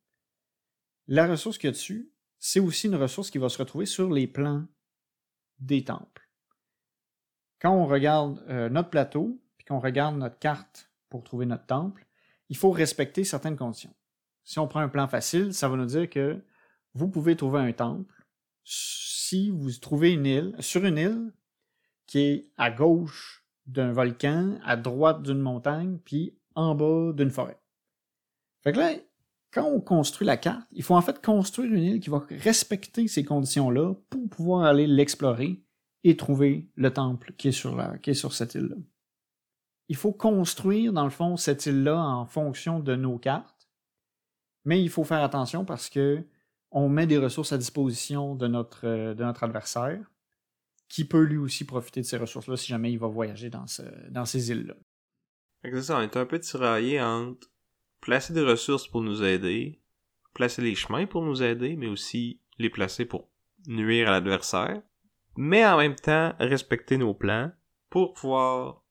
la 1.08 1.28
ressource 1.28 1.58
qu'il 1.58 1.68
y 1.68 1.70
a 1.70 1.72
dessus, 1.72 2.12
c'est 2.40 2.60
aussi 2.60 2.88
une 2.88 2.96
ressource 2.96 3.32
qui 3.32 3.38
va 3.38 3.50
se 3.50 3.58
retrouver 3.58 3.86
sur 3.86 4.12
les 4.12 4.28
plans 4.28 4.66
des 5.60 5.84
temples. 5.84 6.30
Quand 7.60 7.74
on 7.74 7.86
regarde 7.86 8.44
euh, 8.50 8.70
notre 8.70 8.90
plateau, 8.90 9.42
puis 9.58 9.66
qu'on 9.66 9.80
regarde 9.80 10.18
notre 10.18 10.40
carte 10.40 10.92
pour 11.10 11.24
trouver 11.24 11.46
notre 11.46 11.66
temple, 11.66 12.06
il 12.50 12.58
faut 12.58 12.72
respecter 12.72 13.24
certaines 13.24 13.56
conditions. 13.56 13.96
Si 14.44 14.60
on 14.60 14.68
prend 14.68 14.82
un 14.82 14.90
plan 14.90 15.08
facile, 15.08 15.54
ça 15.54 15.70
va 15.70 15.78
nous 15.78 15.86
dire 15.86 16.10
que 16.10 16.44
vous 16.94 17.08
pouvez 17.08 17.36
trouver 17.36 17.60
un 17.60 17.72
temple 17.72 18.26
si 18.64 19.50
vous 19.50 19.72
trouvez 19.72 20.12
une 20.12 20.26
île, 20.26 20.56
sur 20.60 20.86
une 20.86 20.98
île 20.98 21.34
qui 22.08 22.20
est 22.20 22.52
à 22.58 22.70
gauche 22.70 23.46
d'un 23.66 23.92
volcan, 23.92 24.60
à 24.64 24.76
droite 24.76 25.24
d'une 25.24 25.40
montagne, 25.40 25.98
puis 26.04 26.38
en 26.56 26.76
bas 26.76 27.14
d'une 27.14 27.32
forêt. 27.32 27.60
Fait 28.62 28.74
que 28.74 28.80
là, 28.80 28.94
quand 29.54 29.66
on 29.66 29.80
construit 29.80 30.26
la 30.26 30.38
carte, 30.38 30.68
il 30.72 30.84
faut 30.84 30.96
en 30.96 31.02
fait 31.02 31.24
construire 31.24 31.72
une 31.72 31.84
île 31.84 32.00
qui 32.00 32.10
va 32.10 32.24
respecter 32.30 33.08
ces 33.08 33.24
conditions-là 33.24 33.94
pour 34.10 34.28
pouvoir 34.30 34.66
aller 34.66 34.88
l'explorer 34.88 35.62
et 36.04 36.18
trouver 36.18 36.70
le 36.76 36.92
temple 36.92 37.34
qui 37.38 37.50
est 37.50 37.52
sur, 37.52 38.34
cette 38.34 38.56
île-là. 38.56 38.76
Il 39.90 39.96
faut 39.96 40.12
construire, 40.12 40.92
dans 40.92 41.04
le 41.04 41.12
fond, 41.12 41.38
cette 41.38 41.66
île-là 41.68 41.98
en 41.98 42.26
fonction 42.26 42.80
de 42.80 42.96
nos 42.96 43.20
cartes, 43.20 43.70
mais 44.66 44.82
il 44.82 44.90
faut 44.90 45.04
faire 45.04 45.24
attention 45.24 45.66
parce 45.66 45.90
que 45.90 46.26
on 46.72 46.90
met 46.90 47.06
des 47.06 47.20
ressources 47.20 47.54
à 47.54 47.58
disposition 47.60 48.34
de 48.34 48.48
notre, 48.48 48.88
euh, 48.88 49.34
adversaire, 49.42 50.00
qui 50.90 51.06
peut 51.06 51.22
lui 51.22 51.38
aussi 51.38 51.66
profiter 51.66 52.02
de 52.02 52.06
ces 52.08 52.18
ressources-là 52.18 52.58
si 52.58 52.68
jamais 52.68 52.92
il 52.92 52.98
va 52.98 53.08
voyager 53.08 53.52
dans, 53.52 53.68
ce, 53.68 53.84
dans 54.10 54.26
ces 54.26 54.50
îles-là. 54.50 54.74
C'est 55.64 55.82
ça, 55.84 56.04
est 56.04 56.18
un 56.18 56.26
peu 56.26 56.40
tiraillé 56.40 57.00
entre 57.00 57.53
placer 58.04 58.34
des 58.34 58.44
ressources 58.44 58.86
pour 58.86 59.02
nous 59.02 59.24
aider, 59.24 59.80
placer 60.34 60.62
les 60.62 60.76
chemins 60.76 61.06
pour 61.06 61.24
nous 61.24 61.42
aider, 61.42 61.78
mais 61.78 61.88
aussi 61.88 62.42
les 62.60 62.70
placer 62.70 63.06
pour 63.06 63.30
nuire 63.66 64.10
à 64.10 64.12
l'adversaire, 64.12 64.82
mais 65.38 65.66
en 65.66 65.78
même 65.78 65.96
temps 65.96 66.34
respecter 66.38 66.98
nos 66.98 67.14
plans 67.14 67.52
pour 67.90 68.14
pouvoir 68.14 68.84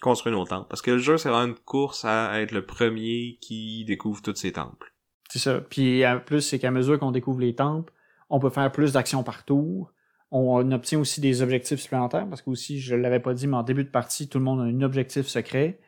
construire 0.00 0.36
nos 0.36 0.46
temples. 0.46 0.68
Parce 0.68 0.80
que 0.80 0.92
le 0.92 0.98
jeu, 0.98 1.18
c'est 1.18 1.28
vraiment 1.28 1.52
une 1.52 1.58
course 1.58 2.04
à 2.04 2.40
être 2.40 2.52
le 2.52 2.64
premier 2.64 3.38
qui 3.40 3.84
découvre 3.84 4.22
tous 4.22 4.36
ces 4.36 4.52
temples. 4.52 4.94
C'est 5.28 5.40
ça. 5.40 5.60
Puis 5.60 6.06
en 6.06 6.20
plus, 6.20 6.42
c'est 6.42 6.60
qu'à 6.60 6.70
mesure 6.70 7.00
qu'on 7.00 7.10
découvre 7.10 7.40
les 7.40 7.56
temples, 7.56 7.92
on 8.30 8.38
peut 8.38 8.50
faire 8.50 8.70
plus 8.70 8.92
d'actions 8.92 9.24
par 9.24 9.44
tour. 9.44 9.92
On 10.30 10.70
obtient 10.70 11.00
aussi 11.00 11.20
des 11.20 11.42
objectifs 11.42 11.80
supplémentaires 11.80 12.28
parce 12.28 12.42
que 12.42 12.50
aussi, 12.50 12.80
je 12.80 12.94
l'avais 12.94 13.20
pas 13.20 13.34
dit, 13.34 13.48
mais 13.48 13.56
en 13.56 13.64
début 13.64 13.84
de 13.84 13.90
partie, 13.90 14.28
tout 14.28 14.38
le 14.38 14.44
monde 14.44 14.60
a 14.60 14.64
un 14.64 14.82
objectif 14.82 15.26
secret 15.26 15.80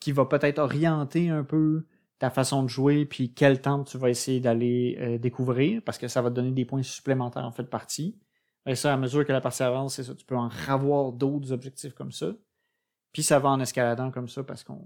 qui 0.00 0.10
va 0.10 0.24
peut-être 0.24 0.58
orienter 0.58 1.28
un 1.28 1.44
peu 1.44 1.84
ta 2.18 2.30
façon 2.30 2.62
de 2.62 2.68
jouer 2.68 3.06
puis 3.06 3.32
quel 3.34 3.60
temple 3.60 3.88
tu 3.88 3.98
vas 3.98 4.10
essayer 4.10 4.40
d'aller 4.40 4.96
euh, 5.00 5.18
découvrir 5.18 5.82
parce 5.84 5.98
que 5.98 6.08
ça 6.08 6.22
va 6.22 6.30
te 6.30 6.34
donner 6.34 6.52
des 6.52 6.64
points 6.64 6.82
supplémentaires 6.82 7.44
en 7.44 7.52
fait 7.52 7.64
de 7.64 7.68
partie. 7.68 8.18
Et 8.66 8.74
ça, 8.74 8.94
à 8.94 8.96
mesure 8.96 9.26
que 9.26 9.32
la 9.32 9.40
partie 9.40 9.62
avance, 9.62 9.96
c'est 9.96 10.04
ça, 10.04 10.14
tu 10.14 10.24
peux 10.24 10.36
en 10.36 10.48
avoir 10.68 11.12
d'autres 11.12 11.52
objectifs 11.52 11.92
comme 11.94 12.12
ça. 12.12 12.32
Puis 13.12 13.22
ça 13.22 13.38
va 13.38 13.50
en 13.50 13.60
escaladant 13.60 14.10
comme 14.10 14.28
ça 14.28 14.42
parce 14.42 14.64
qu'on 14.64 14.84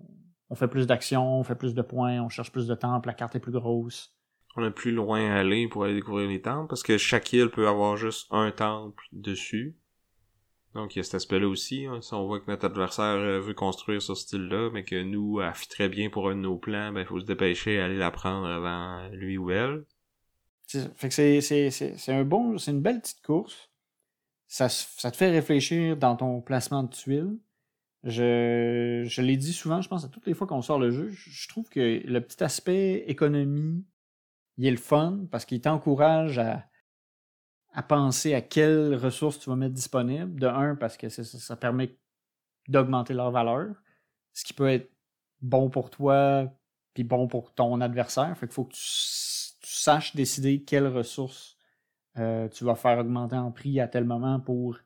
on 0.51 0.55
fait 0.55 0.69
plus 0.69 0.87
d'actions, 0.87 1.38
on 1.38 1.43
fait 1.43 1.55
plus 1.55 1.75
de 1.75 1.83
points, 1.83 2.21
on 2.21 2.29
cherche 2.29 2.53
plus 2.53 2.67
de 2.67 2.75
temples, 2.75 3.09
la 3.09 3.14
carte 3.14 3.37
est 3.37 3.41
plus 3.41 3.53
grosse. 3.53 4.14
On 4.57 4.64
a 4.64 4.71
plus 4.71 4.93
loin 4.93 5.31
à 5.31 5.37
aller 5.37 5.69
pour 5.69 5.85
aller 5.85 5.95
découvrir 5.95 6.29
les 6.29 6.41
temples, 6.41 6.69
parce 6.69 6.83
que 6.83 6.99
chaque 6.99 7.33
île 7.33 7.51
peut 7.51 7.69
avoir 7.69 7.97
juste 7.97 8.27
un 8.31 8.51
temple 8.51 9.05
dessus. 9.12 9.77
Donc 10.75 10.95
il 10.95 10.99
y 10.99 11.01
a 11.01 11.03
cet 11.03 11.15
aspect-là 11.15 11.49
aussi. 11.49 11.87
hein. 11.87 12.01
Si 12.03 12.15
on 12.15 12.27
voit 12.27 12.41
que 12.41 12.51
notre 12.51 12.67
adversaire 12.67 13.17
euh, 13.17 13.41
veut 13.41 13.55
construire 13.55 14.03
ce 14.03 14.15
style-là, 14.15 14.71
mais 14.73 14.85
que 14.85 15.03
nous, 15.03 15.41
elle 15.41 15.55
fit 15.55 15.69
très 15.69 15.89
bien 15.89 16.11
pour 16.11 16.29
un 16.29 16.37
de 16.37 16.41
nos 16.41 16.57
plans, 16.57 16.93
ben 16.93 17.01
il 17.01 17.07
faut 17.07 17.21
se 17.21 17.25
dépêcher 17.25 17.75
et 17.75 17.81
aller 17.81 17.97
la 17.97 18.11
prendre 18.11 18.47
avant 18.47 19.09
lui 19.09 19.39
ou 19.39 19.51
elle. 19.51 19.85
Fait 20.97 21.09
que 21.09 21.15
c'est, 21.15 21.41
c'est, 21.41 22.13
un 22.13 22.25
bon, 22.25 22.59
c'est 22.59 22.73
une 22.73 22.83
belle 22.83 23.01
petite 23.01 23.23
course. 23.23 23.71
Ça, 24.47 24.69
ça 24.69 25.11
te 25.11 25.17
fait 25.17 25.31
réfléchir 25.31 25.97
dans 25.97 26.17
ton 26.17 26.41
placement 26.43 26.83
de 26.83 26.91
tuiles. 26.91 27.39
Je, 28.05 29.05
je 29.07 29.23
l'ai 29.23 29.37
dit 29.37 29.53
souvent, 29.53 29.81
je 29.81 29.89
pense 29.89 30.05
à 30.05 30.09
toutes 30.09 30.27
les 30.27 30.35
fois 30.35 30.47
qu'on 30.47 30.62
sort 30.62 30.79
le 30.79 30.91
jeu, 30.91 31.09
je 31.09 31.31
je 31.31 31.49
trouve 31.49 31.69
que 31.69 32.01
le 32.05 32.21
petit 32.21 32.45
aspect 32.45 33.05
économie, 33.09 33.85
il 34.57 34.66
est 34.66 34.71
le 34.71 34.77
fun 34.77 35.27
parce 35.31 35.45
qu'il 35.45 35.61
t'encourage 35.61 36.39
à, 36.39 36.68
à 37.73 37.83
penser 37.83 38.35
à 38.35 38.41
quelles 38.41 38.95
ressources 38.95 39.39
tu 39.39 39.51
vas 39.51 39.57
mettre 39.57 39.75
disponibles. 39.75 40.39
De 40.41 40.47
un, 40.47 40.75
parce 40.75 40.97
que 40.97 41.09
ça, 41.09 41.57
permet 41.57 41.97
d'augmenter 42.69 43.14
leur 43.14 43.31
valeur, 43.31 43.75
ce 44.33 44.45
qui 44.45 44.53
peut 44.53 44.69
être 44.69 44.91
bon 45.41 45.71
pour 45.71 45.91
toi 45.91 46.53
puis 46.95 47.05
bon 47.05 47.29
pour 47.29 47.55
ton 47.55 47.81
adversaire. 47.81 48.37
Fait 48.37 48.47
qu'il 48.47 48.55
faut 48.55 48.64
que 48.64 48.75
tu 48.75 48.81
saches 48.81 50.16
décider 50.16 50.62
quelles 50.62 50.89
ressources 50.89 51.57
euh, 52.19 52.49
tu 52.49 52.64
vas 52.64 52.75
faire 52.75 52.99
augmenter 52.99 53.37
en 53.37 53.53
prix 53.53 53.79
à 53.81 53.87
tel 53.87 54.05
moment 54.05 54.41
pour 54.41 54.77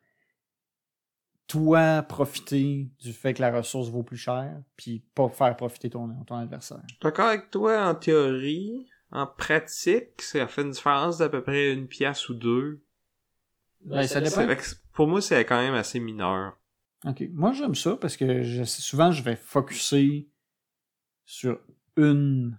toi 1.46 2.02
profiter 2.02 2.90
du 3.00 3.12
fait 3.12 3.34
que 3.34 3.42
la 3.42 3.50
ressource 3.50 3.88
vaut 3.88 4.02
plus 4.02 4.16
cher, 4.16 4.62
puis 4.76 5.02
pas 5.14 5.28
faire 5.28 5.56
profiter 5.56 5.90
ton, 5.90 6.08
ton 6.24 6.36
adversaire. 6.36 6.82
D'accord 7.02 7.28
avec 7.28 7.50
toi 7.50 7.88
en 7.88 7.94
théorie, 7.94 8.86
En 9.12 9.26
pratique, 9.26 10.20
ça 10.22 10.46
fait 10.48 10.62
une 10.62 10.70
différence 10.70 11.18
d'à 11.18 11.28
peu 11.28 11.42
près 11.42 11.72
une 11.72 11.86
pièce 11.86 12.28
ou 12.28 12.34
deux. 12.34 12.82
Ben, 13.84 14.06
ça 14.06 14.20
dépend. 14.20 14.46
Pour 14.92 15.06
moi, 15.06 15.20
c'est 15.20 15.44
quand 15.44 15.60
même 15.60 15.74
assez 15.74 16.00
mineur. 16.00 16.56
Ok. 17.06 17.24
Moi, 17.32 17.52
j'aime 17.52 17.74
ça 17.74 17.96
parce 17.96 18.16
que 18.16 18.42
je- 18.42 18.64
souvent, 18.64 19.10
je 19.12 19.22
vais 19.22 19.36
focuser 19.36 20.28
sur 21.26 21.60
une, 21.96 22.58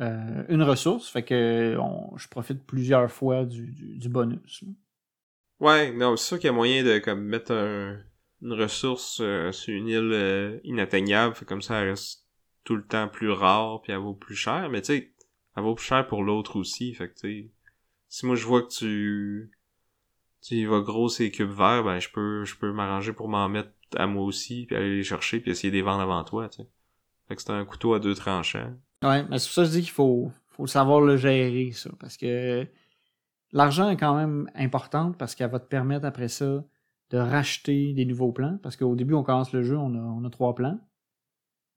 euh, 0.00 0.44
une 0.48 0.62
ressource. 0.62 1.08
Fait 1.08 1.24
que 1.24 1.76
on- 1.80 2.16
je 2.16 2.28
profite 2.28 2.64
plusieurs 2.64 3.10
fois 3.10 3.44
du, 3.44 3.68
du, 3.72 3.98
du 3.98 4.08
bonus. 4.10 4.62
là. 4.62 4.68
Ouais, 5.60 5.92
non, 5.92 6.16
c'est 6.16 6.26
sûr 6.26 6.38
qu'il 6.38 6.46
y 6.46 6.50
a 6.50 6.52
moyen 6.52 6.84
de 6.84 6.98
comme 6.98 7.22
mettre 7.24 7.52
un- 7.52 7.98
une 8.42 8.52
ressource 8.52 9.20
euh, 9.22 9.52
sur 9.52 9.74
une 9.74 9.88
île 9.88 10.10
euh, 10.12 10.58
inatteignable, 10.64 11.34
fait 11.34 11.44
comme 11.46 11.62
ça 11.62 11.80
elle 11.80 11.90
reste 11.90 12.26
tout 12.64 12.76
le 12.76 12.84
temps 12.84 13.08
plus 13.08 13.30
rare 13.30 13.80
puis 13.82 13.92
elle 13.92 13.98
vaut 14.00 14.14
plus 14.14 14.36
cher, 14.36 14.68
mais 14.70 14.82
tu 14.82 14.88
sais, 14.88 15.13
elle 15.56 15.62
vaut 15.62 15.74
plus 15.74 15.84
cher 15.84 16.06
pour 16.06 16.22
l'autre 16.22 16.56
aussi, 16.56 16.94
fait 16.94 17.08
que 17.08 17.48
si 18.08 18.26
moi 18.26 18.36
je 18.36 18.46
vois 18.46 18.62
que 18.62 18.68
tu 18.68 19.50
tu 20.42 20.54
y 20.56 20.64
vas 20.66 20.80
gros 20.80 21.08
ces 21.08 21.30
cubes 21.30 21.50
verts, 21.50 21.84
ben 21.84 21.98
je 21.98 22.10
peux 22.10 22.44
je 22.44 22.56
peux 22.56 22.72
m'arranger 22.72 23.12
pour 23.12 23.28
m'en 23.28 23.48
mettre 23.48 23.70
à 23.96 24.06
moi 24.06 24.24
aussi 24.24 24.66
puis 24.66 24.76
aller 24.76 24.96
les 24.96 25.04
chercher 25.04 25.40
puis 25.40 25.50
essayer 25.50 25.70
de 25.70 25.76
les 25.76 25.82
vendre 25.82 26.02
avant 26.02 26.22
toi. 26.24 26.48
Fait 27.28 27.36
que 27.36 27.42
c'est 27.42 27.50
un 27.50 27.64
couteau 27.64 27.94
à 27.94 28.00
deux 28.00 28.14
tranchants. 28.14 28.74
Ouais, 29.02 29.24
mais 29.28 29.38
c'est 29.38 29.48
pour 29.48 29.54
ça 29.54 29.62
que 29.62 29.68
je 29.68 29.72
dis 29.72 29.82
qu'il 29.82 29.90
faut, 29.90 30.30
faut 30.48 30.66
savoir 30.66 31.00
le 31.00 31.16
gérer, 31.16 31.72
ça. 31.72 31.90
Parce 31.98 32.16
que 32.16 32.66
l'argent 33.52 33.88
est 33.90 33.96
quand 33.96 34.14
même 34.14 34.50
important 34.54 35.12
parce 35.12 35.34
qu'elle 35.34 35.50
va 35.50 35.60
te 35.60 35.68
permettre 35.68 36.04
après 36.04 36.28
ça 36.28 36.64
de 37.10 37.18
racheter 37.18 37.92
des 37.92 38.04
nouveaux 38.04 38.32
plans. 38.32 38.58
Parce 38.62 38.76
qu'au 38.76 38.94
début, 38.94 39.14
on 39.14 39.22
commence 39.22 39.52
le 39.52 39.62
jeu, 39.62 39.76
on 39.76 39.94
a, 39.94 39.98
on 39.98 40.24
a 40.24 40.30
trois 40.30 40.54
plans. 40.54 40.78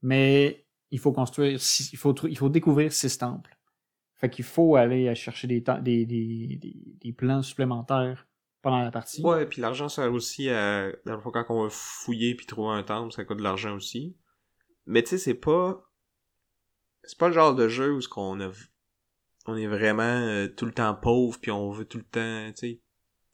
Mais 0.01 0.65
il 0.91 0.99
faut 0.99 1.11
construire, 1.11 1.59
il 1.91 1.97
faut, 1.97 2.15
il 2.27 2.37
faut 2.37 2.49
découvrir 2.49 2.91
six 2.91 3.17
temples. 3.17 3.56
Fait 4.17 4.29
qu'il 4.29 4.45
faut 4.45 4.75
aller 4.75 5.13
chercher 5.13 5.47
des, 5.47 5.63
des, 5.81 6.05
des, 6.05 6.59
des, 7.01 7.13
plans 7.13 7.43
supplémentaires 7.43 8.27
pendant 8.63 8.81
la 8.81 8.89
partie. 8.89 9.21
Ouais, 9.21 9.45
puis 9.45 9.61
l'argent 9.61 9.89
sert 9.89 10.11
aussi 10.11 10.49
à 10.49 10.87
le 10.87 11.19
fond 11.19 11.29
quand 11.29 11.45
on 11.49 11.63
va 11.63 11.69
fouiller 11.69 12.33
puis 12.33 12.47
trouver 12.47 12.73
un 12.73 12.83
temple, 12.83 13.13
ça 13.13 13.23
coûte 13.25 13.37
de 13.37 13.43
l'argent 13.43 13.75
aussi. 13.75 14.15
Mais 14.87 15.03
tu 15.03 15.09
sais, 15.09 15.17
c'est 15.19 15.35
pas 15.35 15.83
c'est 17.03 17.17
pas 17.17 17.27
le 17.27 17.33
genre 17.33 17.53
de 17.53 17.67
jeu 17.67 17.93
où 17.93 18.01
ce 18.01 18.09
qu'on 18.09 18.41
a 18.41 18.49
on 19.45 19.55
est 19.55 19.67
vraiment 19.67 20.03
euh, 20.03 20.47
tout 20.47 20.65
le 20.65 20.73
temps 20.73 20.95
pauvre 20.95 21.39
puis 21.39 21.51
on 21.51 21.69
veut 21.69 21.85
tout 21.85 21.99
le 21.99 22.03
temps, 22.03 22.51
tu 22.53 22.57
sais. 22.57 22.81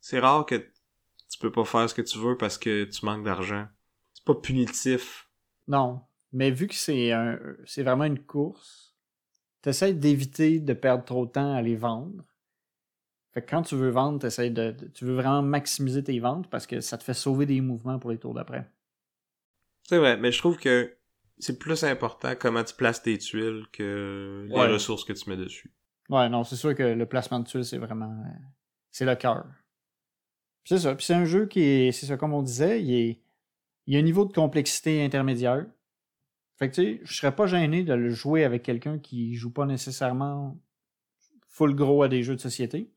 C'est 0.01 0.19
rare 0.19 0.45
que 0.45 0.55
tu 0.55 1.39
peux 1.39 1.51
pas 1.51 1.63
faire 1.63 1.89
ce 1.89 1.95
que 1.95 2.01
tu 2.01 2.19
veux 2.19 2.37
parce 2.37 2.57
que 2.57 2.83
tu 2.83 3.05
manques 3.05 3.23
d'argent. 3.23 3.67
C'est 4.13 4.25
pas 4.25 4.35
punitif. 4.35 5.29
Non. 5.67 6.01
Mais 6.33 6.51
vu 6.51 6.67
que 6.67 6.75
c'est 6.75 7.11
un, 7.11 7.39
c'est 7.65 7.83
vraiment 7.83 8.03
une 8.03 8.19
course, 8.19 8.82
t'essaies 9.63 9.93
d'éviter 9.95 10.59
de 10.59 10.73
perdre 10.73 11.03
trop 11.05 11.25
de 11.25 11.31
temps 11.31 11.55
à 11.55 11.61
les 11.63 11.75
vendre. 11.75 12.23
Fait 13.33 13.41
que 13.41 13.49
quand 13.49 13.63
tu 13.63 13.75
veux 13.75 13.89
vendre, 13.89 14.19
t'essaies 14.19 14.51
de, 14.51 14.71
de- 14.71 14.87
tu 14.89 15.05
veux 15.05 15.15
vraiment 15.15 15.41
maximiser 15.41 16.03
tes 16.03 16.19
ventes 16.19 16.47
parce 16.51 16.67
que 16.67 16.81
ça 16.81 16.99
te 16.99 17.03
fait 17.03 17.15
sauver 17.15 17.47
des 17.47 17.61
mouvements 17.61 17.97
pour 17.97 18.11
les 18.11 18.19
tours 18.19 18.35
d'après. 18.35 18.69
C'est 19.83 19.97
vrai, 19.97 20.17
mais 20.17 20.31
je 20.31 20.37
trouve 20.37 20.57
que 20.57 20.95
c'est 21.39 21.57
plus 21.57 21.83
important 21.83 22.35
comment 22.39 22.63
tu 22.63 22.75
places 22.75 23.01
tes 23.01 23.17
tuiles 23.17 23.65
que 23.73 24.45
les 24.47 24.55
Ouais. 24.55 24.67
ressources 24.67 25.03
que 25.03 25.13
tu 25.13 25.29
mets 25.29 25.37
dessus. 25.37 25.71
Ouais, 26.09 26.29
non, 26.29 26.43
c'est 26.43 26.55
sûr 26.55 26.75
que 26.75 26.83
le 26.83 27.05
placement 27.05 27.39
de 27.39 27.47
tuiles, 27.47 27.65
c'est 27.65 27.77
vraiment, 27.79 28.11
euh, 28.25 28.29
c'est 28.91 29.05
le 29.05 29.15
cœur. 29.15 29.45
C'est 30.65 30.79
ça. 30.79 30.95
Puis 30.95 31.05
c'est 31.05 31.13
un 31.13 31.25
jeu 31.25 31.45
qui 31.47 31.61
est, 31.61 31.91
c'est 31.91 32.05
ça, 32.05 32.17
comme 32.17 32.33
on 32.33 32.41
disait, 32.43 32.81
il 32.83 32.93
est, 32.93 33.19
il 33.87 33.93
y 33.93 33.97
a 33.97 33.99
un 33.99 34.03
niveau 34.03 34.25
de 34.25 34.33
complexité 34.33 35.03
intermédiaire. 35.03 35.65
Fait 36.57 36.69
que 36.69 36.75
tu 36.75 36.81
sais, 36.83 37.01
je 37.03 37.15
serais 37.15 37.35
pas 37.35 37.47
gêné 37.47 37.83
de 37.83 37.93
le 37.93 38.09
jouer 38.09 38.43
avec 38.43 38.63
quelqu'un 38.63 38.99
qui 38.99 39.35
joue 39.35 39.51
pas 39.51 39.65
nécessairement 39.65 40.57
full 41.47 41.75
gros 41.75 42.03
à 42.03 42.07
des 42.07 42.23
jeux 42.23 42.35
de 42.35 42.41
société. 42.41 42.91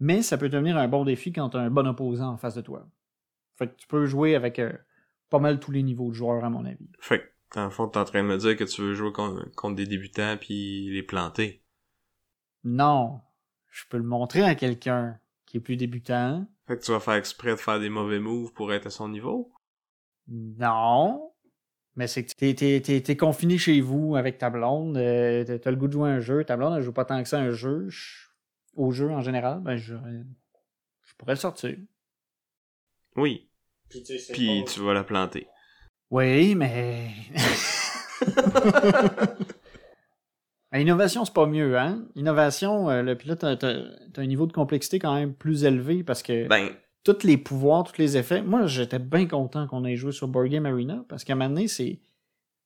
Mais 0.00 0.22
ça 0.22 0.38
peut 0.38 0.48
devenir 0.48 0.76
un 0.76 0.88
bon 0.88 1.04
défi 1.04 1.32
quand 1.32 1.50
tu 1.50 1.56
as 1.56 1.60
un 1.60 1.70
bon 1.70 1.86
opposant 1.86 2.32
en 2.32 2.36
face 2.36 2.54
de 2.54 2.60
toi. 2.60 2.86
Fait 3.56 3.68
que 3.68 3.74
tu 3.76 3.86
peux 3.86 4.06
jouer 4.06 4.34
avec 4.34 4.58
euh, 4.58 4.72
pas 5.30 5.38
mal 5.38 5.60
tous 5.60 5.72
les 5.72 5.82
niveaux 5.82 6.10
de 6.10 6.14
joueurs, 6.14 6.44
à 6.44 6.50
mon 6.50 6.64
avis. 6.66 6.88
Fait 7.00 7.34
que 7.50 7.60
le 7.60 7.70
fond, 7.70 7.88
t'es 7.88 7.98
en 7.98 8.04
train 8.04 8.22
de 8.22 8.28
me 8.28 8.36
dire 8.36 8.56
que 8.56 8.64
tu 8.64 8.82
veux 8.82 8.94
jouer 8.94 9.12
con- 9.12 9.42
contre 9.56 9.76
des 9.76 9.86
débutants 9.86 10.36
puis 10.38 10.90
les 10.90 11.02
planter. 11.02 11.62
Non, 12.64 13.20
je 13.70 13.84
peux 13.88 13.96
le 13.96 14.02
montrer 14.04 14.42
à 14.42 14.54
quelqu'un 14.54 15.18
qui 15.46 15.56
est 15.58 15.60
plus 15.60 15.76
débutant. 15.76 16.46
Fait 16.66 16.76
que 16.76 16.84
tu 16.84 16.90
vas 16.90 17.00
faire 17.00 17.14
exprès 17.14 17.52
de 17.52 17.56
faire 17.56 17.80
des 17.80 17.88
mauvais 17.88 18.18
moves 18.18 18.52
pour 18.52 18.72
être 18.72 18.86
à 18.86 18.90
son 18.90 19.08
niveau? 19.08 19.52
Non. 20.28 21.32
Mais 21.96 22.06
c'est 22.06 22.24
que 22.24 22.32
t'es, 22.34 22.54
t'es, 22.54 22.80
t'es, 22.82 23.00
t'es 23.00 23.16
confiné 23.16 23.56
chez 23.58 23.80
vous 23.80 24.14
avec 24.16 24.36
ta 24.38 24.50
blonde, 24.50 24.96
euh, 24.98 25.44
t'as 25.44 25.58
t'as 25.58 25.70
le 25.70 25.76
goût 25.76 25.86
de 25.88 25.92
jouer 25.94 26.10
à 26.10 26.12
un 26.12 26.20
jeu, 26.20 26.44
ta 26.44 26.56
blonde 26.56 26.74
elle 26.76 26.82
joue 26.82 26.92
pas 26.92 27.06
tant 27.06 27.20
que 27.22 27.28
ça 27.28 27.38
à 27.38 27.42
un 27.42 27.52
jeu, 27.52 27.86
je- 27.88 28.26
au 28.74 28.92
jeu 28.92 29.10
en 29.10 29.22
général, 29.22 29.60
ben 29.60 29.76
je, 29.76 29.94
je 29.94 31.14
pourrais 31.16 31.32
le 31.32 31.38
sortir. 31.38 31.74
Oui. 33.16 33.48
Puis 33.88 34.02
tu 34.66 34.80
vas 34.80 34.92
la 34.92 35.04
planter. 35.04 35.46
Oui, 36.10 36.54
mais... 36.54 37.08
Innovation, 40.74 41.24
c'est 41.24 41.32
pas 41.32 41.46
mieux, 41.46 41.78
hein? 41.78 42.06
Innovation, 42.16 42.90
euh, 42.90 43.02
le 43.02 43.16
pilote, 43.16 43.38
t'as, 43.38 43.56
t'as- 43.56 43.82
t'as 44.12 44.22
un 44.22 44.26
niveau 44.26 44.46
de 44.46 44.52
complexité 44.52 44.98
quand 44.98 45.14
même 45.14 45.32
plus 45.32 45.64
élevé 45.64 46.04
parce 46.04 46.22
que 46.22 46.46
Ben, 46.48 46.68
tous 47.12 47.26
les 47.26 47.36
pouvoirs, 47.38 47.84
tous 47.84 47.98
les 48.00 48.16
effets. 48.16 48.42
Moi, 48.42 48.66
j'étais 48.66 48.98
bien 48.98 49.26
content 49.26 49.66
qu'on 49.66 49.84
ait 49.84 49.96
joué 49.96 50.12
sur 50.12 50.28
Board 50.28 50.48
Game 50.48 50.66
Arena 50.66 51.04
parce 51.08 51.24
qu'à 51.24 51.32
un 51.34 51.36
moment 51.36 51.50
donné, 51.50 51.68
c'est, 51.68 52.00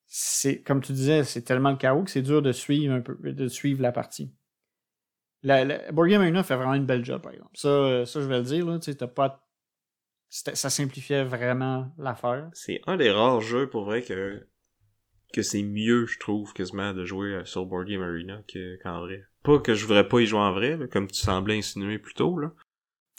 c'est, 0.07 0.63
comme 0.63 0.81
tu 0.83 0.93
disais, 0.93 1.25
c'est 1.25 1.43
tellement 1.43 1.71
le 1.71 1.77
chaos 1.77 2.05
que 2.05 2.11
c'est 2.11 2.23
dur 2.23 2.43
de 2.43 2.53
suivre 2.53 2.95
un 2.95 3.01
peu, 3.01 3.17
de 3.33 3.49
suivre 3.49 3.83
la 3.83 3.93
partie. 3.93 4.33
La, 5.43 5.65
la- 5.65 5.93
Board 5.93 6.09
Game 6.11 6.21
Arena 6.21 6.43
fait 6.43 6.57
vraiment 6.57 6.75
une 6.75 6.87
belle 6.87 7.05
job, 7.05 7.23
par 7.23 7.33
exemple. 7.33 7.51
Ça, 7.55 7.69
euh, 7.69 8.05
ça 8.05 8.21
je 8.21 8.27
vais 8.27 8.39
le 8.39 8.45
dire, 8.45 8.67
là, 8.67 8.79
tu 8.79 8.87
sais, 8.87 8.95
t'as 8.97 9.07
pas, 9.07 9.47
ça 10.29 10.71
simplifiait 10.71 11.25
vraiment 11.25 11.91
l'affaire. 11.99 12.51
c'est 12.53 12.81
un 12.87 12.97
des 12.97 13.11
rares 13.11 13.41
jeux 13.41 13.69
pour 13.69 13.85
vrai 13.85 14.03
que 14.03 14.47
que 15.33 15.43
c'est 15.43 15.63
mieux, 15.63 16.07
je 16.07 16.19
trouve, 16.19 16.53
quasiment 16.53 16.93
de 16.93 17.05
jouer 17.05 17.29
euh, 17.35 17.45
sur 17.45 17.65
Board 17.65 17.87
Game 17.87 18.03
Arena 18.03 18.43
que- 18.49 18.77
qu'en 18.83 19.01
vrai. 19.01 19.23
Pas 19.45 19.61
que 19.61 19.75
je 19.75 19.87
voudrais 19.87 20.09
pas 20.09 20.21
y 20.21 20.27
jouer 20.27 20.41
en 20.41 20.53
vrai, 20.53 20.77
là, 20.77 20.89
comme 20.89 21.07
tu 21.07 21.21
semblais 21.21 21.57
insinuer 21.57 21.99
plus 22.01 22.15
tôt, 22.15 22.37
là. 22.39 22.53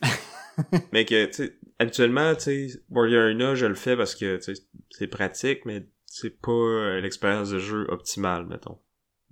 mais 0.91 1.06
que, 1.06 1.26
tu 1.26 1.34
sais, 1.34 1.58
habituellement, 1.80 2.36
tu 2.36 2.70
sais, 2.70 2.82
Arena, 2.95 3.56
je 3.56 3.66
le 3.66 3.76
fais 3.76 3.95
parce 3.97 4.16
que, 4.16 4.38
tu 4.38 4.56
sais, 4.56 4.64
c'est 4.89 5.08
pratique, 5.08 5.66
mais 5.66 5.88
c'est 6.06 6.41
pas 6.41 6.52
euh, 6.52 7.02
l'expérience 7.02 7.49
de 7.49 7.60
jeu 7.60 7.86
optimale, 7.89 8.45
mettons. 8.45 8.80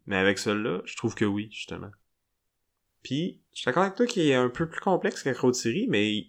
Mais 0.06 0.16
avec 0.18 0.40
celle-là, 0.40 0.82
je 0.86 0.96
trouve 0.96 1.16
que 1.16 1.26
oui, 1.26 1.50
justement. 1.52 1.92
Puis, 3.04 3.42
je 3.54 3.60
suis 3.60 3.66
d'accord 3.66 3.84
avec 3.84 3.96
toi 3.96 4.06
qu'il 4.06 4.28
est 4.28 4.36
un 4.36 4.50
peu 4.50 4.68
plus 4.68 4.80
complexe 4.82 5.24
qu'Acrotiri, 5.24 5.88
mais 5.88 6.28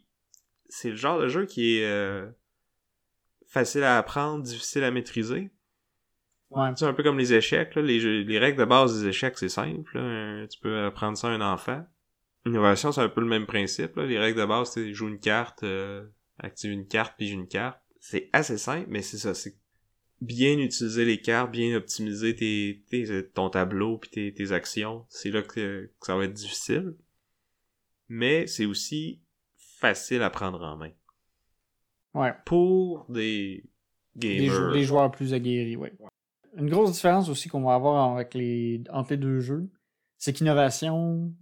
c'est 0.68 0.90
le 0.90 0.96
genre 0.96 1.18
de 1.20 1.28
jeu 1.28 1.46
qui 1.46 1.78
est 1.78 1.86
euh, 1.86 2.28
facile 3.48 3.82
à 3.82 3.98
apprendre, 3.98 4.42
difficile 4.44 4.84
à 4.84 4.90
maîtriser. 4.90 5.50
Ouais. 6.50 6.70
C'est 6.76 6.84
un 6.84 6.92
peu 6.94 7.02
comme 7.02 7.18
les 7.18 7.32
échecs, 7.32 7.74
là. 7.76 7.82
Les, 7.82 8.00
jeux- 8.00 8.22
les 8.22 8.38
règles 8.38 8.58
de 8.58 8.64
base 8.64 9.00
des 9.00 9.08
échecs, 9.08 9.38
c'est 9.38 9.48
simple. 9.48 9.96
là. 9.96 10.00
Euh, 10.02 10.46
Tu 10.48 10.58
peux 10.60 10.84
apprendre 10.84 11.16
ça 11.16 11.28
à 11.28 11.30
un 11.30 11.40
enfant. 11.40 11.84
Innovation, 12.46 12.90
c'est 12.92 13.00
un 13.02 13.08
peu 13.08 13.20
le 13.20 13.26
même 13.26 13.46
principe. 13.46 13.96
Là. 13.96 14.06
Les 14.06 14.18
règles 14.18 14.40
de 14.40 14.46
base, 14.46 14.70
c'est 14.72 14.92
joue 14.94 15.08
une 15.08 15.18
carte, 15.20 15.62
euh, 15.62 16.06
active 16.38 16.70
une 16.72 16.86
carte, 16.86 17.14
puis 17.18 17.28
une 17.30 17.46
carte. 17.48 17.80
C'est 18.00 18.30
assez 18.32 18.56
simple, 18.56 18.86
mais 18.88 19.02
c'est 19.02 19.18
ça. 19.18 19.34
C'est 19.34 19.56
bien 20.22 20.58
utiliser 20.58 21.04
les 21.04 21.20
cartes, 21.20 21.50
bien 21.50 21.76
optimiser 21.76 22.34
tes, 22.34 22.82
tes- 22.88 23.28
ton 23.34 23.50
tableau 23.50 23.98
puis 23.98 24.10
tes, 24.10 24.32
tes 24.34 24.52
actions. 24.52 25.04
C'est 25.08 25.30
là 25.30 25.42
que, 25.42 25.90
que 26.00 26.06
ça 26.06 26.16
va 26.16 26.24
être 26.24 26.32
difficile. 26.32 26.94
Mais 28.08 28.46
c'est 28.46 28.64
aussi 28.66 29.20
facile 29.78 30.22
à 30.22 30.30
prendre 30.30 30.62
en 30.62 30.76
main. 30.76 30.90
Ouais. 32.14 32.32
Pour 32.44 33.06
des 33.08 33.64
Des, 34.16 34.46
jou- 34.46 34.52
gamers. 34.54 34.72
des 34.72 34.82
joueurs 34.84 35.10
plus 35.10 35.32
aguerris, 35.34 35.76
oui. 35.76 35.88
Une 36.56 36.68
grosse 36.68 36.92
différence 36.92 37.28
aussi 37.28 37.48
qu'on 37.48 37.62
va 37.62 37.74
avoir 37.74 38.14
avec 38.16 38.34
les, 38.34 38.82
entre 38.90 39.10
les 39.12 39.16
deux 39.18 39.40
jeux, 39.40 39.68
c'est 40.18 40.32
qu'innovation, 40.32 41.32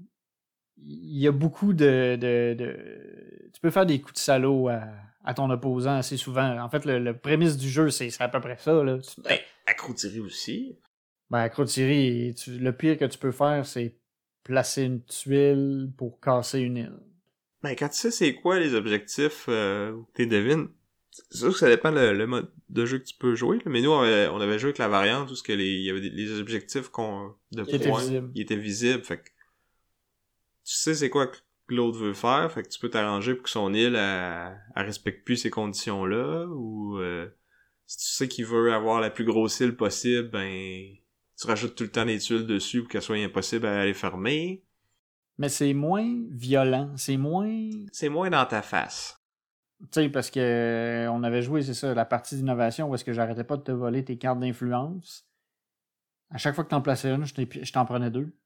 il 0.84 1.18
y 1.18 1.26
a 1.26 1.32
beaucoup 1.32 1.72
de, 1.72 2.16
de, 2.16 2.54
de- 2.54 3.50
Tu 3.52 3.60
peux 3.60 3.70
faire 3.70 3.86
des 3.86 4.00
coups 4.00 4.14
de 4.14 4.18
salaud 4.18 4.68
à, 4.68 4.82
à 5.24 5.34
ton 5.34 5.50
opposant 5.50 5.96
assez 5.96 6.16
souvent. 6.16 6.58
En 6.60 6.68
fait, 6.68 6.84
le, 6.84 6.98
le 6.98 7.16
prémisse 7.16 7.56
du 7.56 7.68
jeu, 7.68 7.90
c'est 7.90 8.10
c'est 8.10 8.22
à 8.22 8.28
peu 8.28 8.40
près 8.40 8.56
ça. 8.58 8.82
Là. 8.84 8.98
Tu- 8.98 9.20
Ben, 9.22 9.38
accroutirer 9.66 10.20
aussi. 10.20 10.78
Ben, 11.30 11.48
tu- 11.48 12.58
le 12.58 12.70
pire 12.72 12.96
que 12.98 13.04
tu 13.04 13.18
peux 13.18 13.32
faire, 13.32 13.66
c'est 13.66 13.96
placer 14.44 14.84
une 14.84 15.02
tuile 15.04 15.90
pour 15.96 16.20
casser 16.20 16.60
une 16.60 16.76
île. 16.78 16.98
Ben, 17.62 17.74
quand 17.76 17.88
tu 17.88 17.96
sais 17.98 18.10
c'est 18.10 18.34
quoi 18.34 18.58
les 18.58 18.74
objectifs, 18.74 19.44
euh, 19.48 19.92
ou 19.92 20.04
que 20.04 20.12
t'es 20.14 20.26
devines, 20.26 20.68
c'est 21.10 21.38
sûr 21.38 21.52
que 21.52 21.58
ça 21.58 21.68
dépend 21.68 21.90
le, 21.90 22.12
le 22.14 22.26
mode 22.26 22.48
de 22.70 22.86
jeu 22.86 22.98
que 22.98 23.04
tu 23.04 23.14
peux 23.18 23.34
jouer, 23.34 23.56
là, 23.56 23.64
mais 23.66 23.82
nous, 23.82 23.90
on 23.90 24.00
avait, 24.00 24.28
on 24.28 24.40
avait 24.40 24.58
joué 24.58 24.68
avec 24.68 24.78
la 24.78 24.88
variante 24.88 25.30
où 25.30 25.34
ce 25.34 25.42
que 25.42 25.52
les, 25.52 25.66
il 25.66 25.82
y 25.82 25.90
avait 25.90 26.00
des, 26.00 26.10
les 26.10 26.38
objectifs 26.40 26.88
qu'on, 26.88 27.34
de 27.52 27.64
Qui 27.64 27.74
étaient 27.76 27.88
points, 27.88 28.00
visibles. 28.00 28.30
étaient 28.36 28.56
visibles, 28.56 29.02
fait 29.02 29.18
que 29.18 29.28
tu 30.68 30.74
sais 30.74 30.94
c'est 30.94 31.08
quoi 31.08 31.28
que 31.28 31.38
l'autre 31.68 31.98
veut 31.98 32.12
faire, 32.12 32.52
fait 32.52 32.62
que 32.62 32.68
tu 32.68 32.78
peux 32.78 32.90
t'arranger 32.90 33.34
pour 33.34 33.44
que 33.44 33.50
son 33.50 33.72
île, 33.72 33.96
elle, 33.96 34.60
elle 34.76 34.86
respecte 34.86 35.24
plus 35.24 35.38
ces 35.38 35.48
conditions-là, 35.48 36.46
ou, 36.46 36.98
euh, 36.98 37.26
si 37.86 37.96
tu 37.96 38.04
sais 38.04 38.28
qu'il 38.28 38.44
veut 38.44 38.70
avoir 38.74 39.00
la 39.00 39.08
plus 39.08 39.24
grosse 39.24 39.60
île 39.60 39.76
possible, 39.76 40.28
ben, 40.28 40.94
tu 41.40 41.46
rajoutes 41.46 41.74
tout 41.74 41.84
le 41.84 41.90
temps 41.90 42.04
des 42.04 42.18
tuiles 42.18 42.46
dessus 42.46 42.82
pour 42.82 42.90
qu'elles 42.90 43.00
soient 43.00 43.16
impossibles 43.16 43.64
à 43.64 43.80
aller 43.80 43.94
fermer. 43.94 44.62
Mais 45.38 45.48
c'est 45.48 45.72
moins 45.72 46.06
violent, 46.30 46.94
c'est 46.96 47.16
moins... 47.16 47.70
C'est 47.90 48.10
moins 48.10 48.28
dans 48.28 48.44
ta 48.44 48.60
face. 48.60 49.18
Tu 49.80 49.86
sais, 49.92 50.08
parce 50.10 50.30
que 50.30 50.40
euh, 50.40 51.10
on 51.10 51.22
avait 51.22 51.40
joué, 51.40 51.62
c'est 51.62 51.72
ça, 51.72 51.94
la 51.94 52.04
partie 52.04 52.36
d'innovation 52.36 52.90
où 52.90 52.94
est-ce 52.94 53.04
que 53.04 53.14
j'arrêtais 53.14 53.44
pas 53.44 53.56
de 53.56 53.62
te 53.62 53.72
voler 53.72 54.04
tes 54.04 54.18
cartes 54.18 54.40
d'influence. 54.40 55.26
À 56.30 56.36
chaque 56.36 56.54
fois 56.54 56.64
que 56.64 56.70
t'en 56.70 56.82
plaçais 56.82 57.10
une, 57.10 57.24
je 57.24 57.72
t'en 57.72 57.86
prenais 57.86 58.10
deux. 58.10 58.36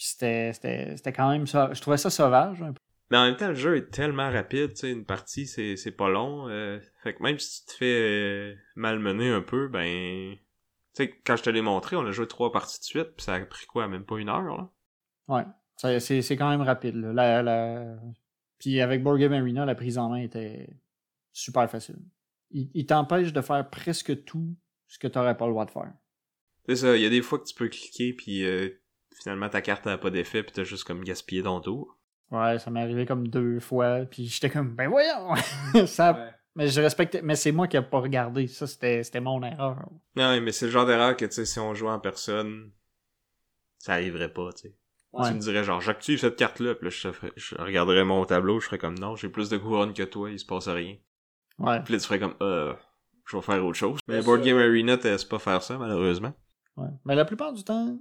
Puis 0.00 0.06
c'était, 0.06 1.12
quand 1.12 1.30
même 1.30 1.46
ça. 1.46 1.68
Je 1.74 1.80
trouvais 1.82 1.98
ça 1.98 2.08
sauvage 2.08 2.62
un 2.62 2.72
peu. 2.72 2.80
Mais 3.10 3.18
en 3.18 3.26
même 3.26 3.36
temps, 3.36 3.48
le 3.48 3.54
jeu 3.54 3.76
est 3.76 3.90
tellement 3.90 4.30
rapide, 4.30 4.70
tu 4.70 4.76
sais, 4.76 4.92
une 4.92 5.04
partie, 5.04 5.46
c'est, 5.46 5.90
pas 5.90 6.08
long. 6.08 6.48
euh, 6.48 6.80
fait 7.02 7.12
que 7.12 7.22
même 7.22 7.38
si 7.38 7.66
tu 7.66 7.66
te 7.66 7.72
fais 7.76 8.00
euh, 8.00 8.54
malmener 8.76 9.28
un 9.28 9.42
peu, 9.42 9.68
ben... 9.68 10.36
Tu 10.94 11.04
sais, 11.04 11.10
quand 11.26 11.36
je 11.36 11.42
te 11.42 11.50
l'ai 11.50 11.60
montré, 11.60 11.96
on 11.96 12.06
a 12.06 12.12
joué 12.12 12.26
trois 12.26 12.50
parties 12.50 12.78
de 12.78 12.84
suite, 12.84 13.10
puis 13.14 13.24
ça 13.24 13.34
a 13.34 13.40
pris 13.40 13.66
quoi, 13.66 13.88
même 13.88 14.06
pas 14.06 14.16
une 14.16 14.30
heure, 14.30 14.42
là? 14.42 14.70
Ouais. 15.28 15.44
C'est, 15.76 16.36
quand 16.36 16.48
même 16.48 16.62
rapide. 16.62 16.96
Là. 16.96 17.12
La- 17.12 17.42
la- 17.42 17.96
Puis 18.58 18.80
avec 18.80 19.02
Board 19.02 19.18
Game 19.18 19.34
Arena, 19.34 19.66
la 19.66 19.74
prise 19.74 19.98
en 19.98 20.08
main 20.08 20.22
était 20.22 20.70
super 21.32 21.70
facile. 21.70 21.98
Il, 22.52 22.70
il 22.72 22.86
t'empêche 22.86 23.34
de 23.34 23.40
faire 23.42 23.68
presque 23.68 24.24
tout 24.24 24.56
ce 24.86 24.98
que 24.98 25.08
t'aurais 25.08 25.36
pas 25.36 25.44
le 25.44 25.52
droit 25.52 25.66
de 25.66 25.70
faire. 25.70 25.92
C'est 26.66 26.76
ça, 26.76 26.96
il 26.96 27.02
y 27.02 27.06
a 27.06 27.10
des 27.10 27.22
fois 27.22 27.38
que 27.38 27.44
tu 27.44 27.54
peux 27.54 27.68
cliquer, 27.68 28.14
puis 28.14 28.44
euh, 28.44 28.79
finalement 29.14 29.48
ta 29.48 29.60
carte 29.60 29.86
n'a 29.86 29.98
pas 29.98 30.10
d'effet, 30.10 30.42
puis 30.42 30.52
t'as 30.52 30.64
juste 30.64 30.84
comme 30.84 31.02
gaspillé 31.04 31.42
ton 31.42 31.60
tour. 31.60 31.98
Ouais, 32.30 32.58
ça 32.58 32.70
m'est 32.70 32.82
arrivé 32.82 33.06
comme 33.06 33.28
deux 33.28 33.58
fois, 33.60 34.00
puis 34.10 34.26
j'étais 34.26 34.50
comme, 34.50 34.74
ben 34.74 34.88
voyons! 34.88 35.34
ça... 35.86 36.32
Mais 36.56 36.66
je 36.66 36.80
respectais, 36.80 37.22
mais 37.22 37.36
c'est 37.36 37.52
moi 37.52 37.68
qui 37.68 37.76
n'ai 37.76 37.82
pas 37.82 38.00
regardé. 38.00 38.48
Ça, 38.48 38.66
c'était, 38.66 39.04
c'était 39.04 39.20
mon 39.20 39.40
erreur. 39.42 39.88
Non, 40.16 40.40
mais 40.40 40.50
c'est 40.50 40.66
le 40.66 40.72
genre 40.72 40.84
d'erreur 40.84 41.16
que, 41.16 41.24
tu 41.24 41.32
sais, 41.32 41.44
si 41.44 41.60
on 41.60 41.74
jouait 41.74 41.90
en 41.90 42.00
personne, 42.00 42.72
ça 43.78 43.92
arriverait 43.94 44.32
pas, 44.32 44.52
tu 44.52 44.62
sais. 44.62 44.76
Ouais. 45.12 45.28
Tu 45.28 45.34
me 45.34 45.40
dirais 45.40 45.64
genre, 45.64 45.80
j'active 45.80 46.18
cette 46.18 46.36
carte-là, 46.36 46.74
puis 46.74 46.86
là, 46.86 46.90
je, 46.90 47.08
te 47.08 47.12
ferais- 47.12 47.32
je 47.36 47.54
regarderais 47.56 48.04
mon 48.04 48.24
tableau, 48.24 48.60
je 48.60 48.66
ferais 48.66 48.78
comme, 48.78 48.98
non, 48.98 49.16
j'ai 49.16 49.28
plus 49.28 49.48
de 49.48 49.58
couronnes 49.58 49.94
que 49.94 50.02
toi, 50.02 50.30
il 50.30 50.38
se 50.38 50.44
passe 50.44 50.68
rien. 50.68 50.96
Ouais. 51.58 51.80
Puis 51.82 51.94
là, 51.94 52.00
tu 52.00 52.06
ferais 52.06 52.18
comme, 52.18 52.34
euh, 52.42 52.74
je 53.26 53.36
vais 53.36 53.42
faire 53.42 53.64
autre 53.64 53.78
chose. 53.78 53.98
Mais 54.08 54.22
Board. 54.22 54.42
Game 54.42 54.58
Arena, 54.58 54.96
te 54.96 55.08
laisse 55.08 55.24
pas 55.24 55.38
faire 55.38 55.62
ça, 55.62 55.78
malheureusement. 55.78 56.32
Ouais. 56.76 56.88
Mais 57.04 57.14
la 57.14 57.24
plupart 57.24 57.52
du 57.52 57.62
temps, 57.64 57.96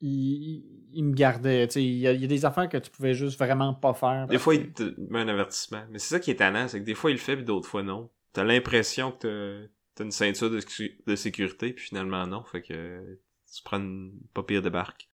il, 0.00 0.64
il- 0.92 1.04
me 1.04 1.14
gardait. 1.14 1.66
Tu 1.68 1.74
sais, 1.74 1.84
Il 1.84 1.98
y, 1.98 2.06
a, 2.06 2.12
il 2.12 2.20
y 2.20 2.24
a 2.24 2.28
des 2.28 2.44
affaires 2.44 2.68
que 2.68 2.76
tu 2.78 2.90
pouvais 2.90 3.14
juste 3.14 3.38
vraiment 3.38 3.74
pas 3.74 3.94
faire. 3.94 4.26
Des 4.26 4.38
fois, 4.38 4.56
que- 4.56 4.62
il 4.62 4.72
te 4.72 4.82
met 5.10 5.20
un 5.20 5.28
avertissement. 5.28 5.84
Mais 5.90 5.98
c'est 5.98 6.08
ça 6.14 6.20
qui 6.20 6.30
est 6.30 6.36
tannant, 6.36 6.68
c'est 6.68 6.80
que 6.80 6.84
des 6.84 6.94
fois, 6.94 7.10
il 7.10 7.14
le 7.14 7.20
fait, 7.20 7.36
puis 7.36 7.44
d'autres 7.44 7.68
fois, 7.68 7.82
non. 7.82 8.10
T'as 8.32 8.44
l'impression 8.44 9.12
que 9.12 9.68
t'as- 9.94 10.04
une 10.04 10.10
ceinture 10.10 10.50
de, 10.50 10.60
de 11.06 11.16
sécurité, 11.16 11.72
puis 11.72 11.86
finalement, 11.86 12.26
non. 12.26 12.44
Fait 12.44 12.62
que 12.62 13.18
tu 13.54 13.62
prends 13.64 13.78
une 13.78 14.12
pas 14.34 14.42
pire 14.42 14.62
débarque. 14.62 15.08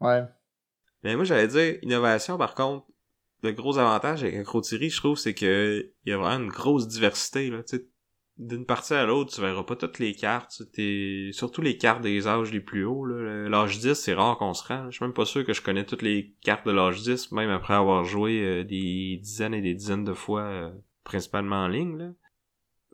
Ouais. 0.00 0.22
Mais 1.02 1.16
moi, 1.16 1.24
j'allais 1.24 1.48
dire, 1.48 1.78
innovation, 1.82 2.36
par 2.38 2.54
contre, 2.54 2.86
le 3.42 3.52
gros 3.52 3.78
avantage 3.78 4.22
avec 4.22 4.36
Acrotiri, 4.36 4.90
je 4.90 4.98
trouve, 4.98 5.16
c'est 5.18 5.34
que 5.34 5.92
il 6.04 6.10
y 6.10 6.12
a 6.12 6.18
vraiment 6.18 6.44
une 6.44 6.50
grosse 6.50 6.86
diversité, 6.88 7.50
là, 7.50 7.62
tu 7.62 7.78
sais. 7.78 7.86
D'une 8.42 8.64
partie 8.64 8.94
à 8.94 9.04
l'autre, 9.04 9.34
tu 9.34 9.40
verras 9.42 9.64
pas 9.64 9.76
toutes 9.76 9.98
les 9.98 10.14
cartes, 10.14 10.62
t'es... 10.72 11.28
surtout 11.32 11.60
les 11.60 11.76
cartes 11.76 12.00
des 12.00 12.26
âges 12.26 12.50
les 12.50 12.60
plus 12.60 12.86
hauts, 12.86 13.04
là. 13.04 13.48
L'âge 13.50 13.78
10, 13.78 13.92
c'est 13.92 14.14
rare 14.14 14.38
qu'on 14.38 14.54
se 14.54 14.66
rend. 14.66 14.90
Je 14.90 14.96
suis 14.96 15.04
même 15.04 15.12
pas 15.12 15.26
sûr 15.26 15.44
que 15.44 15.52
je 15.52 15.60
connais 15.60 15.84
toutes 15.84 16.00
les 16.00 16.34
cartes 16.42 16.66
de 16.66 16.72
l'âge 16.72 17.02
10, 17.02 17.32
même 17.32 17.50
après 17.50 17.74
avoir 17.74 18.04
joué 18.04 18.40
euh, 18.40 18.64
des 18.64 19.18
dizaines 19.22 19.52
et 19.52 19.60
des 19.60 19.74
dizaines 19.74 20.04
de 20.04 20.14
fois, 20.14 20.40
euh, 20.44 20.70
principalement 21.04 21.64
en 21.64 21.68
ligne, 21.68 21.98
là. 21.98 22.12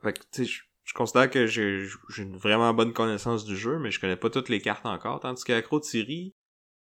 Fait 0.03 0.15
que, 0.15 0.19
tu 0.33 0.45
sais, 0.45 0.51
je- 0.85 0.93
considère 0.95 1.31
que 1.31 1.47
j'ai 1.47 1.87
une 2.19 2.37
vraiment 2.37 2.75
bonne 2.75 2.93
connaissance 2.93 3.45
du 3.45 3.57
jeu, 3.57 3.79
mais 3.79 3.91
je 3.93 4.01
connais 4.01 4.17
pas 4.17 4.31
toutes 4.31 4.49
les 4.49 4.61
cartes 4.61 4.87
encore, 4.87 5.21
tandis 5.21 5.45
qu'Acrotiri, 5.45 6.35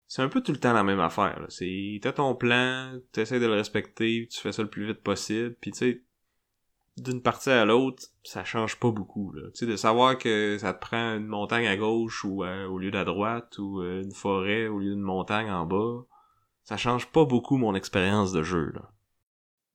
c'est 0.09 0.23
un 0.23 0.29
peu 0.29 0.41
tout 0.41 0.53
le 0.53 0.59
temps 0.59 0.73
la 0.73 0.83
même 0.85 1.01
affaire. 1.01 1.39
là. 1.39 1.47
C'est 1.49 2.01
t'as 2.03 2.13
ton 2.13 2.35
plan, 2.35 2.99
t'essaies 3.13 3.39
de 3.41 3.47
le 3.47 3.53
respecter, 3.53 4.27
tu 4.31 4.41
fais 4.41 4.51
ça 4.53 4.63
le 4.63 4.69
plus 4.71 4.87
vite 4.87 5.03
possible, 5.03 5.55
puis 5.61 5.71
tu 5.71 5.79
sais 5.79 6.03
d'une 7.03 7.23
partie 7.23 7.51
à 7.51 7.65
l'autre, 7.65 8.05
ça 8.23 8.45
change 8.45 8.79
pas 8.79 8.91
beaucoup. 8.91 9.33
Là. 9.33 9.51
Tu 9.51 9.59
sais 9.59 9.67
de 9.67 9.77
savoir 9.77 10.19
que 10.19 10.57
ça 10.59 10.73
te 10.75 10.81
prend 10.81 11.17
une 11.17 11.27
montagne 11.27 11.67
à 11.67 11.77
gauche 11.77 12.25
ou 12.25 12.45
euh, 12.45 12.67
au 12.67 12.79
lieu 12.79 12.91
de 12.91 13.05
droite 13.05 13.59
ou 13.59 13.81
euh, 13.81 14.03
une 14.03 14.13
forêt 14.13 14.67
au 14.67 14.79
lieu 14.79 14.91
d'une 14.91 15.01
montagne 15.01 15.51
en 15.51 15.67
bas, 15.67 16.05
ça 16.65 16.77
change 16.77 17.11
pas 17.11 17.25
beaucoup 17.25 17.57
mon 17.57 17.75
expérience 17.75 18.33
de 18.33 18.43
jeu. 18.43 18.73
Là. 18.75 18.91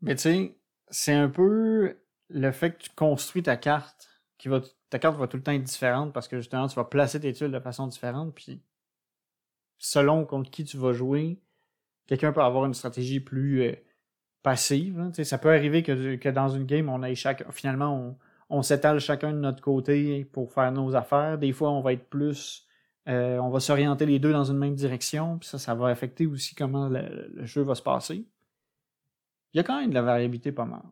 Mais 0.01 0.15
tu 0.15 0.21
sais, 0.21 0.57
c'est 0.89 1.13
un 1.13 1.29
peu 1.29 1.97
le 2.29 2.51
fait 2.51 2.71
que 2.73 2.83
tu 2.83 2.89
construis 2.95 3.43
ta 3.43 3.57
carte 3.57 4.09
qui 4.37 4.49
va 4.49 4.61
ta 4.89 4.99
carte 4.99 5.17
va 5.17 5.27
tout 5.27 5.37
le 5.37 5.43
temps 5.43 5.53
être 5.53 5.63
différente 5.63 6.13
parce 6.13 6.27
que 6.27 6.37
justement 6.37 6.67
tu 6.67 6.75
vas 6.75 6.83
placer 6.83 7.19
tes 7.19 7.33
tuiles 7.33 7.51
de 7.51 7.59
façon 7.59 7.87
différente 7.87 8.35
puis 8.35 8.61
selon 9.77 10.25
contre 10.25 10.51
qui 10.51 10.63
tu 10.63 10.77
vas 10.77 10.93
jouer, 10.93 11.41
quelqu'un 12.07 12.31
peut 12.31 12.41
avoir 12.41 12.65
une 12.65 12.73
stratégie 12.73 13.19
plus 13.19 13.63
euh, 13.63 13.75
passive. 14.43 14.99
hein. 14.99 15.11
Ça 15.23 15.37
peut 15.37 15.49
arriver 15.49 15.81
que, 15.83 16.29
dans 16.29 16.49
une 16.49 16.65
game, 16.65 16.89
on 16.89 17.01
ait 17.03 17.15
chaque, 17.15 17.49
finalement, 17.51 18.17
on, 18.49 18.61
s'étale 18.61 18.99
chacun 18.99 19.31
de 19.31 19.39
notre 19.39 19.61
côté 19.61 20.25
pour 20.25 20.51
faire 20.53 20.71
nos 20.71 20.95
affaires. 20.95 21.37
Des 21.39 21.53
fois, 21.53 21.71
on 21.71 21.81
va 21.81 21.93
être 21.93 22.07
plus. 22.09 22.67
euh, 23.07 23.37
on 23.39 23.49
va 23.49 23.59
s'orienter 23.59 24.05
les 24.05 24.19
deux 24.19 24.31
dans 24.31 24.43
une 24.43 24.57
même 24.57 24.75
direction, 24.75 25.39
puis 25.39 25.49
ça, 25.49 25.57
ça 25.57 25.73
va 25.75 25.87
affecter 25.87 26.27
aussi 26.27 26.53
comment 26.55 26.87
le, 26.89 27.31
le 27.33 27.45
jeu 27.45 27.61
va 27.63 27.75
se 27.75 27.81
passer. 27.81 28.27
Il 29.53 29.57
y 29.57 29.59
a 29.59 29.63
quand 29.63 29.79
même 29.79 29.89
de 29.89 29.95
la 29.95 30.01
variabilité 30.01 30.51
pas 30.51 30.65
mal. 30.65 30.83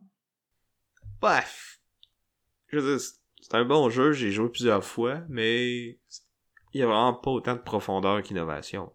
Bref. 1.19 1.79
Je 2.67 2.77
veux 2.77 2.97
dire, 2.97 3.05
c'est 3.41 3.55
un 3.55 3.65
bon 3.65 3.89
jeu, 3.89 4.11
j'ai 4.13 4.31
joué 4.31 4.49
plusieurs 4.49 4.83
fois, 4.83 5.21
mais 5.29 5.99
il 6.73 6.79
y 6.79 6.83
a 6.83 6.85
vraiment 6.87 7.13
pas 7.13 7.31
autant 7.31 7.55
de 7.55 7.59
profondeur 7.61 8.21
qu'innovation. 8.21 8.91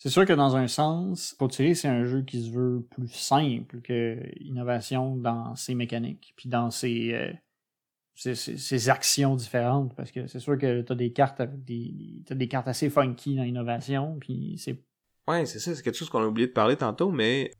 C'est 0.00 0.08
sûr 0.08 0.24
que 0.24 0.32
dans 0.32 0.56
un 0.56 0.66
sens, 0.66 1.34
Potier, 1.38 1.74
c'est 1.74 1.86
un 1.86 2.06
jeu 2.06 2.22
qui 2.22 2.42
se 2.42 2.50
veut 2.50 2.82
plus 2.90 3.12
simple 3.12 3.82
que 3.82 4.18
Innovation 4.40 5.14
dans 5.14 5.54
ses 5.56 5.74
mécaniques, 5.74 6.32
puis 6.36 6.48
dans 6.48 6.70
ses, 6.70 7.12
euh, 7.12 8.90
actions 8.90 9.36
différentes, 9.36 9.94
parce 9.94 10.10
que 10.10 10.26
c'est 10.26 10.38
sûr 10.38 10.56
que 10.56 10.80
t'as 10.80 10.94
des 10.94 11.12
cartes 11.12 11.38
avec 11.40 11.62
des. 11.66 12.22
T'as 12.24 12.34
des 12.34 12.48
cartes 12.48 12.66
assez 12.66 12.88
funky 12.88 13.36
dans 13.36 13.42
Innovation, 13.42 14.16
puis 14.18 14.56
c'est. 14.56 14.82
Ouais, 15.28 15.44
c'est 15.44 15.58
ça, 15.58 15.74
c'est 15.74 15.82
quelque 15.82 15.98
chose 15.98 16.08
qu'on 16.08 16.22
a 16.22 16.26
oublié 16.26 16.46
de 16.46 16.52
parler 16.54 16.76
tantôt, 16.76 17.10
mais 17.10 17.50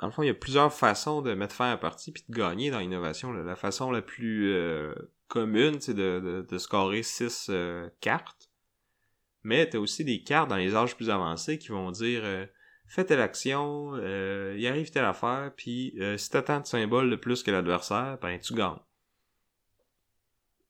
dans 0.00 0.06
le 0.06 0.12
fond, 0.12 0.22
il 0.22 0.28
y 0.28 0.30
a 0.30 0.34
plusieurs 0.34 0.72
façons 0.72 1.20
de 1.20 1.34
mettre 1.34 1.54
fin 1.54 1.70
à 1.70 1.76
partie 1.76 2.12
puis 2.12 2.24
de 2.26 2.34
gagner 2.34 2.70
dans 2.70 2.78
l'innovation. 2.78 3.30
La 3.30 3.56
façon 3.56 3.90
la 3.90 4.00
plus 4.00 4.54
euh, 4.54 4.94
commune, 5.28 5.78
c'est 5.80 5.94
de, 5.94 6.46
scorer 6.56 7.02
6 7.02 7.50
cartes. 8.00 8.48
Mais 9.44 9.68
t'as 9.68 9.78
aussi 9.78 10.04
des 10.04 10.22
cartes 10.22 10.48
dans 10.48 10.56
les 10.56 10.74
âges 10.74 10.96
plus 10.96 11.10
avancés 11.10 11.58
qui 11.58 11.68
vont 11.68 11.90
dire 11.90 12.22
euh, 12.24 12.46
fais 12.86 13.04
telle 13.04 13.20
action, 13.20 13.92
euh, 13.94 14.54
il 14.58 14.66
arrive 14.66 14.90
telle 14.90 15.04
affaire, 15.04 15.52
puis 15.56 15.94
euh, 16.00 16.16
si 16.16 16.30
t'as 16.30 16.42
tant 16.42 16.60
de 16.60 16.66
symboles 16.66 17.10
de 17.10 17.16
plus 17.16 17.42
que 17.42 17.50
l'adversaire, 17.50 18.18
ben 18.20 18.38
tu 18.38 18.54
gagnes. 18.54 18.78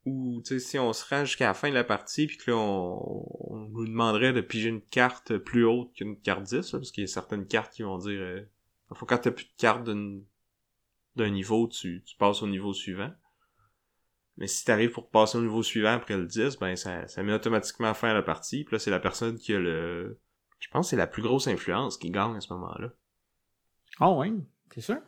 Ou 0.05 0.43
tu 0.45 0.61
si 0.61 0.79
on 0.79 0.93
se 0.93 1.05
rend 1.09 1.25
jusqu'à 1.25 1.47
la 1.47 1.55
fin 1.55 1.70
de 1.70 1.75
la 1.75 1.85
partie, 1.85 2.27
puis 2.27 2.37
que 2.37 2.51
là 2.51 2.57
on, 2.57 3.27
on 3.51 3.57
nous 3.68 3.87
demanderait 3.87 4.33
de 4.33 4.41
piger 4.41 4.68
une 4.68 4.83
carte 4.83 5.39
plus 5.39 5.64
haute 5.64 5.93
qu'une 5.95 6.20
carte 6.20 6.43
10, 6.43 6.72
là, 6.72 6.79
parce 6.79 6.91
qu'il 6.91 7.03
y 7.03 7.05
a 7.05 7.09
certaines 7.09 7.47
cartes 7.47 7.72
qui 7.72 7.83
vont 7.83 7.99
dire 7.99 8.20
euh, 8.20 8.41
faut 8.95 9.07
quand 9.07 9.18
t'as 9.18 9.31
plus 9.31 9.47
de 9.47 9.57
cartes 9.57 9.85
d'un 9.85 11.31
niveau, 11.31 11.68
tu, 11.68 12.03
tu 12.07 12.16
passes 12.16 12.43
au 12.43 12.47
niveau 12.47 12.72
suivant. 12.72 13.12
Mais 14.37 14.47
si 14.47 14.64
t'arrives 14.64 14.91
pour 14.91 15.11
passer 15.11 15.39
au 15.39 15.43
niveau 15.43 15.62
suivant 15.62 15.93
après 15.93 16.16
le 16.16 16.26
10, 16.26 16.59
ben 16.59 16.74
ça, 16.76 17.07
ça 17.07 17.22
met 17.22 17.32
automatiquement 17.32 17.95
fin 17.95 18.09
à 18.09 18.14
la 18.14 18.22
partie. 18.22 18.64
Puis 18.64 18.74
là, 18.74 18.78
c'est 18.78 18.91
la 18.91 19.01
personne 19.01 19.39
qui 19.39 19.55
a 19.55 19.61
le... 19.61 20.18
Je 20.59 20.68
pense 20.70 20.87
que 20.87 20.91
c'est 20.91 20.97
la 20.97 21.07
plus 21.07 21.22
grosse 21.22 21.47
influence 21.47 21.99
qui 21.99 22.11
gagne 22.11 22.37
à 22.37 22.41
ce 22.41 22.53
moment-là. 22.55 22.91
Ah 24.01 24.11
oui, 24.11 24.32
c'est 24.72 24.80
sûr? 24.80 24.99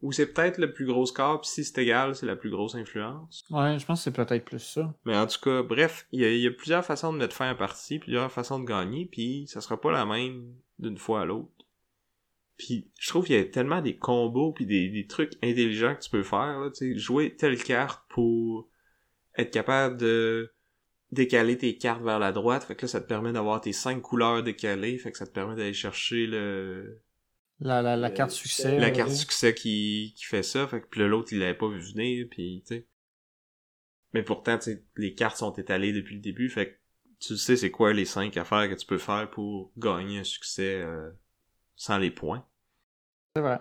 Ou 0.00 0.10
c'est 0.10 0.32
peut-être 0.32 0.58
le 0.58 0.72
plus 0.72 0.86
gros 0.86 1.06
score, 1.06 1.40
puis 1.40 1.50
si 1.50 1.64
c'est 1.64 1.80
égal, 1.82 2.16
c'est 2.16 2.26
la 2.26 2.34
plus 2.34 2.50
grosse 2.50 2.74
influence. 2.74 3.44
Ouais, 3.50 3.78
je 3.78 3.86
pense 3.86 4.00
que 4.00 4.04
c'est 4.04 4.16
peut-être 4.16 4.44
plus 4.44 4.58
ça. 4.58 4.92
Mais 5.04 5.16
en 5.16 5.26
tout 5.26 5.38
cas, 5.40 5.62
bref, 5.62 6.08
il 6.10 6.22
y, 6.22 6.40
y 6.40 6.46
a 6.46 6.50
plusieurs 6.50 6.84
façons 6.84 7.12
de 7.12 7.18
mettre 7.18 7.36
fin 7.36 7.44
à 7.46 7.48
la 7.48 7.54
partie, 7.54 8.00
plusieurs 8.00 8.30
façons 8.32 8.58
de 8.58 8.64
gagner, 8.64 9.06
puis 9.06 9.46
ça 9.46 9.60
sera 9.60 9.80
pas 9.80 9.92
la 9.92 10.04
même 10.04 10.54
d'une 10.80 10.98
fois 10.98 11.20
à 11.20 11.24
l'autre. 11.24 11.52
Puis 12.58 12.90
je 12.98 13.08
trouve 13.08 13.26
qu'il 13.26 13.36
y 13.36 13.38
a 13.38 13.44
tellement 13.44 13.80
des 13.82 13.96
combos 13.96 14.52
puis 14.52 14.66
des, 14.66 14.88
des 14.88 15.06
trucs 15.06 15.32
intelligents 15.42 15.94
que 15.96 16.02
tu 16.02 16.10
peux 16.10 16.22
faire, 16.22 16.60
là, 16.60 16.70
tu 16.70 16.92
sais, 16.94 16.98
jouer 16.98 17.34
telle 17.36 17.62
carte 17.62 18.04
pour 18.08 18.68
être 19.36 19.50
capable 19.50 19.96
de 19.96 20.52
décaler 21.10 21.58
tes 21.58 21.76
cartes 21.76 22.02
vers 22.02 22.18
la 22.18 22.32
droite, 22.32 22.64
fait 22.64 22.74
que 22.76 22.82
là 22.82 22.88
ça 22.88 23.00
te 23.00 23.06
permet 23.06 23.32
d'avoir 23.32 23.60
tes 23.60 23.72
cinq 23.72 24.00
couleurs 24.00 24.42
décalées, 24.42 24.98
fait 24.98 25.12
que 25.12 25.18
ça 25.18 25.26
te 25.26 25.32
permet 25.32 25.56
d'aller 25.56 25.74
chercher 25.74 26.26
le 26.26 27.02
La, 27.60 27.82
la, 27.82 27.96
la 27.96 28.10
carte 28.10 28.30
succès. 28.30 28.78
la 28.78 28.88
ouais. 28.88 28.92
carte 28.92 29.10
succès 29.12 29.54
qui, 29.54 30.14
qui 30.16 30.24
fait 30.24 30.42
ça, 30.42 30.66
fait 30.68 30.80
que 30.80 30.86
puis 30.88 31.00
l'autre 31.06 31.32
il 31.32 31.38
l'avait 31.40 31.54
pas 31.58 31.68
vu 31.68 31.80
venir, 31.80 32.26
puis 32.30 32.62
tu 32.66 32.74
sais. 32.76 32.86
Mais 34.14 34.22
pourtant, 34.22 34.58
tu 34.58 34.64
sais, 34.72 34.84
les 34.96 35.14
cartes 35.14 35.38
sont 35.38 35.52
étalées 35.54 35.92
depuis 35.92 36.14
le 36.16 36.20
début, 36.20 36.48
fait 36.50 36.70
que 36.72 36.78
tu 37.20 37.36
sais 37.36 37.56
c'est 37.56 37.70
quoi 37.70 37.92
les 37.92 38.04
cinq 38.04 38.36
affaires 38.36 38.68
que 38.68 38.74
tu 38.74 38.86
peux 38.86 38.98
faire 38.98 39.30
pour 39.30 39.72
gagner 39.76 40.18
un 40.18 40.24
succès 40.24 40.80
euh, 40.82 41.10
sans 41.76 41.98
les 41.98 42.10
points. 42.10 42.44
C'est 43.34 43.42
vrai. 43.42 43.60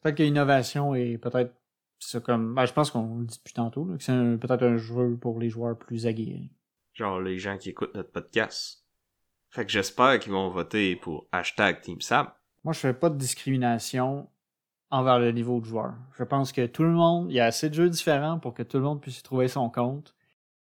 Peut-être 0.00 0.16
que 0.16 0.22
l'innovation 0.22 0.94
est 0.94 1.18
peut-être. 1.18 1.54
C'est 1.98 2.22
comme. 2.22 2.54
Ben, 2.54 2.64
je 2.64 2.72
pense 2.72 2.90
qu'on 2.90 3.18
le 3.18 3.26
dit 3.26 3.36
depuis 3.36 3.52
tantôt, 3.52 3.84
là, 3.84 3.96
que 3.96 4.02
c'est 4.02 4.12
peut-être 4.12 4.62
un 4.62 4.76
jeu 4.76 5.18
pour 5.20 5.38
les 5.38 5.50
joueurs 5.50 5.78
plus 5.78 6.06
aguerris. 6.06 6.50
Genre 6.94 7.20
les 7.20 7.38
gens 7.38 7.58
qui 7.58 7.70
écoutent 7.70 7.94
notre 7.94 8.10
podcast. 8.10 8.84
Fait 9.50 9.66
que 9.66 9.72
j'espère 9.72 10.18
qu'ils 10.20 10.32
vont 10.32 10.48
voter 10.48 10.96
pour 10.96 11.26
hashtag 11.32 11.80
Team 11.80 12.00
Sam. 12.00 12.30
Moi, 12.64 12.72
je 12.72 12.78
fais 12.78 12.94
pas 12.94 13.10
de 13.10 13.16
discrimination 13.16 14.28
envers 14.90 15.18
le 15.18 15.32
niveau 15.32 15.60
de 15.60 15.66
joueur. 15.66 15.94
Je 16.18 16.24
pense 16.24 16.52
que 16.52 16.66
tout 16.66 16.82
le 16.82 16.90
monde, 16.90 17.30
il 17.30 17.34
y 17.34 17.40
a 17.40 17.46
assez 17.46 17.68
de 17.68 17.74
jeux 17.74 17.88
différents 17.88 18.38
pour 18.38 18.54
que 18.54 18.62
tout 18.62 18.76
le 18.76 18.84
monde 18.84 19.00
puisse 19.00 19.20
y 19.20 19.22
trouver 19.22 19.48
son 19.48 19.70
compte. 19.70 20.14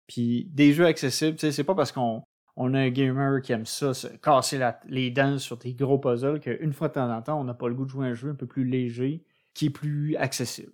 Puis 0.07 0.49
des 0.53 0.73
jeux 0.73 0.87
accessibles, 0.87 1.37
tu 1.37 1.41
sais, 1.41 1.53
c'est 1.53 1.65
pas 1.65 1.75
parce 1.75 1.93
qu'on 1.93 2.23
on 2.61 2.75
a 2.75 2.79
un 2.81 2.91
gamer 2.91 3.41
qui 3.41 3.53
aime 3.53 3.65
ça, 3.67 3.95
se 3.95 4.09
casser 4.09 4.59
la- 4.59 4.81
les 4.89 5.11
dents 5.11 5.39
sur 5.39 5.57
des 5.57 5.75
gros 5.75 5.99
puzzles, 5.99 6.41
qu'une 6.41 6.73
fois 6.73 6.89
de 6.89 6.95
temps 6.95 7.11
en 7.11 7.23
temps, 7.23 7.41
on 7.41 7.45
n'a 7.45 7.55
pas 7.55 7.69
le 7.69 7.75
goût 7.75 7.85
de 7.85 7.91
jouer 7.91 8.09
un 8.09 8.15
jeu 8.15 8.31
un 8.31 8.35
peu 8.35 8.47
plus 8.47 8.65
léger, 8.65 9.23
qui 9.55 9.67
est 9.67 9.71
plus 9.71 10.17
accessible. 10.17 10.73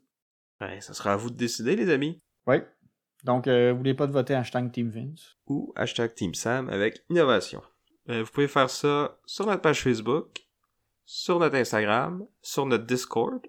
Ouais, 0.61 0.81
ça 0.81 0.95
sera 0.95 1.13
à 1.13 1.17
vous 1.17 1.31
de 1.31 1.37
décider, 1.37 1.77
les 1.77 1.91
amis. 1.91 2.21
Oui. 2.47 2.57
Donc, 3.25 3.47
euh, 3.47 3.73
n'oubliez 3.73 3.95
pas 3.95 4.07
de 4.07 4.13
voter 4.13 4.35
hashtag 4.35 4.73
Team 4.73 4.89
Vince? 4.89 5.37
Ou 5.47 5.73
hashtag 5.77 6.15
Team 6.15 6.35
Sam 6.35 6.69
avec 6.69 7.03
innovation. 7.11 7.63
Euh, 8.09 8.23
vous 8.23 8.31
pouvez 8.31 8.49
faire 8.49 8.71
ça 8.71 9.19
sur 9.27 9.47
notre 9.47 9.63
page 9.63 9.83
Facebook, 9.83 10.47
sur 11.05 11.39
notre 11.39 11.57
Instagram, 11.57 12.27
sur 12.43 12.67
notre 12.67 12.85
Discord. 12.85 13.41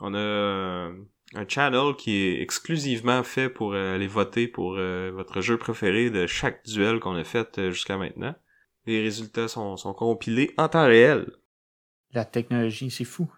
On 0.00 0.14
a 0.14 0.90
un 1.34 1.46
channel 1.48 1.94
qui 1.96 2.16
est 2.16 2.42
exclusivement 2.42 3.22
fait 3.22 3.48
pour 3.48 3.72
euh, 3.74 3.94
aller 3.94 4.06
voter 4.06 4.48
pour 4.48 4.74
euh, 4.76 5.10
votre 5.14 5.40
jeu 5.40 5.56
préféré 5.56 6.10
de 6.10 6.26
chaque 6.26 6.64
duel 6.64 7.00
qu'on 7.00 7.16
a 7.16 7.24
fait 7.24 7.58
euh, 7.58 7.70
jusqu'à 7.70 7.96
maintenant. 7.96 8.34
Les 8.86 9.00
résultats 9.00 9.48
sont, 9.48 9.76
sont 9.76 9.94
compilés 9.94 10.52
en 10.58 10.68
temps 10.68 10.86
réel. 10.86 11.30
La 12.12 12.24
technologie, 12.24 12.90
c'est 12.90 13.04
fou. 13.04 13.30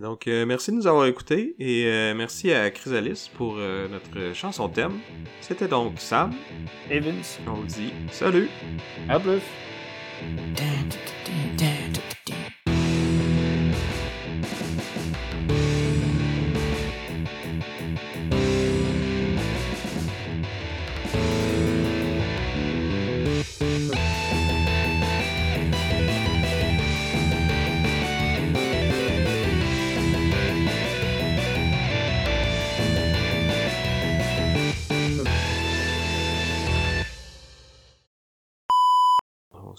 Donc, 0.00 0.28
euh, 0.28 0.46
merci 0.46 0.70
de 0.70 0.76
nous 0.76 0.86
avoir 0.86 1.06
écoutés 1.06 1.56
et 1.58 1.86
euh, 1.86 2.14
merci 2.14 2.52
à 2.52 2.70
Chrysalis 2.70 3.28
pour 3.34 3.56
euh, 3.56 3.88
notre 3.88 4.32
chanson 4.32 4.68
thème. 4.68 5.00
C'était 5.40 5.66
donc 5.66 5.98
Sam. 5.98 6.32
Vince, 6.88 7.40
On 7.48 7.54
vous 7.54 7.66
dit 7.66 7.92
salut! 8.12 8.48
à 9.08 9.18
plus! 9.18 9.42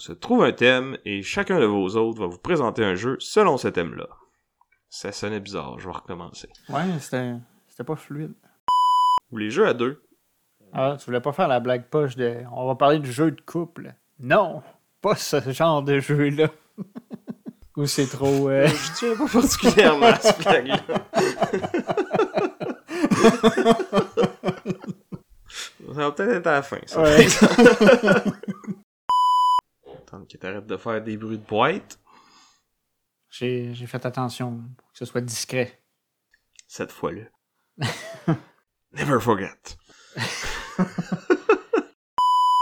Se 0.04 0.12
trouve 0.12 0.44
un 0.44 0.52
thème 0.52 0.98
et 1.06 1.22
chacun 1.22 1.58
de 1.58 1.64
vos 1.64 1.96
autres 1.96 2.20
va 2.20 2.26
vous 2.26 2.36
présenter 2.36 2.84
un 2.84 2.94
jeu 2.94 3.16
selon 3.20 3.56
ce 3.56 3.68
thème-là. 3.68 4.06
Ça 4.90 5.12
sonnait 5.12 5.40
bizarre, 5.40 5.78
je 5.78 5.86
vais 5.88 5.94
recommencer. 5.94 6.50
Ouais, 6.68 6.82
c'était 7.00 7.32
c'était 7.68 7.84
pas 7.84 7.96
fluide. 7.96 8.34
Ou 9.32 9.38
les 9.38 9.48
jeux 9.48 9.66
à 9.66 9.72
deux. 9.72 10.02
Ah, 10.74 10.96
tu 10.98 11.06
voulais 11.06 11.22
pas 11.22 11.32
faire 11.32 11.48
la 11.48 11.58
blague 11.58 11.86
poche 11.86 12.16
de 12.16 12.36
on 12.52 12.66
va 12.66 12.74
parler 12.74 12.98
du 12.98 13.10
jeu 13.10 13.30
de 13.30 13.40
couple. 13.40 13.94
Non, 14.20 14.62
pas 15.00 15.14
ce 15.16 15.40
genre 15.52 15.82
de 15.82 15.98
jeu-là. 16.00 16.48
Ou 17.78 17.86
c'est 17.86 18.06
trop. 18.06 18.50
euh, 18.50 18.66
Je 18.68 18.92
tiens 18.92 19.16
pas 19.16 19.26
particulièrement 19.26 20.06
à 20.06 20.20
ce 20.20 20.42
blague-là. 20.42 20.80
Ça 25.94 26.00
va 26.00 26.10
peut-être 26.12 26.32
être 26.32 26.46
à 26.48 26.52
la 26.52 26.62
fin, 26.62 26.78
ça. 26.86 27.00
Ouais. 27.02 27.26
Attends 30.34 30.40
qu'il 30.40 30.40
t'arrête 30.40 30.66
de 30.66 30.76
faire 30.76 31.02
des 31.02 31.16
bruits 31.16 31.38
de 31.38 31.44
boîte. 31.46 32.00
J'ai 33.30 33.72
j'ai 33.74 33.86
fait 33.86 34.04
attention 34.04 34.62
pour 34.76 34.92
que 34.92 34.98
ce 34.98 35.04
soit 35.04 35.20
discret. 35.20 35.80
Cette 36.66 36.92
fois-là. 36.92 37.24
Never 38.92 39.20
forget. 39.20 39.76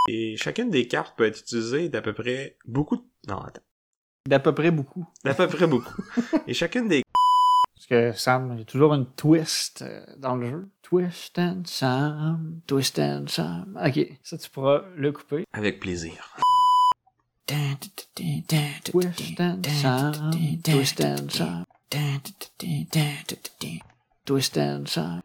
Et 0.08 0.36
chacune 0.36 0.70
des 0.70 0.86
cartes 0.88 1.16
peut 1.16 1.24
être 1.24 1.40
utilisée 1.40 1.88
d'à 1.88 2.02
peu 2.02 2.12
près 2.12 2.56
beaucoup 2.66 2.96
de... 2.96 3.02
Non, 3.28 3.38
attends. 3.38 3.62
D'à 4.28 4.40
peu 4.40 4.54
près 4.54 4.70
beaucoup. 4.70 5.06
D'à 5.24 5.34
peu 5.34 5.46
près 5.46 5.66
beaucoup. 5.66 6.02
Et 6.46 6.54
chacune 6.54 6.88
des 6.88 7.02
Parce 7.74 7.86
que 7.86 8.12
Sam, 8.12 8.52
il 8.54 8.58
y 8.58 8.62
a 8.62 8.64
toujours 8.64 8.94
une 8.94 9.06
twist 9.06 9.82
euh, 9.82 10.04
dans 10.18 10.36
le 10.36 10.50
jeu. 10.50 10.68
Twist 10.82 11.38
and 11.38 11.62
Sam, 11.66 12.60
twist 12.66 12.98
and 12.98 13.26
Sam. 13.28 13.80
Ok, 13.82 14.18
ça 14.22 14.36
tu 14.36 14.50
pourras 14.50 14.82
le 14.96 15.12
couper. 15.12 15.44
avec 15.52 15.80
plaisir. 15.80 16.36
Twist 18.84 19.40
and 19.40 19.66
Sam, 19.66 20.60
twist 20.62 21.00
and 21.00 21.32
Sam. 21.32 21.66
Twist 24.24 24.56
and 24.56 24.88
Sam. 24.88 25.22